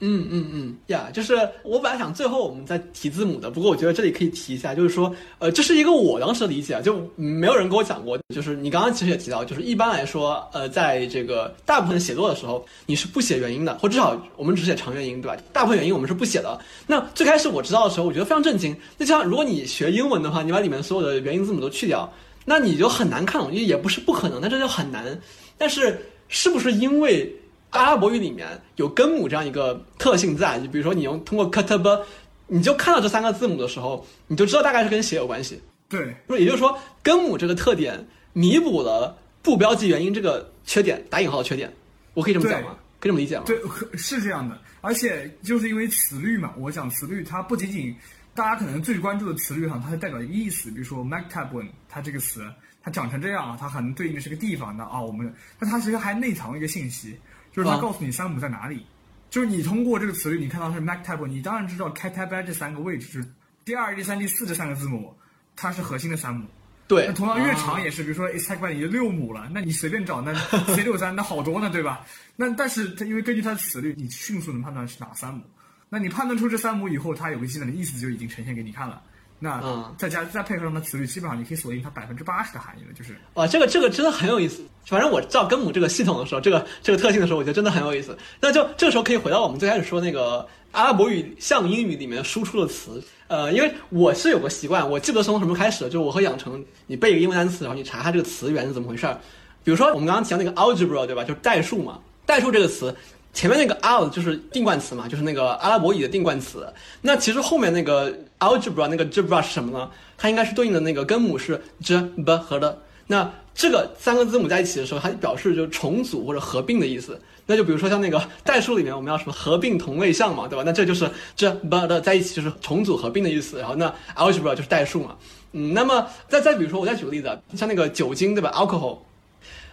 [0.00, 8.18] 嗯嗯嗯呀，就是我本来想最后我们再提字母的，不过我觉得这里可以提一下，就是说，呃，这是一个我当时的理解啊，就没有人跟我讲过。
[8.34, 15.36] 就是你刚刚其实也提到，就是一般来说，呃，在这个大部分写作的时候，你是不写元音的，或至少我们只写长元音，对吧？
[15.52, 16.60] 大部分元音我们是不写的。
[16.86, 18.76] 那最开始我知道的时候，我觉得非常震惊。
[18.98, 22.12] 那就像如果你学英文的话，你把里面所有的元音字母都去掉，
[22.44, 25.18] 那你就很难看懂，也不是不可能，但这就很难。
[25.56, 27.34] 但是是不是因为？
[27.76, 32.02] 阿拉伯语里面有根母这样一个特性在，就比如说你用通过 katb，
[32.46, 35.60] 你就看到这三个字母的时候，你就知道大概是跟写有关系。
[35.88, 41.72] 对，也就是说根母这个特点弥补了不标记元音这个缺点，打引号的缺点，
[42.14, 42.76] 我可以这么讲吗？
[42.98, 43.44] 可以这么理解吗？
[43.46, 43.56] 对，
[43.96, 44.58] 是这样的。
[44.80, 47.94] 而且就是因为词律嘛，我讲词律，它不仅仅
[48.34, 52.44] 大家可能最关注的词律哈，它是代表一个意思，比如说 maktabun，它这个词
[52.82, 57.16] 它长成这样，它可能对应的是个地方的啊，我们那它其实还内藏了一个信息。
[57.56, 58.84] 就是它告诉你山姆在哪里，
[59.30, 63.26] 就是你通过这个词语，你看到是 Mac Type，你当然知道 Cat Type 这三个位置是
[63.64, 65.16] 第二、第三、第四这三个字母，
[65.56, 66.46] 它是核心的三母。
[66.86, 70.34] 对，那同样越长也是，比如说 Is Type 已经六母了，那你随便找那
[70.74, 72.04] C 六三那好多呢，对吧？
[72.36, 75.42] 那但是它因为根据它的词律，你迅速能判断是哪三母。
[75.88, 79.02] 那你判断出这三母以后，它有个基本的意思就已经呈现给你看了。
[79.38, 79.62] 那
[79.98, 82.92] 再加再配合上它词语，基本上你可以锁定它百分之八十的含义了。
[82.94, 84.64] 就是哇，这个这个真的很有意思。
[84.86, 88.16] 反正我知道根母这个系统的时候，这个这个特性的时候，我觉得真的很有意思。
[88.40, 93.02] 那就这个时候可以回到我们最开始说那个阿拉伯语像英语里面输出的词。
[93.28, 99.18] 呃，因为我是有个习惯，我记不得从什么开始，就我会养成你背一个英文单词，然后你查它这个词源是怎么回事儿。
[99.62, 101.22] 比如说我们刚刚提到那个 algebra，对吧？
[101.24, 101.98] 就是代数嘛。
[102.24, 102.94] 代数这个词。
[103.36, 106.66] 前面那个 al 就是定冠词嘛，就是那个阿拉伯语的定冠词。
[107.02, 109.90] 那其实后面那个 algebra 那个 gebra 是什么呢？
[110.16, 112.78] 它应该是对应的那个根母是 j b 和的。
[113.08, 117.20] 那这个三个字母在一起的时候，它表示就是重组或者合并的意思。
[117.44, 120.62] 那就比如说像那个 代数里面，我们要什么合并同位项嘛，对吧？
[120.64, 121.06] 那这就是
[121.36, 123.58] j b 的在一起就是重组合并的意思。
[123.58, 125.14] 然后那 algebra 就是代数嘛。
[125.52, 128.96] 嗯，那么再再比如说，我再举个例子，像那个酒精，对吧？alcohol。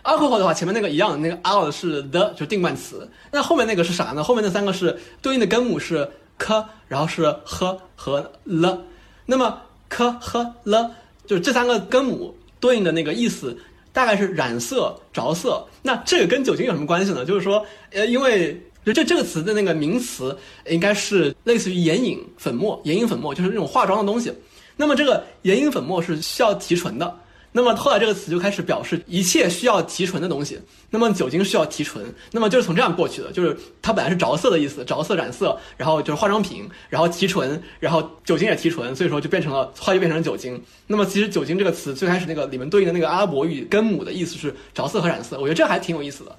[0.03, 4.23] Alcohol 的话，前面那个一样，那个 out 是 the 就定冠词，那后面那个是啥呢？
[4.23, 8.81] 后面那三个是对应的根母是 k，然后是 h 和 l，
[9.25, 10.91] 那么 k、h、l
[11.25, 13.57] 就是这三个根母对应的那个意思，
[13.93, 15.65] 大概是染色、着色。
[15.81, 17.23] 那这个跟酒精有什么关系呢？
[17.23, 20.37] 就是说，呃，因为就这这个词的那个名词
[20.67, 24.33] 应该是类似于眼影粉末，眼影粉末就是那种化妆的东西。
[24.75, 27.19] 那么这个眼影粉末是需要提纯的。
[27.53, 30.59] 那么后来这个词就开始表示一切需要提纯的东西。
[30.89, 40.61] 那么酒精需要提纯，那么就是从这样过去的，就是它本来是着色的意思，着色染色，然后就是化妆品，然后提纯，然后酒精也提纯，所以说就变成了，后来就变成了酒精。
[40.87, 46.35] 那么其实酒精这个词最开始那个里面对应的那个阿拉伯语根母的意思是着色和染色，我觉得这还挺有意思的。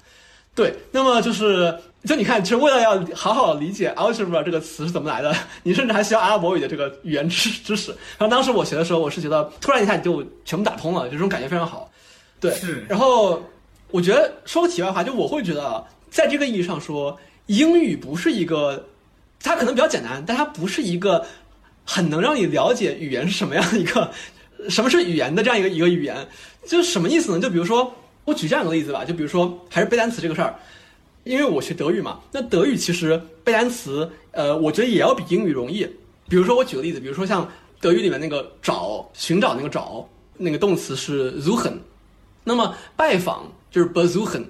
[0.55, 7.91] 对，那么就是，就你看，其实为了要好好理解 algebra 这个词是怎么来的， 你甚至还需要阿拉伯语的这个语言知知识。
[8.17, 11.91] 然后当时我学的时候，我是觉得突然一下你就全部打通了，就这种感觉非常好。
[12.39, 12.85] 对，是。
[12.87, 13.43] 然后
[13.91, 18.81] 我觉得说个题外话，就我会觉得，在这个意义上说，英语不是一个，
[19.43, 21.25] 它可能比较简单，但它不是一个
[21.83, 24.09] 很能让你了解语言是什么样的一个，
[24.69, 26.15] 什么是语言的这样一个一个语言，
[26.65, 27.41] 就是什么意思呢？
[27.41, 27.93] 就比如说。
[28.25, 30.55] 我举这样一个例子吧，就比如说还是背单词这个事儿，
[31.23, 35.87] 因为我学德语嘛，那德语其实背单词，呃，我觉得也要比英语容易。
[36.27, 37.47] 比如说我举个例子，比如说像
[37.79, 40.07] 德语里面那个找、寻找那个找，
[40.37, 41.73] 那个动词是 suchen，
[42.43, 44.43] 那么拜访就是 besuchen，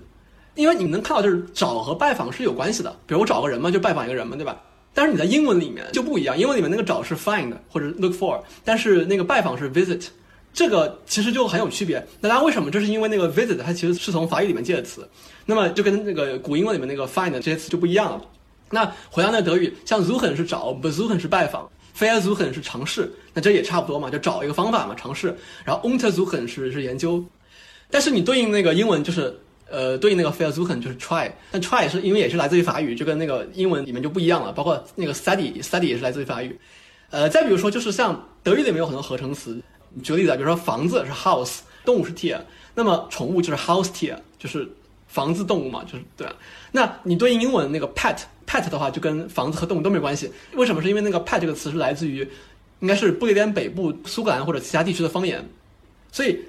[0.56, 2.90] 因为你们能看到就是找和拜访是有关系的。
[3.06, 4.62] 比如我找个人嘛，就拜访一个人嘛，对吧？
[4.94, 10.08] 但是你在英文里面就不一样，英文里面那个找是 find 或者 look for，但是那个拜访是 visit。
[10.56, 12.04] 这个其实就很有区别。
[12.22, 12.72] 那大家，为什么？
[12.72, 15.08] 这是因为那个 visit 它其实是从法语里面借的词，
[15.46, 18.22] 那么就跟那个古英文里面那个 find 这些词就不一样了。
[18.72, 21.70] 那回到那德语，像 suchen 是找，besuchen 是拜访。
[21.98, 25.34] ，versuchen 是尝试，那这也差不多嘛，就找一个方法嘛，尝试。
[25.64, 27.24] 然后 untersuchen 是是研究，
[27.90, 29.34] 但是你对应那个英文就是
[29.70, 36.58] 呃对应那个 versuchen 就是 try，但 try 是因为也是来自于法语，就跟那个英文里面就不一样了，包括那个 study study 也是来自于法语。
[37.12, 39.62] 呃，再比如说就是像德语里面有很多合成词，
[40.04, 42.40] 举个例子啊，比如说房子是 house，动物是 tier，
[42.74, 44.68] 那么宠物就是 house tier，就是
[45.08, 46.34] 房子动物嘛，就是对啊。
[46.72, 50.32] 那你对应英文那个 pet pet 的话，就跟房子和动物都没关系。
[50.54, 50.82] 为什么？
[50.82, 52.28] 是因为那个 pet 这个词是来自于
[52.80, 55.48] 应该是不列颠北部、苏格兰或者其他地区的方言，
[56.12, 56.40] 所以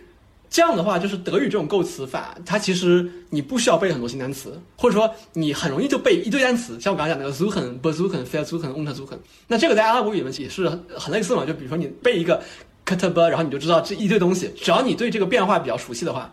[0.51, 6.79] 这样的话，就是德语这种构词法，它其实你不需要背很多新单词，或者说你很容易就背一堆单词。
[6.81, 9.19] 像我刚才讲那个 suchen、besuchen、versuchen、untersuchen，
[9.49, 11.45] 那这个在阿拉伯语里面也是很类似嘛。
[11.45, 12.43] 就比如说你背一个
[12.87, 16.33] ktb，然后你就知道这一堆东西，只要你对这个变化比较熟悉的话，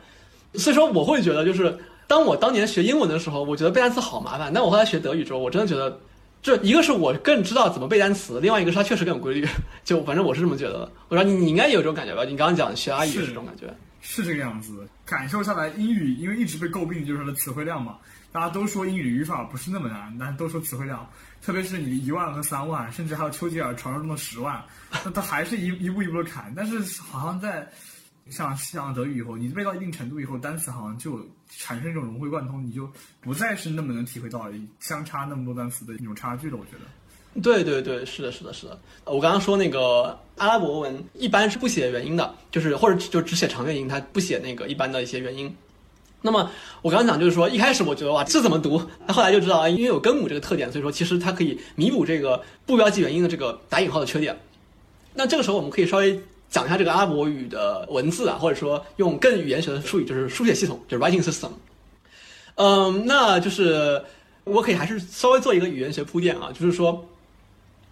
[0.54, 1.78] 所以说我会觉得就是。
[2.06, 4.51] 当我当年学英文的时候，我觉得背单词好麻烦。
[4.54, 5.97] 但我后来学德语之后，我真的觉得，
[6.43, 9.47] 这一个是我更知道怎么背单词，另外一个是它确实更有规律。
[9.86, 10.91] 就反正我是这么觉得的。
[11.08, 12.26] 我说你你应该也有这种感觉吧？
[12.26, 14.86] 你刚刚讲学阿语是这种感觉，是这个样子。
[15.06, 17.95] 感受下来，英语因为一直被诟病就是它的词汇量嘛，
[18.34, 21.10] 大家都说英语语法不是那么难，但都说词汇量，
[21.43, 24.63] 特别是你一万和三万，甚至还有丘吉尔传说中的十万，
[25.03, 26.53] 那它还是一一步一步的砍。
[26.55, 27.69] 但是好像在。
[28.29, 31.19] 像像德语以后，你背到一定程度以后，单词好像就
[31.49, 32.89] 产生一种融会贯通，你就
[33.19, 34.47] 不再是那么能体会到
[34.79, 36.55] 相差那么多单词的一种差距了。
[36.55, 38.79] 我觉得，对对对，是的，是的，是的。
[39.03, 45.53] 我刚刚说那个阿拉伯文一般是不写元音的，就是或者就只写长元音，它不写那个一般的一些元音。
[46.24, 46.49] 那么
[46.82, 48.82] 我刚刚讲就是说，一开始我觉得哇，这怎么读？
[49.05, 54.36] 那后来就知道啊，因为有根母这个特点，所以说其实它可以弥补这个不标记元音的这个打引号的缺点。
[55.13, 56.19] 那这个时候我们可以稍微。
[56.49, 61.49] 讲一下这个阿拉伯语的文字啊，或者说用更语言学的术语，就是书写系统，就是 writing system。
[62.53, 63.99] 嗯，那就是
[64.43, 67.03] 我可以还是稍微做一个语言学铺垫啊，就是说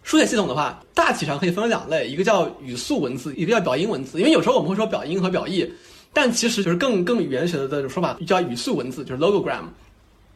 [0.04, 4.20] 书写系统的话，大体上可以分为两类，一个叫语速文字，一个叫表音文字。
[4.20, 5.68] 因为有时候我们会说表音和表意，
[6.14, 9.64] 但其实就是更更语言学的这种说法叫语速文字，就是 logogram。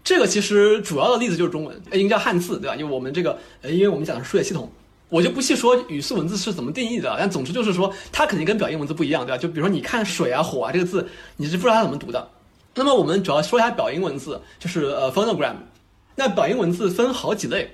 [0.04, 2.76] 这个其实主要的例子就是中文，应该叫汉字，对吧？
[2.76, 4.72] 因为我们这个，呃，因为我们讲的是书写系统。
[5.10, 9.38] 我就不细说语速文字是怎么定义的，但总之就是说，它肯定跟表音文字不一样，对吧？
[9.38, 11.08] 就比如说你看水啊、火啊这个字，
[11.38, 12.28] 你是不知道它怎么读的。
[12.74, 15.56] 那么我们主要说一下表音文字，就是呃 phonogram。
[16.16, 17.70] 那表音文字分好几类，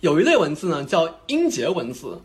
[0.00, 2.20] 有一类文字呢叫音节文字。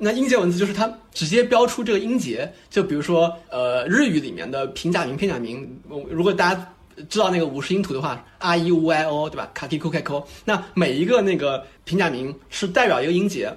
[0.00, 5.68] 那音节文字就是它直接标出这个音节，就比如说呃日语里面的平假名、片假名。
[6.08, 6.74] 如果大家
[7.08, 10.24] 知道那个五十音图的话，r e u i o 对吧？ka ki k k o。
[10.44, 13.52] 那每一个那个平假名是代表一个音节。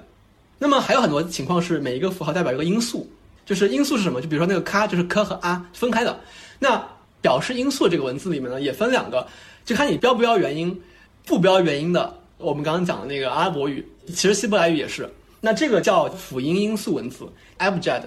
[0.58, 3.08] 那么还有很多情况是每一个符号代表一个音素，
[3.46, 4.20] 就是音素是什么？
[4.20, 6.18] 就比如说那个咔，就是科和啊分开的。
[6.58, 6.84] 那
[7.20, 9.26] 表示音素这个文字里面呢，也分两个，
[9.64, 10.80] 就看你标不标元音，
[11.24, 12.12] 不标元音的。
[12.38, 15.08] 我们刚刚讲的那个阿拉伯语，其实希伯来语也是。
[15.42, 18.00] 那这个叫辅音音素文字 abjad。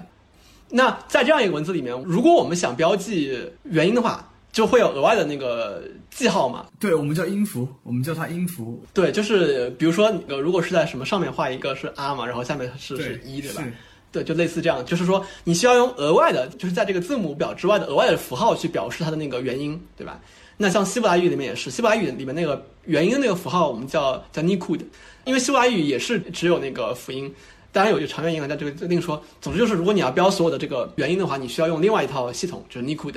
[0.70, 6.66] 那在这样一个文字里面，如果我们想标记元音的话，就会有额外的那个记号嘛？
[6.80, 8.84] 对，我们叫音符，我们叫它音符。
[8.94, 13.64] 对，就是比如说，呃，如果是在什么上面画一个是 r 嘛，然后下面是是一对吧？
[14.12, 20.20] 对，就类似这样，就是说你需要用额外的，就是在这个字母表之外的额外的符号去表示它的那个元音，对吧？
[20.58, 24.80] 那像希伯来语里面也是，希伯来语里面那个元音那个符号我们叫叫 nikud，
[25.26, 27.34] 因为希伯来语也是只有那个辅音，
[27.72, 29.22] 当然有些长元音啊，但这个另说。
[29.42, 33.14] 总之就是，如果你要标所有的这个元音的话，你需要用另外一套系统，就是 nikud。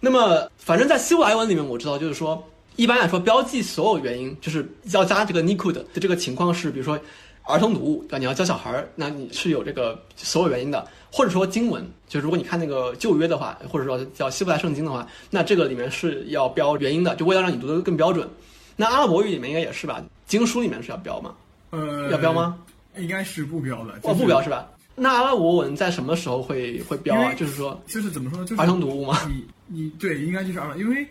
[0.00, 2.42] 那么，反正在希伯来文里面，我知道就是说，
[2.76, 6.98] 一般来说，标记所有元音就是要加这个 nikud 的这个情况是，比如说
[7.42, 8.18] 儿童读物，对吧？
[8.18, 18.28] 你要教小孩儿，那你是有这个所有元音的，或者说经文，就如果你看那个旧约的话，或者说叫希伯来圣经的话，那这个里面是要标原因的，就为了让你读得更标准。
[18.76, 20.02] 那阿拉伯语里面应该也是吧？
[20.26, 21.34] 经书里面是要标吗？
[21.70, 22.56] 呃，要标吗？
[22.96, 23.94] 应该是不标的。
[24.02, 24.66] 哦，不标是吧？
[24.94, 27.32] 那阿拉伯文在什么时候会会标啊？
[27.34, 28.44] 就是说，就是怎么说呢？
[28.44, 29.18] 就是儿童读物吗？
[29.28, 31.06] 你你对，应该就是儿童，因为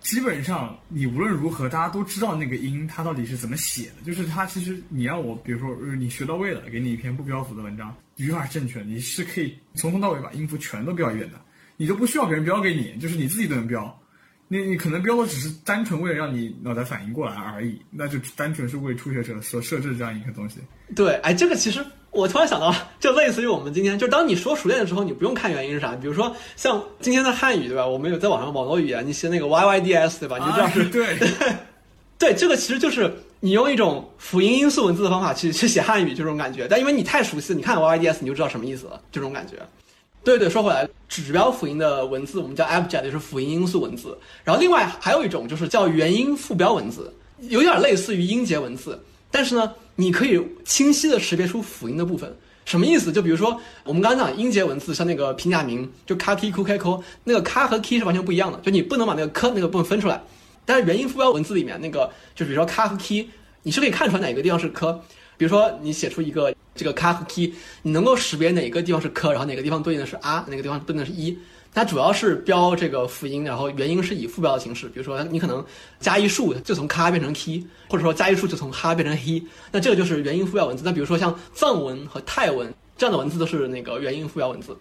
[0.00, 4.02] 基本上你无论如何，大家都知道那个音它到底是怎么写的。
[4.04, 11.40] 就是它其实你让我，比如说你学到位了，给你一篇不标符的文章，语法正确，你是可以从头到尾把音符全都标一遍的，
[11.76, 13.99] 你就不需要别人标给你，就是你自己都能标。
[14.52, 20.56] 你你可能标的只是单纯为了让你脑袋反应过来而已，那就单纯是为初学者所设置这样一个东西。
[20.96, 21.80] 对，哎，这个其实
[22.10, 25.94] 我突然想到，就类似于我们今天，就当你说熟练的时候，你不用看原因是啥。
[25.94, 27.86] 比如说像今天的汉语，对吧？
[27.86, 30.36] 我们有在网上网络语言，你写那个 y y d s，对吧？
[30.40, 31.16] 你就这样是对，
[32.18, 36.66] 对，这个其实就是你用一种辅音音素文字的方法去去写汉语，这种感觉。
[36.68, 39.54] 但因为你太熟悉，你看 y y d s，你就知道什么意思了，这种感觉。
[40.22, 44.16] 对对，说回来，指标辅音的文字我们叫 abjad，就是辅音音素文字。
[44.44, 52.36] 然后另外还有一种就是叫元音副标文字，有点类似于音节文字，但是呢，你可以清晰的识别出辅音的部分。
[52.66, 53.10] 什么意思？
[53.10, 60.22] 就比如说我们刚刚讲音节文字，像那个平假名，就 ka ki ku kai ko，那个 k 和 k 是完全不一样的，就你不能把那个 k 那个部分分出来。
[60.66, 63.28] 但是元音副标文字里面那个，就比如说 k 和 k，
[63.62, 64.86] 你是可以看出来哪个地方是 k。
[65.38, 67.52] 比如说你写出一个这个 k 和 key，
[67.82, 71.36] 你能够识别哪个地方是 k，然后哪个地方对应的是 r，哪个地方对应的是一。
[71.72, 74.88] 它主要是标这个辅音，然后元音是以副标的形式。
[74.88, 75.64] 比如说，你可能
[76.00, 79.40] 加一竖就从咔变成 k，或者说加一竖就从哈变成 he，
[79.70, 80.82] 那这个就是元音副标文字。
[80.84, 84.76] 那比如说像藏文和泰文这样的文字都是那个元音副标文字。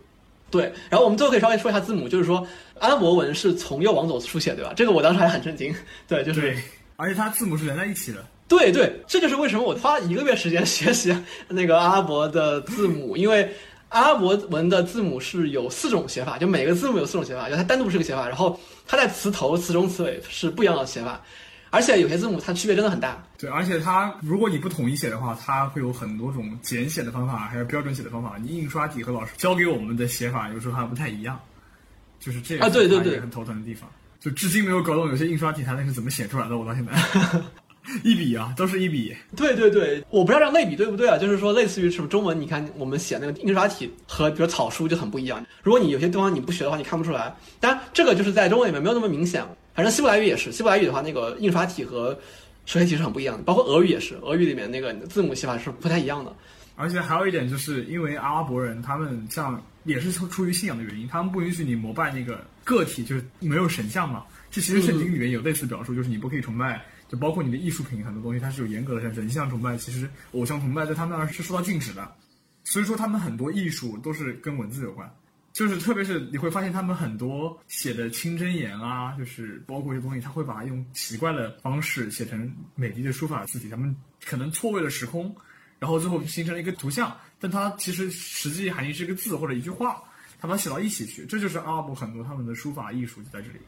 [0.49, 2.43] 对，然后我们最后可以稍微说一下字母，就是说
[2.79, 4.73] 阿拉伯文是从右往左书写，对吧？
[4.75, 5.71] 这个我当时还很震惊。
[6.07, 6.57] 对，就是，
[6.95, 8.25] 而且它字母是连在一起的。
[8.49, 11.15] 对对，这就是为什么我花一个月时间学习
[11.47, 13.49] 那个阿拉伯的字母，因为。
[13.91, 21.19] 阿拉伯文的字母是有四种写法，就每个字母有四种写法，就它单独是个写法，然后它在词头、词中、词尾是不一样的写法，
[21.71, 23.17] 而且有些字母它区别真的很大。
[23.39, 28.37] 对，而且它如果你不统一写的话，它会有很多种简写的方法，还有标准写的方法。
[28.39, 31.39] 你印刷体和老师教给我们的写法有时候还不太一样，
[32.19, 33.89] 就是这个啊，对对对，很头疼的地方。
[34.19, 36.93] 就至今没有搞懂有些印刷体它那是怎么写出来的，我到现在。
[38.03, 39.15] 一笔啊，都是一笔。
[39.35, 41.17] 对对对，我不知道这样类比对不对啊？
[41.17, 45.45] 就是说，类似于什么中文，你看我们写那个印刷体和比如草书就很不一样。
[45.63, 47.33] 如果你有些地方你不学的话，你看不出来。
[47.59, 49.43] 当然，这个就是在中文里面没有那么明显。
[49.73, 52.17] 反正希伯来语也是，希伯来语的话，那个印刷体和
[52.65, 53.43] 手写体是很不一样的。
[53.43, 56.35] 包括俄语也是，俄语里面那个字母写法是不太一样的。
[56.75, 64.23] 而且还有一点，就是因为阿拉伯人他们像也是出出于信仰的原因，他们不允许你膜拜那个个体，就是没有神像嘛。
[64.51, 66.81] 这其实圣经里面有类似表述，就是你不可以崇拜。
[67.09, 72.15] 就包括你的艺术品很多东西，它是有严格的像人像崇拜，其实偶像崇拜在他们那儿是受到禁止的。
[72.63, 75.11] 所以说他们很多艺术都是跟文字有关，
[75.53, 85.35] 就是特别是你会发现他们很多写的清真言啊，就是包括一些东西，他会把它用奇怪的方式写成美丽的书法字体，他们可能错位了时空，
[85.79, 90.03] 然后最后形成了一个图像，但它其实实际含义是一个字或者一句话，
[90.39, 93.59] 他把它写到一起去，这就是阿拉伯很多他们的书法艺术就在这里。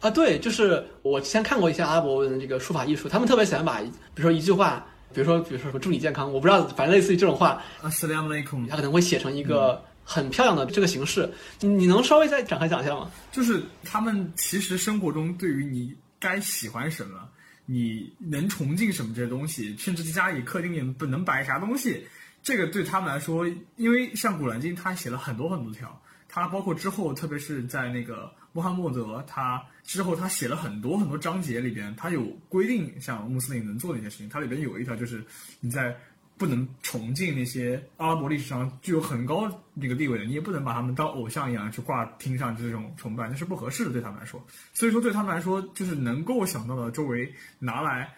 [0.00, 11.28] 啊，对，就是我之前看过一些阿拉伯文的这个书法艺术，他们特别喜欢把，比如说一句话，比如说比如说什么祝你健康，我不知道，反正类似于这种话，啊，Salam alaikum，他可能会写成一个很漂亮的这个形式。
[11.58, 13.10] 你能稍微再展开讲一下吗？
[13.32, 17.18] 就是他们其实生活中对于你该喜欢什么，
[17.66, 22.06] 你能崇敬什么这些东西，甚至家里客厅里不能摆啥东西，
[22.40, 23.44] 这个对他们来说，
[23.74, 28.30] 因为像《古兰经》，他写了很多很多条，他包括之后，特别是在那个。
[28.52, 34.28] 穆罕默德他之后，他写了很多很多章节里边，他有规定，像穆斯林能做的一些事情。
[34.28, 35.24] 它里边有一条就是
[35.60, 35.96] 你在
[36.36, 44.44] 不能崇敬那些阿拉伯历史上具有很高那个地位的，你也不能把他们当偶像一样去挂厅上这种崇拜，那是不合适的，对他们来说。
[44.72, 48.12] 所以说，对他们来说，就是能够想到的周围拿来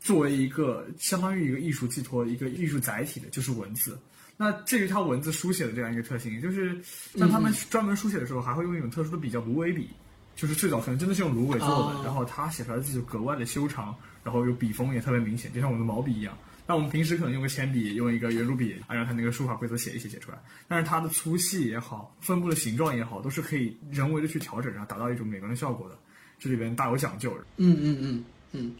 [0.00, 3.98] 作为一个相当于一个艺术寄托、一个艺术载体的，就是文字。
[4.36, 6.76] 那至于它文字书写的这样一个特性，就是
[7.16, 9.88] 像他们专门书写的时候，还会用一种特殊的笔叫芦苇笔，
[10.34, 16.36] 就是最早可能真的是用芦苇做的，然后它写出来的字就格外的修长，然后有笔锋也特别明显，就像我们的毛笔一样。
[16.66, 25.96] 那我们平时可能用个铅笔，用一个圆珠笔，按照它那个书法规则写一写写出来，但是它的粗细也好，分布的形状也好，都是可以人为的去调整，然后达到一种美观的效果的。
[26.38, 27.32] 这里边大有讲究。
[27.58, 28.74] 嗯嗯嗯嗯。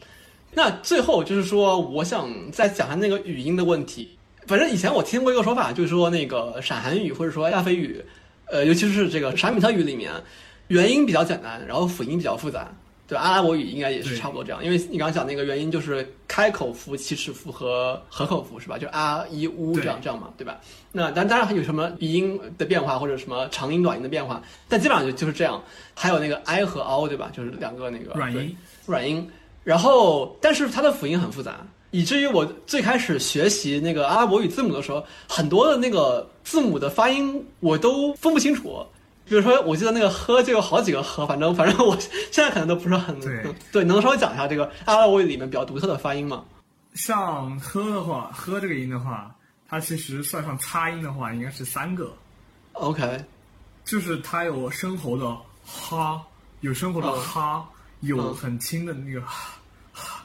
[0.51, 4.17] 那最后就是说，我想再讲下那个语音的问题。
[4.47, 8.03] 反正以前我听过一个说法，就是说那个闪韩语或者说亚非语，
[8.45, 10.11] 呃，尤其是这个闪米特语里面，
[10.67, 12.71] 元音比较简单，然后辅音比较复杂。
[13.07, 14.65] 对，阿拉伯语应该也是差不多这样。
[14.65, 18.79] 因为你刚刚讲那个元音就是开口符、起齿符和合口符是吧？
[18.79, 20.59] 就啊、一、乌这样这样嘛，对吧？
[20.91, 25.63] 那但当然还有什么鼻音的变化或者什么长音短音的变化，但基本上就就是这样。
[25.93, 27.29] 还有那个 i 和 o 对吧？
[27.31, 29.29] 就是两个那个软音，软音。
[29.63, 31.57] 然后，但是它的辅音很复杂。
[31.95, 38.85] 以至于我最开始学习那个阿拉伯语字母的时候，很多的那个字母的发音我都分不清楚。
[39.23, 43.43] 比如说，我记得那个“呵”就有好几个“呵”，反正反正我现在可能都不是很对。
[43.71, 46.43] 对，能稍微讲一下这个阿拉伯语里面比较独特的发音吗？
[46.95, 49.33] 像“呵”的话，“呵”这个音的话，
[49.69, 52.13] 它其实算上擦音的话，应该是三个。
[52.73, 53.23] OK，
[53.85, 55.25] 就是它有深喉的
[55.65, 56.21] “哈”，
[56.59, 57.65] 有深喉的“哈”，
[58.01, 60.23] 有很轻的那个“哈”，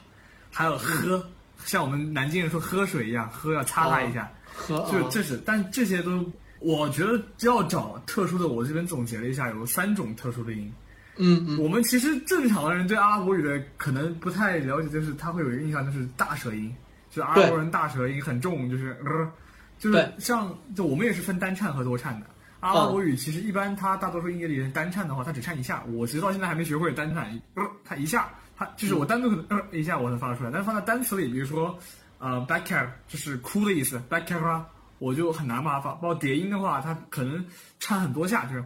[0.51, 1.25] 还有“呵”。
[1.71, 10.69] 像我们南京人说喝水一样，喝要擦它一下，喝就这是，但这些都我觉得要找特殊的，我这边总结了一下，有三种特殊的音。
[11.15, 16.75] 嗯嗯，我们其实正常的人对阿拉伯语的可能不太了解，就是他会有一个印象，就是大舌音，
[17.09, 19.31] 就是阿拉伯人大舌音很重，就是呃，
[19.79, 22.25] 就是像就我们也是分单颤和多颤的。
[22.59, 28.29] 阿拉伯语其实一般它大多数音节里单颤的话，它只颤一下，我其实到现在还没学会单颤，呃，它一下。
[28.77, 31.77] 就是我单独可能呃一下我能发得出来，但是放在单词里，比如说，
[32.19, 34.65] 呃，back care 就是哭的意思，back care 啊，
[34.99, 35.91] 我就很难把它发。
[35.93, 37.45] 包括叠音的话，它可能
[37.79, 38.65] 唱很多下，就是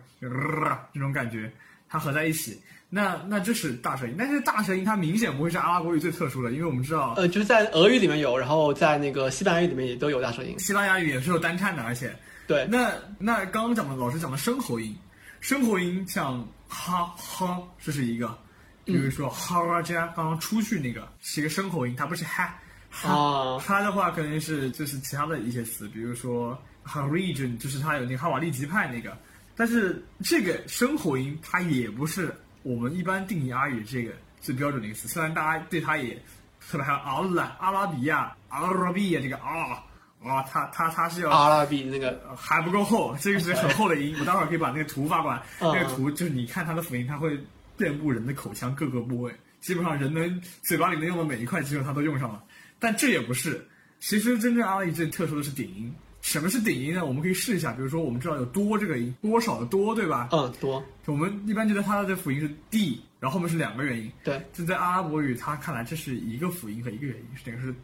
[0.94, 1.52] 这种感觉，
[1.90, 2.62] 它合在一起。
[2.88, 10.58] 那那这是大舌音，但是大舌音它明显不会是阿拉伯语最特殊的，因为我们知道，呃，就是在俄语里面有，然后在那个西班牙语里面也都有大舌音。
[10.60, 12.16] 西班牙语也是有单颤的，而且
[12.48, 12.66] 对。
[12.72, 14.96] 那那刚刚讲的老师讲的声喉音，
[15.42, 18.38] 声喉音像哈哈，这是一个，
[18.86, 22.56] 比如说哈拉加刚刚出去那个是一个声口音，它不是哈
[22.90, 29.18] 哈哈的话，可能是就是其他的一些词，比如说哈 region，就是它有那个哈瓦利吉派那个，
[29.56, 32.34] 但是这个声口音它也不是。
[32.64, 34.12] 我们一般定义阿语这个
[34.42, 36.16] 最标准的一个词，虽然大家对它也
[36.60, 39.84] 特别还有阿拉阿拉比亚阿拉比亚这个啊
[40.24, 44.16] 啊，它它它是要阿拉比那个 还不够厚，这个是很厚的音。
[44.20, 47.40] 我待会儿可以把那个图发过来，那个图就是你看它的辅音，它会
[47.78, 52.44] 遍布人的口腔各个部位，基本上人能嘴巴里能用的每一块肌肉它都用上了。
[52.80, 53.66] 但这也不是，
[54.00, 55.94] 其实真正阿拉语最特殊的是顶音。
[56.22, 57.06] 什么是顶音呢？
[57.06, 60.30] 我们可以试一下，比如说我们知道有多这个音，多少的多，对吧？
[60.32, 60.84] 嗯，多。
[61.06, 64.12] 我们一般觉得它的辅音是 d，然后后面是两个元音。
[64.24, 64.42] 对。
[64.52, 67.76] 就在阿拉伯语，它看来这是一个辅音和一个元音，是等于是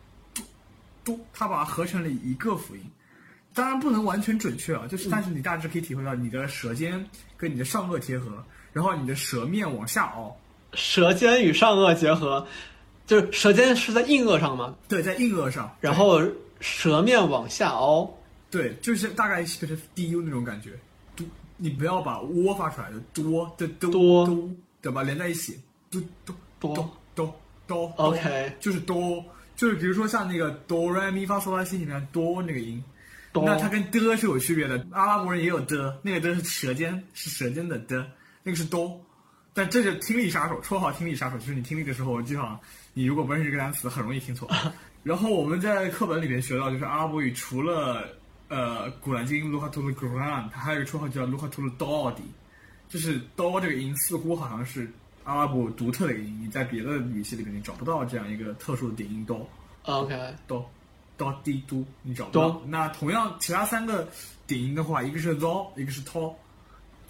[1.03, 2.81] 多，它把它合成了一个辅音。
[3.53, 7.05] 当然不能完全准确啊，就是但是你大致可以体会到你的舌尖
[7.37, 8.43] 跟你的上颚贴合，
[8.73, 10.35] 然后你的舌面往下凹。
[10.73, 12.47] 舌尖与上颚结合，
[13.05, 14.75] 就是舌尖是在硬腭上吗？
[14.87, 16.21] 对，在硬腭上，然后
[16.59, 18.09] 舌面往下凹。
[18.49, 20.71] 对，就是大概就是 du 那种感觉，
[21.15, 21.23] 嘟，
[21.57, 24.25] 你不要把窝发出来的多的多，
[24.81, 25.03] 对吧？
[25.03, 25.59] 连在一起，
[25.89, 27.33] 嘟嘟多哆
[27.67, 29.23] 哆，OK，就是哆，
[29.55, 32.83] 就是比如说像那个哆来咪发嗦拉西里面哆那个音，
[33.33, 34.85] 那它跟的是有区别的。
[34.91, 38.05] 阿拉伯人也有的，那个的是舌尖，是舌尖的的，
[38.43, 38.99] 那个是哆。
[39.53, 42.57] 但这就听力杀手，绰号听力杀手，就是你听力的时候，基本上
[42.93, 44.49] 你如果不认识这个单词，很容易听错。
[45.03, 48.07] 然后我们在课本里面学到，就是阿拉伯语除了
[48.47, 52.21] 呃，古兰经 Luhatul Quran，它还有一个绰号叫 Luhatul Dodi，
[52.87, 54.89] 就是 Do 这个音似乎好像是
[55.23, 59.45] 阿拉伯独特的一个音，你在别的语系里面你找不到这样一个特殊的点音 Do。
[59.83, 62.61] OK，Do，Do D Do，你找不到。
[62.67, 64.07] 那同样，其他三个
[64.47, 66.35] 顶音的话，一个是 Z，一个是 To，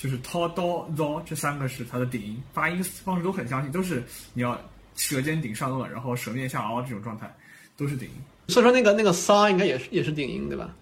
[0.01, 4.59] 就是 To Do Z，这三个是它的顶音，发音方式都很相近，都是你要
[4.95, 7.31] 舌尖顶上颚，然后舌面下凹这种状态，
[7.77, 8.15] 都是顶音。
[8.47, 10.73] 所以说那个那个 Sa 应该也是也是顶音，对吧？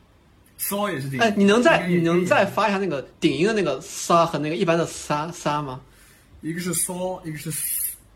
[0.58, 1.22] 骚也是顶音。
[1.22, 5.82] 哎，你能再你能再发一下那个顶音的那个撒和那个一般的撒撒吗？
[6.40, 7.52] 一个是骚，一个是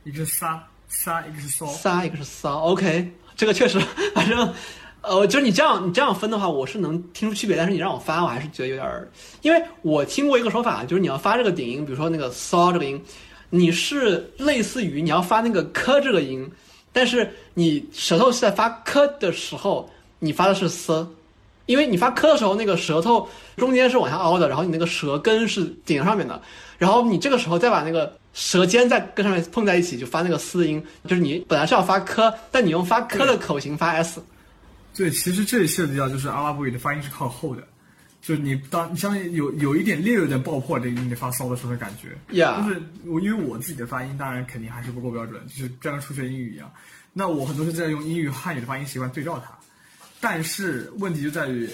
[0.06, 1.68] 一个是撒撒，一个是骚。
[1.68, 3.78] 撒一个是骚，OK，这个确实，
[4.16, 4.54] 反正
[5.04, 9.08] 呃，就是你这样你这样分的话，我是能听出区别，但是你让我发，我还是觉得有点儿，
[9.42, 13.00] 因为我听过一个说法，就是你要发这个顶音，比如说那个骚这个音，
[13.50, 16.50] 你是类似于你要发那个科这个音，
[16.92, 19.90] 但是你舌头是在发科的时候，
[20.20, 21.06] 你发的是 s。
[21.66, 23.26] 因为你发科的时候，那个舌头
[23.56, 26.42] 中间是往下凹的，然后你那个舌根是顶上面的，
[26.78, 34.22] 然后你这个时候再把那个舌尖再跟上面碰在一起，就发那个嘶音，就是你本来是要发科，但你用发科的口型发 s。
[34.94, 37.68] 对，其实这里涉及到就是阿拉伯语的发音是靠后的，
[38.22, 42.16] 就是你当你相当于有有一点略有点爆破这个音你发骚的时候的感觉。
[42.38, 46.72] 呀，就是我因为我自己的发音当然肯定还是不够标准，就是跟初学英语一样，
[47.12, 49.52] 那我很多是在用英语汉语的发音习惯对照它。
[50.22, 51.68] 但是问题就在于，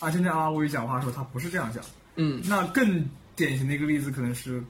[0.00, 1.84] 啊，今天阿拉伯语讲话的时候，他不是这样讲。
[2.16, 4.60] 嗯，那更典型的一个例子可能是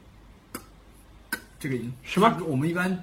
[1.59, 2.36] 这个音，什么？
[2.44, 3.03] 我们一般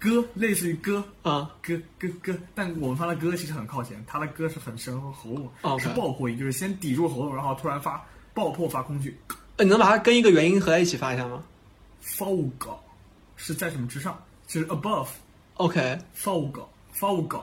[0.00, 5.30] 歌类似于歌啊，歌歌歌，但我们发的歌其实很靠前，他的歌是很深喉
[5.62, 8.02] 咙，是爆破音，就是先抵住喉咙，然后突然发
[8.34, 9.16] 爆破发空句。
[9.56, 11.44] 呃，你能把它跟一个元音合在一起发一下吗
[12.02, 12.74] ？fog
[13.36, 14.18] 是在什么之上？
[14.46, 15.08] 就是 above。
[15.54, 16.60] OK，fog
[16.98, 17.40] fog。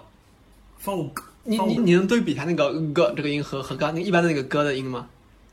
[0.84, 1.12] fog，
[1.44, 5.08] 你你你能对比一下那个 g 这个音和和刚那一般的那个 g 的音吗？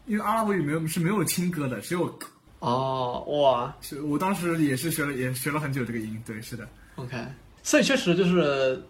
[0.07, 2.19] 因为阿拉伯语没有是没有轻歌的，只有
[2.59, 3.75] 哦哇！
[3.81, 6.69] 是我当时也是学了也学了很久这个音，对，是的。
[6.97, 7.17] OK，
[7.63, 8.83] 所以确实就是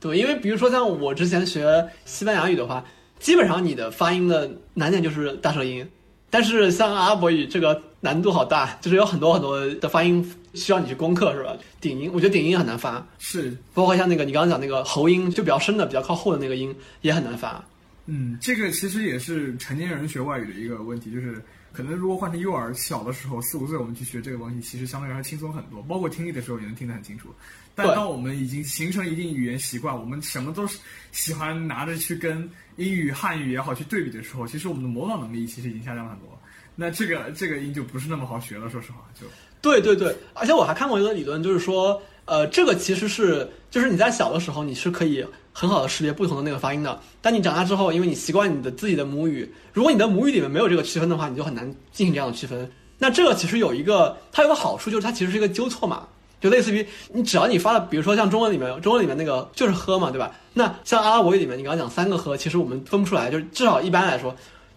[0.00, 2.84] 对，因为比如说像我之前学西班牙语的话，
[3.18, 5.88] 基本上你的发音的难点就是大舌音，
[6.30, 10.34] 但是像阿拉伯语这个难度好大，就是有很多很多的发音。
[10.54, 11.54] 需要你去攻克是吧？
[11.80, 17.62] 顶音，我觉得顶音很难发，是包括像那个你刚刚讲那个喉音，就比较深的、比较靠后的那个音也很难发。
[18.06, 21.40] 嗯，这个其实也是成年人学外语的一个问题，就是
[21.78, 27.28] 可能如果换成幼儿小的时候，四五岁我们去学这个东西，其实相对来说轻松很多，包括听力的时候也能听得很清楚。
[27.72, 30.80] 但当我们已经形成一定语言习惯，我们什么都是
[31.12, 36.36] 喜欢拿着去跟英语、汉语也好去对比的时候，其实我们的模仿能力其实已经下降了很多。
[36.74, 39.24] 那这个这个音就不是那么好学了，说实话就。
[39.62, 45.24] 对对对，而且我还看过一个理论，就是说，呃，这个其实是就是你在小的时候你是可以
[45.58, 52.70] 很好的识别不同的那个发音的，但你长大之后，因为你习惯你的自己的母语，如果你的母语里面没有这个区分的话，你就很难进行这样的区分。
[52.96, 56.06] 那这个其实有一个它有个好处，就是它其实是一个纠错码，
[56.40, 60.30] 就类似于你只要你发的，比如说像中文里面，中文里面那个就是喝嘛，对吧？
[60.54, 64.32] 那像阿拉伯语里面，你刚刚讲三个喝，其实我们分不出来，就是至少一般来说，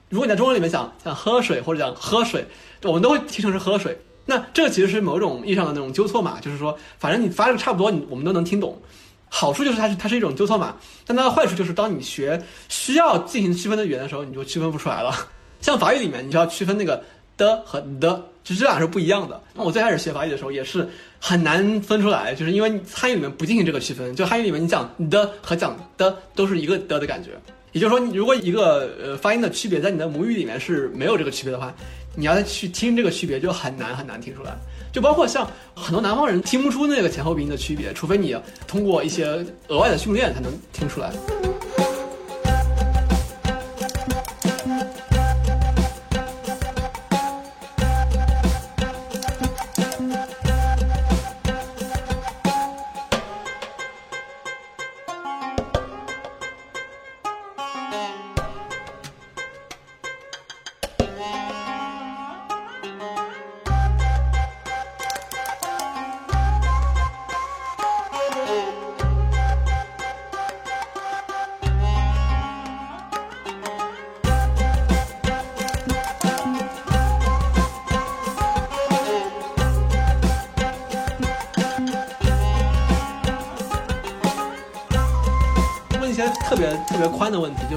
[0.10, 2.44] 如果你在中文里面讲讲喝水或者讲喝水，
[2.82, 3.96] 我们都会听成是喝水。
[4.26, 8.82] 那这个其实是某种意义上的那种纠错码，就是说，反正你发的差不多，你我们都能听懂。
[9.34, 10.76] 好处就是它是它是一种纠错码，
[11.08, 15.16] 但它的坏处就是当你学需要进行区分的语言的时候，你就区分不出来了。
[15.62, 17.02] 像法语里面，你就要区分那个
[17.38, 19.42] 的和的，就这俩是不一样的。
[19.54, 20.86] 那我最开始学法语的时候也是
[21.18, 27.30] 很难分出来，就是因为汉语里面不进行这个区分，就汉语里面你讲的和讲的都是一个的的感觉。
[27.72, 31.74] 也就是说，如果一个呃发音的区别在你的母语里面是没有这个区别的话，
[32.18, 34.54] 你要去听这个区别就很难很难听出来。
[34.92, 38.36] 就包括像很多南方人听不出那个前后鼻音的区别，除非你
[38.68, 39.26] 通过一些
[39.68, 41.12] 额外的训练才能听出来。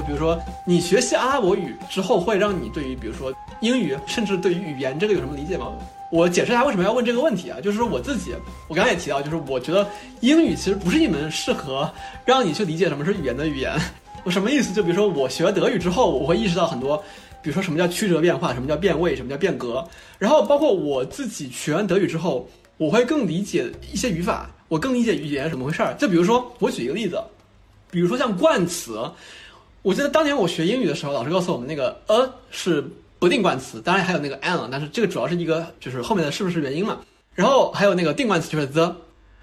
[0.05, 5.73] 比如说你学习阿拉伯语之后，会让你对于比如说英语，甚至对于语言这个有什么理解吗？
[6.11, 8.33] 我解释一下为什么要问这个问题啊，就是我自己，
[8.67, 9.85] 我刚才也提到，就是我觉得
[10.21, 11.91] 英语其实不是一门适合
[12.23, 13.75] 让你去理解什么是语言的语言。
[14.23, 14.73] 我什么意思？
[14.73, 16.97] 就比如说我学德语之后，我会意识到很多，
[17.41, 19.85] 比如说什么叫曲折变化，什么叫变位，什么叫变革。
[20.19, 25.93] 然后包括我自己学完德语之后，我会更理解一些语法，我更理解语言怎么回事儿。
[25.95, 27.19] 就比如说我举一个例子。
[27.91, 28.99] 比如说像冠词，
[29.85, 32.83] 我记得当年我学英语的时候，老师告诉我们那个 a 是
[33.19, 36.97] 不定冠词，当然还有那个 an，但是这个主要是一个就是后面的是不是元音嘛。
[37.35, 38.81] 然后还有那个定冠词就是 the，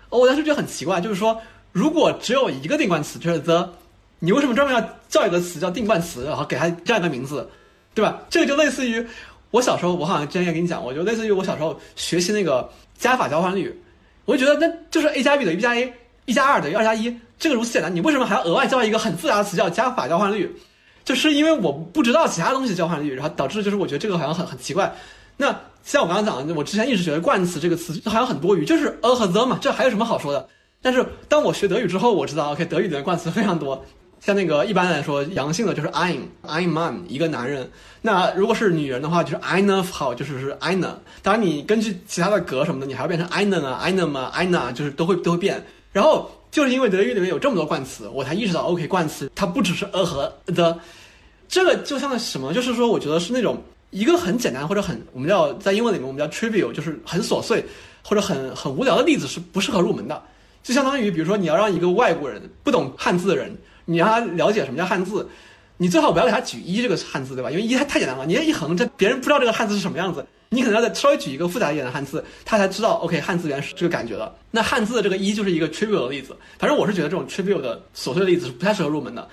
[0.08, 1.40] 哦我当时觉得很奇怪，就是说
[1.70, 3.72] 如果只有一个定冠词就是 the，
[4.18, 7.48] 你为什么专门要叫一个词叫定冠词，然后给它这样一个名字，
[7.94, 8.20] 对吧？
[8.28, 9.06] 这个就类似于
[9.52, 13.72] 我小时候，我好像之前也跟你讲过，就类似于我小时候学习那个加法交换律，
[14.24, 15.94] 我就觉得那就是 a 加 b 等于 b 加 a，
[16.24, 17.16] 一加二等于二加一。
[17.42, 20.48] 这个如此简单，你为什么还要额外加一个很复杂的词叫加法交换律？
[21.04, 24.94] 就是因为我不知道其他东西交换律，然后导致就是我觉得这个好像很很奇怪。
[25.36, 25.48] 那
[25.82, 30.48] 像我刚刚讲的，我之前一直觉得冠词这个词好像很多余，就是 a 和 the 嘛，这还有什么好说的？
[30.80, 33.84] 但是当我学德语之后，我知道 OK，德语里面冠词非常多。
[34.20, 37.68] 像那个一般来说阳性的就是 ein，ein man 一个男人。
[38.02, 40.90] 那如果是女人的话，就是 eine Frau，就是是 eine。
[41.22, 45.60] 当然你根据其他的格什么的，你还要变成 eine 呢，eine 嘛，eine 就是都会都会变。
[45.90, 46.30] 然后。
[46.52, 50.78] 就是因为德语里面有这么多冠词，我才意识到，OK，冠词它不只是 a 和 the，
[51.48, 52.52] 这个就像什么？
[52.52, 57.64] 就是说，我觉得是那种一个很简单或者很我们叫在英文里面我们叫 trivial，就是很琐碎
[58.04, 60.22] 或者很很无聊的例子是不适合入门的。
[60.62, 63.56] 就相当于，比如说你要让一个外国人不懂汉字的人，
[63.86, 65.26] 你让他了解什么叫汉字，
[65.78, 67.50] 你最好不要给他举一这个汉字，对吧？
[67.50, 70.24] 因为一太太简单了，你一横，这别人不知道这个汉字是什么样子。
[70.54, 74.36] 你可能要再稍微举一个复杂一点的汉字，他才知道 OK 汉字原是这个感觉的。
[74.50, 76.36] 那汉字的这个一就是一个 trivial 的例子。
[76.58, 79.26] 反正我是觉得这种 trivial 的琐碎的例子是不太适合入门的。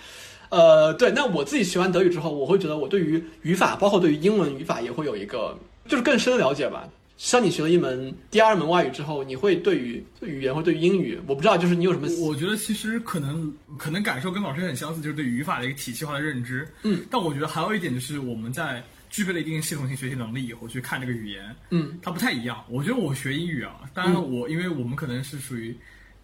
[0.48, 1.12] 呃，对。
[1.12, 5.54] 那我自己学完德语之后，我会觉得我对于语法，包括对于英文语法，也会有一个
[5.90, 6.88] 就是更深的了解吧。
[7.18, 12.08] 像你学了一门第二门外语之后，你会对于语言或对于英语，我不知道就是你有什么？
[12.26, 16.66] 我觉得其实可能可能感受跟老师很相似，就是对语法的一个体系化的认知。
[16.84, 17.02] 嗯。
[17.12, 18.82] 但我觉得还有一点就是我们在。
[19.10, 22.64] 具备了一定系统性学习能力以后去看这个语言，嗯，它不太一样。
[22.70, 25.76] 我觉得我学英语啊，当然我因为我们可能是属于，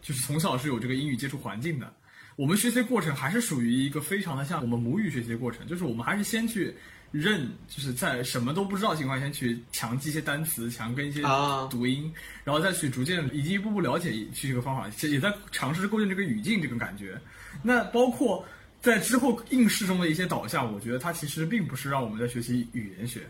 [0.03, 1.91] 就是从小是有这个英语接触环境的，
[2.35, 6.75] 我们学习过程还是属于一个非常的像我们母语学习的过程，就是我们还是先去
[7.11, 11.23] 认，就是在什么都不知道情况下先去强记一些单词，强跟一些
[11.71, 12.13] 读音，
[12.43, 17.19] 然后再去逐渐以及一步步了解去这个方法，也在尝试构建这个语境这种感觉。
[17.63, 18.45] 那包括。
[18.85, 23.21] 在之后应试中的一些导向，我觉得它其实并不是让我们在学习语言学。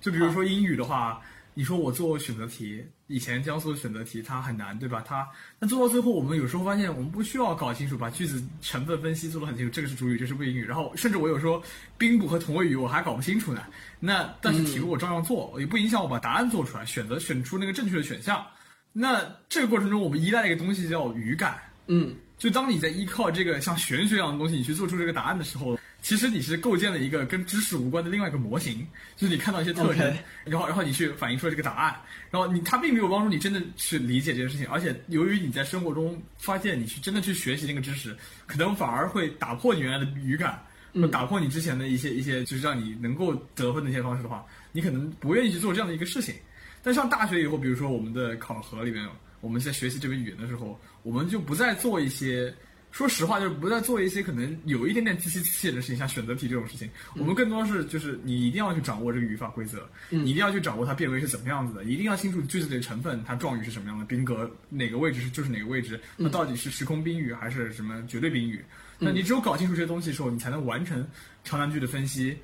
[0.00, 1.20] 就比如说英语的话，
[1.52, 5.02] 你说我做选择题，以前江苏的选择题它很难，对吧？
[5.04, 5.28] 它
[5.58, 10.64] 那做到最后，我们有时候发现我们不需要搞清楚，把句子成分分析做得很清楚，这个是主语，这是谓语。
[10.64, 11.60] 然后甚至我有时候
[11.98, 13.64] 宾补和同位语我还搞不清楚呢。
[13.98, 18.46] 那但是题目我照样做，也不影响我把答案做出来，选择选出那个正确的选项。
[18.92, 21.58] 那这个过程中，我们依赖一个东西叫语感。
[21.88, 32.00] 嗯，就当你在依靠这个像玄学一样的东西，你去做出这个答案的时候，其实你是构建了一个跟知识无关的另外一个模型，就是你看到一些特征然后然后你去反映出了这个答案，
[32.30, 40.64] 然后你它并没有帮助你真的去理解这件事情，而且由于你在生活中发现你去真的去学习那个知识，可能反而会打破你原来的语感，
[40.94, 44.42] 或打破你之前的一些一些就是让你能够得分的一些方式的话，
[44.72, 46.34] 你可能不愿意去做这样的一个事情。
[46.82, 49.06] 但上大学以后，比如说我们的考核里面，
[49.40, 52.54] 我们在学习这门语言的时候，我们就不再做一些，
[52.90, 56.88] 说实话，就是不再做一些可能有一点点自欺欺人的事情，像选择题这种事情。
[57.16, 68.64] 我们更多是就是你一定要去掌握这个语法规则，你一定要去掌握它变位是怎么样子的，一定要清楚句子里的成分，它状语是什么样的，宾格哪个位置是就是哪个位置，它到底是时空宾语还是什么绝对宾语。
[68.98, 71.06] 那你只有搞清楚这些东西的时候，你才能完成
[71.44, 72.36] 长难句的分析。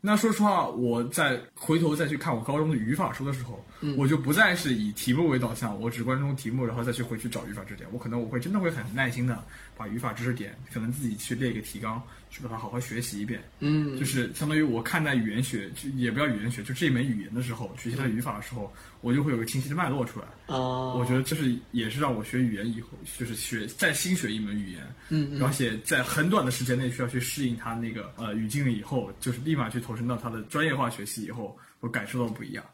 [0.00, 3.62] 那说实话，我在回头再去看我高中的语法书的时候，
[3.96, 7.88] 我就不再是以题目为导向，我只关注题目，然后再去回去找语法知识点。
[7.92, 9.42] 我可能我会真的会很耐心的
[9.76, 13.40] 把语法知识点，可能自己去列一个提纲，去把它好好学习一遍。
[13.60, 20.26] 嗯，就是相当于我看待语言学，就也不要语言学，就这一门语言的时候，学习它的语法的时候，我就会有个清晰的脉络出来。
[20.46, 32.64] 哦，我觉得这是也是让我学语言以后，就是学再新学一门语言，嗯而且在很短的时间内需要去适应它那个呃语境了以后，就是立马去投身到它的专业化学习以后，我感受到不一样。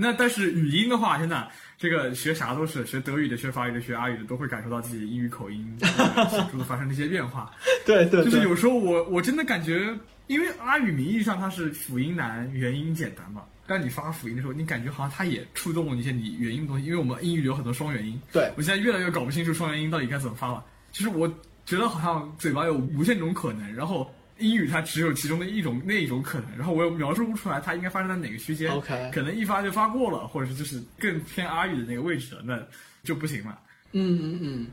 [0.00, 5.76] 那但是语音的话，真的这个学啥都是学德语的、学法语的、学阿语的，都会感受到自己英语口音
[6.66, 7.50] 发生的一些变化。
[7.84, 9.92] 对对对，就是有时候我我真的感觉，
[10.28, 13.42] 因为阿语名义上它是辅音难，元音简单嘛。
[13.66, 18.18] 但你发辅音的时候，你感觉好像它也触动了一些你元音的东西，因为我们英语里有很多双元音。
[18.32, 20.64] 对我现在越来越搞不清楚双元音到底该怎么发了。
[20.90, 21.28] 其实我
[21.66, 28.70] 觉得好像嘴巴有无限种可能，然后英语它只有其中的一种那一种可能，然后我又描述不出来它应该发生在哪个区间。
[28.70, 32.58] OK 可能一发就发过了，或者是就是更偏阿语的那个位置了，那
[33.02, 33.58] 就不行了。
[33.92, 34.66] 嗯嗯嗯，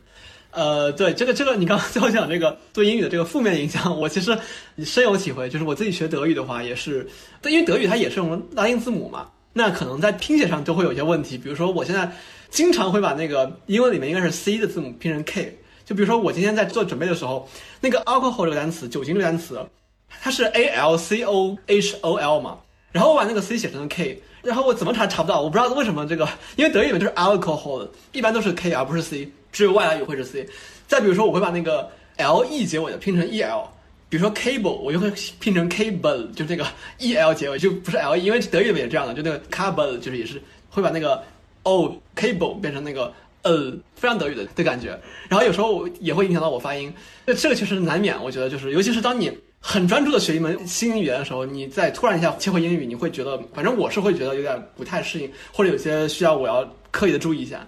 [0.51, 4.37] 呃，对这个这个，你刚刚最后讲这个对英语的这个负面影响，我其实
[4.83, 5.49] 深有体会。
[5.49, 7.07] 就是我自己学德语的话，也是，
[7.41, 11.37] 但，因为德语它也是用拉丁字母嘛，那可能在拼写上就会有一些问题。
[11.37, 12.11] 比如说，我现在
[12.49, 15.59] 经常会把那个英文里面应该是 C 的字母拼成 K。
[15.85, 17.47] 就比如说，我今天在做准备的时候，
[17.79, 19.63] 那个 alcohol 这个单词，酒精这个单词，
[20.09, 22.57] 它是 A L C O H O L 嘛，
[22.91, 30.49] 然后我把那个 C 写成了 K，然后我怎么查查不到，我不知道为什么这个，因为德语里面就是 alcohol，一般都是 K 而不是 C，只有外来语会是 C。
[30.87, 31.87] 再比如说，我会把那个
[32.17, 33.67] L E 结尾的拼成 E L，
[34.09, 36.65] 比如说 cable，我就会拼成 cable，就这个
[36.97, 40.41] E L 结尾就不是 L 因为德语里面也这样的，就那个 cable 就是也是
[40.71, 41.23] 会把那个
[41.61, 43.13] O cable 变成那个。
[43.45, 44.99] 呃，非常德语的的感觉，
[45.29, 46.91] 然后有时候也会影响到我发音，
[47.25, 57.67] 那这个确实难免，我觉得就是，尤其是当你很专注的学一门新语言的时候，你再突然一下切回英语，你会觉得，反正我是会觉得有点不太适应，或者有些需要我要刻意的注意一下。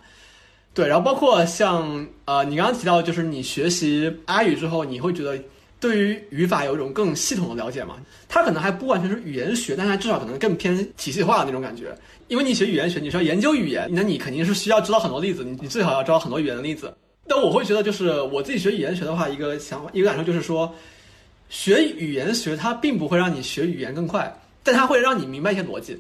[0.74, 5.40] 对，然后包括像呃，你刚刚提到，就是你学习阿语之后，你会觉得
[5.80, 7.98] 对于语法有一种更系统的了解嘛？
[8.28, 11.96] 它可能还不完全是语言学，但它至少可能更偏体系化的那种感觉。
[12.28, 16.94] 因为你学语言学，你说研究语言，那你肯定是需要知道很多例子，你你最好要知道很多语言的例子。
[17.28, 20.74] 但我会觉得，就是我自己学语言学的话，一个想法，一个感受就是说，
[21.50, 24.34] 学语言学它并不会让你学语言更快，
[24.64, 25.94] 但它会让你明白一些逻辑。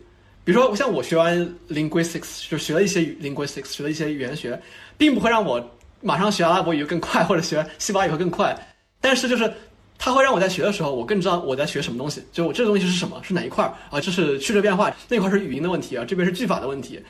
[0.43, 1.37] 比如说，像我学完
[1.69, 4.59] linguistics 就学了一些 linguistics，学了一些语言学，
[4.97, 5.61] 并不会让我
[6.01, 8.57] 马上学阿拉伯语更快，或者学西班牙语会更快。
[8.99, 9.53] 但是就是
[9.97, 13.99] 它会让我在学的时候，我更知道我在学什么东西，就我这个东西是什么，是哪一块儿啊？
[13.99, 17.01] 这是曲折变化，那块儿是语音的问题啊，这边是句法的问题，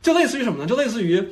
[0.00, 0.66] 就类似于什么呢？
[0.66, 1.22] 就类似于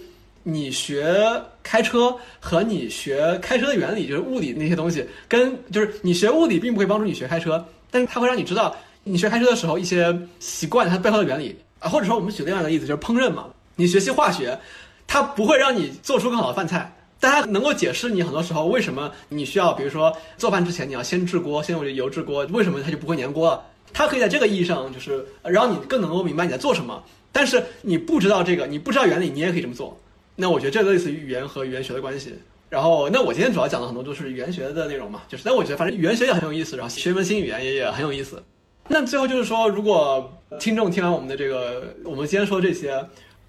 [0.42, 8.74] 你学开车和你学开车的原理，就是物理那些东西，跟就是你学物理并不会帮助你学开车，但是它会让你知道
[9.04, 13.46] 你学开车的时候一些习惯它背后的原理啊，或者说我们举另外一个例子就是烹饪嘛，
[13.76, 14.58] 你学习化学，
[15.06, 16.92] 它不会让你做出更好的饭菜。
[17.20, 23.62] 但它能够解释你很多时候为什么你需要，比如说做饭之前你要先制锅，先用油制锅，为什么它就不会粘锅了？
[23.92, 27.02] 它可以在这个意义上，就是让你更能够明白你在做什么。
[27.32, 29.98] 但是你不知道这个，你不知道原理，你也可以这么做。
[30.36, 32.34] 那我觉得这类似于语言和语言学的关系。
[32.68, 38.42] 然后，那我今天主要讲的很多都是语言学的内容嘛，就是，但我觉得反正语言学也很有意思，然后学一门新语言也也很有意思。
[38.88, 43.04] 那最后就是说，如果听众听完我们的这个，我们今天说这些，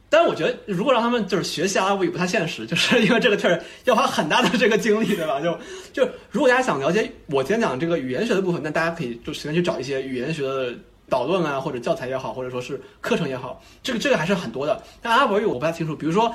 [0.09, 5.39] 但是我觉得如果让他们就是学习阿拉伯语不太现实， 就是因为这个事儿要花很大的这个精力，对吧？
[5.43, 5.57] 就
[5.93, 10.73] 就如果大家想了解我今天讲这个语言学的部分，那大家可以就随便去找一些语言学的
[11.09, 14.81] 导论啊，或者教材也好，或者说是课程也好，这个这个还是很多的。
[15.01, 16.33] 但阿拉伯语我不太清楚，比如说。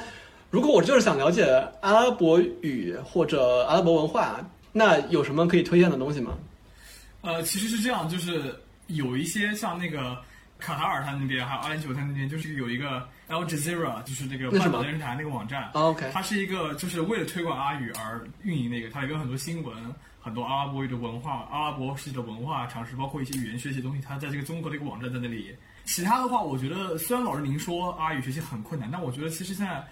[0.53, 1.45] 如果我就是想了解
[1.81, 6.37] 阿拉伯语或者阿拉伯文化，那有什么可以推荐的东西吗？
[7.21, 8.53] 呃，其实是这样，就是
[8.89, 10.19] 有一些像那个
[10.59, 15.71] 卡塔尔它那边还有阿联酋它那边就是有一个 Al Jazeera，就是那个半岛电视台那个网站。
[15.73, 19.75] OK，它是一个就是为了推广阿语而运营的一个，它里面有很多新闻，
[20.21, 25.55] 很多阿拉伯语的文化、阿拉伯世界的文化常识，包括一些语言学习东西，它在这个综合的一个网站在那里。
[25.85, 29.83] 其他的话，我觉得虽然老师您说阿语学习很困难，但我觉得其实现在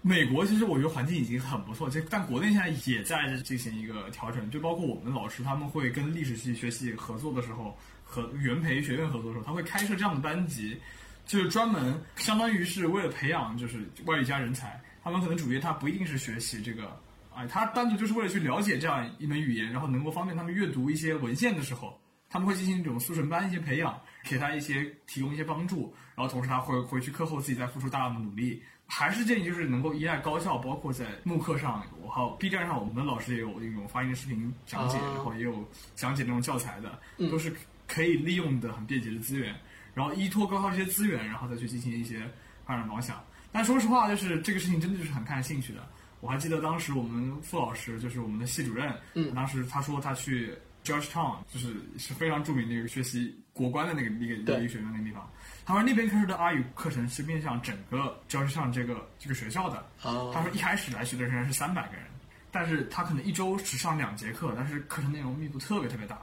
[0.00, 7.76] 美国其实我觉得环境已经很不错，这但国内现在也在进行一个调整，就包括我们的老师他们会跟历史系学习合作的时候。
[8.08, 10.78] 和原培学院合作的时候，他会开设这样的班级，
[11.26, 14.80] 就是专门相当于是为了培养就是外语加人才。
[15.02, 17.00] 他们可能主业他不一定是学习这个，
[17.32, 21.96] 哎，他单独就是为了去了解这样一门语言，然后能够方便他们阅读一些文献的时候，
[22.28, 28.60] 他们会进行一种速成班一些培养，给他一些提供一些帮助，然后同时他会回去课后自己再付出大量的努力。
[28.88, 36.98] 还是建议就是能够依赖高校，包括在慕课上，我还有 B 站上，我们的老师也有那种发音的视频讲解，然后也有讲解那种教材的，
[37.30, 37.54] 都是。
[37.88, 39.54] 可以利用的很便捷的资源，
[39.96, 42.30] 然后依托高校这些资源，然后再去进行一些
[42.66, 43.18] 发展方向。
[43.50, 45.80] 但说实话，就是这个事情真的就是很看兴趣的。
[46.20, 50.52] 我还记得当时我们傅老师，就是我们的系主任，嗯，当时他说他去
[50.84, 55.26] Georgetown，就是是非常著名的一个学习国关的那个那个那个学院那个地方。
[55.64, 59.82] 他说那边开设的阿语课程是面向整个 Georgetown 这个这个学校的。
[60.02, 62.04] 他说一开始来学的人是三百个人，
[62.52, 66.20] 但是他可能一周只上两节课，但是课程内容密度特别特别大。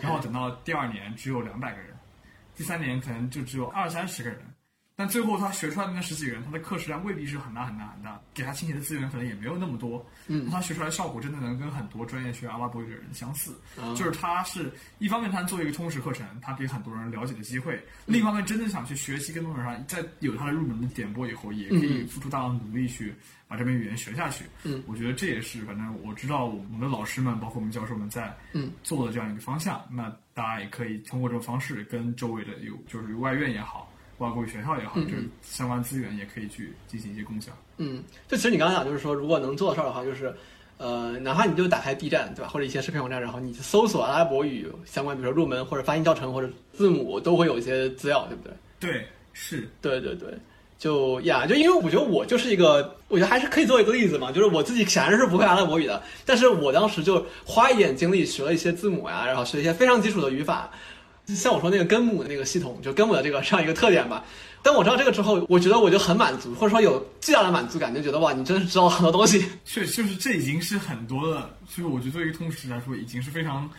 [0.00, 1.90] 然后等到第二年只有两百个人，
[2.58, 4.57] 第三年可能就只有二三十个人。
[4.98, 10.04] 但最后他学出来的那十几个人，他的课时量未必是很大很大很大，给他倾斜的资源可能也没有那么多。
[10.26, 13.56] 嗯，他学出来的效果真的能跟很多专业学阿拉伯语的人相似。
[13.94, 17.76] 就是他是一方面他做一个通识课程，他给很多人了解的机会；
[18.06, 23.14] 另一方面，真的想去学习跟多人上，在有他的入门的点拨以后，也可以付出大量努力去
[23.46, 24.46] 把这门语言学下去。
[24.64, 29.80] 嗯，我觉得这也是反正我知道我们的老师们，包括我们教授们在嗯做的这样一个方向。
[29.92, 33.88] 那大家也可以通过这种方式跟周围的有就是外院也好。
[34.18, 37.54] 外国语学校也好，就是相关资源也可以去进行一些共享。
[37.76, 40.34] 嗯，就其实你刚刚讲，就是说如果能做的事儿的话，就是，
[40.76, 48.52] 呃，哪怕你就打开 B 站，对吧，或者一些视频网站，然后你搜索阿拉伯语相关，比如说入门或者发音教程或者字母，都会有一些资料，对不对？
[48.80, 50.36] 对，是，对对对，
[50.78, 60.68] 就呀，就因为我觉得我就是一个，我觉得还是可以做一个例子嘛，就是我自己显然是不会阿拉伯语的，但是我当时就花一点精力学了一些字母呀，然后学一些非常基础的语法。
[61.34, 64.24] 像我说那个根母的那个系统，就根母的这个这样一个特点吧。
[64.62, 69.44] 当我知道这个之后，我觉得我就很满足，或者说有巨大的满足感，就觉得哇，你真的是知道很多东西。
[69.64, 71.56] 确实，就是这已经是很多的。
[71.68, 73.70] 就是我觉得作为一个通识来说，已经是非常，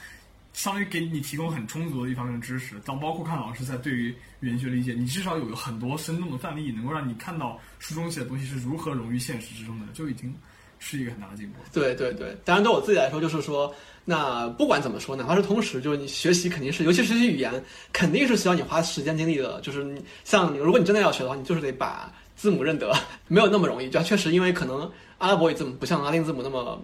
[0.54, 2.76] 相当于给你提供很充足的一方面的知识。
[2.86, 10.34] 当包括看老师在对于语言学理解，你至少有很多生动的范例，能够让你看到书中写的东西是如何融于现实之中的，就已经
[10.80, 11.60] 是一个很大的进步。
[11.72, 13.74] 对对对，当然对我自己来说，就是说。
[14.06, 19.62] 那不管怎么说，哪怕是同时，就是你学习肯定是，尤其学习语言，肯定是需要你花时间精力的。
[19.62, 22.92] 就是你像如果你真的要学的话，你就是得把字母认得，
[23.28, 23.88] 没有那么容易。
[23.88, 26.82] 就确实，因为可能阿拉伯语字母不像拉丁字母那么，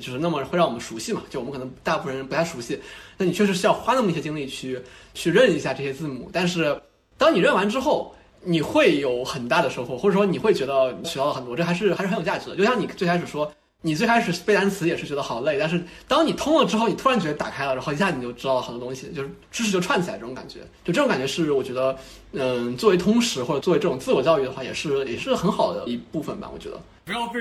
[0.00, 1.22] 就是那么会让我们熟悉嘛。
[1.30, 2.76] 就我们可能大部分人不太熟悉，
[3.16, 4.76] 那你确实需要花那么一些精力去
[5.12, 6.28] 去认一下这些字母。
[6.32, 6.76] 但是
[7.16, 8.12] 当你认完之后，
[8.44, 12.56] 你会有很大的收获，或者说你会觉得学到了很多，这还是还是很有价值的。
[12.56, 13.52] 就像你最开始说。
[13.86, 21.94] 你最开始背单词也是觉得好累，但是当你通了之后，你突然觉得打开了，然后一下你就知道了很多东西，就是知识就串起来，这种感觉，就这种感觉是我觉得，
[22.32, 26.80] 嗯，作为通识或者作为这种自我教育的话，也是也是很好的一部分吧，我觉得。
[27.04, 27.38] 不要被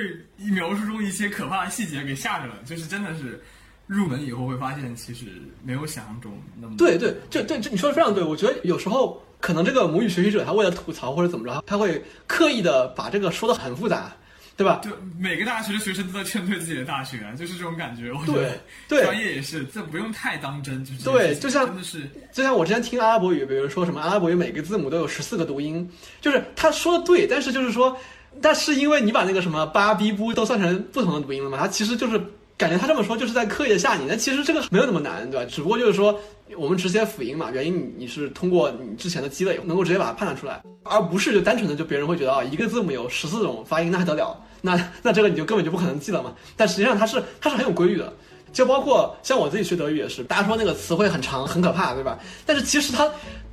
[0.52, 3.42] 描述中一些可怕的细节给吓着了，就是真的是
[3.88, 5.28] 入门以后会发现，其实
[5.64, 6.76] 没有想象中那么。
[6.76, 14.10] 对对，这对这你说的非常对，我觉得有时候可能这个母语学习者他为了吐槽或者怎么着，他会刻意的把这个说的很复杂。
[14.56, 14.82] 对吧？
[14.84, 18.14] 就每个大学的学生都在劝退自己的大学，就是这种感觉。
[18.14, 18.56] 我觉得
[18.88, 20.86] 对，专业也是，这不用太当真。
[20.86, 25.90] 就是对，就像真的是，就像我之前听阿拉伯语，比如说什么阿拉伯语每个字母都有十四个读音，
[26.22, 27.98] 就是他说的对，但是就是说，
[28.44, 32.22] 但是因为你把那个什么巴比布都算成不同的读音了嘛，他其实就是
[32.58, 34.06] 感觉他这么说就是在刻意的吓你。
[34.08, 35.46] 那其实这个没有那么难，对吧？
[35.50, 36.18] 只不过就是说
[36.58, 44.40] 我们只写辅音嘛，原因你你是通过你之前的积累能够直接把它判断出来，而不是就单纯的就别人会觉得啊，一个字母有十四种发音，那还得了？
[44.62, 46.34] 那那这个你就根本就不可能记了嘛。
[46.56, 48.14] 但实际上它是它是很有规律的，
[48.54, 52.18] 就包括像我自己学德语也是，大家说那个词汇很长很可怕，对吧？
[52.46, 53.10] 但是其实它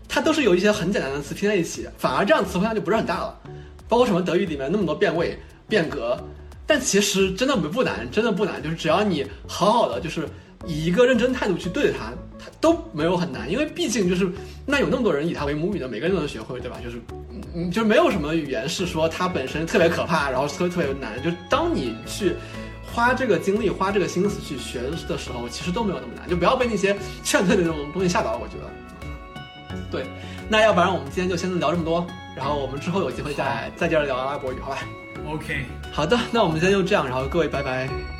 [0.09, 3.40] 它都是有一些很简单的词拼在一起，反而这样词汇量就不是很大了。
[3.89, 5.36] 包括什么德语里面那么多变位
[5.68, 6.16] 变革，
[6.71, 10.29] 但其实真的不难，真的不难，就是只要你好好的，就是
[10.65, 14.31] 以一个认真态度去对它，它都没有很难，因为毕竟就是
[14.65, 16.77] 那有那么多人以它为母语的，每个人都能学会，对吧？
[16.81, 17.01] 就是。
[17.53, 21.21] 嗯，就没有什么语言是说它本身特别可怕，然后特别特别难。
[21.21, 22.37] 就当你去
[22.93, 26.29] 花这个精力、花这个心思去学的时候，其实都没有那么难。
[26.29, 29.77] 就不要被那些劝退的那种东西吓到，我觉得。
[29.91, 30.07] 对，
[30.49, 32.07] 那要不然我们今天就先聊这么多，
[32.37, 34.79] 然后我们之后有机会再再接着聊阿拉伯语，好吧？
[35.27, 38.20] ok 好的那我们今天就这样然后各位拜拜。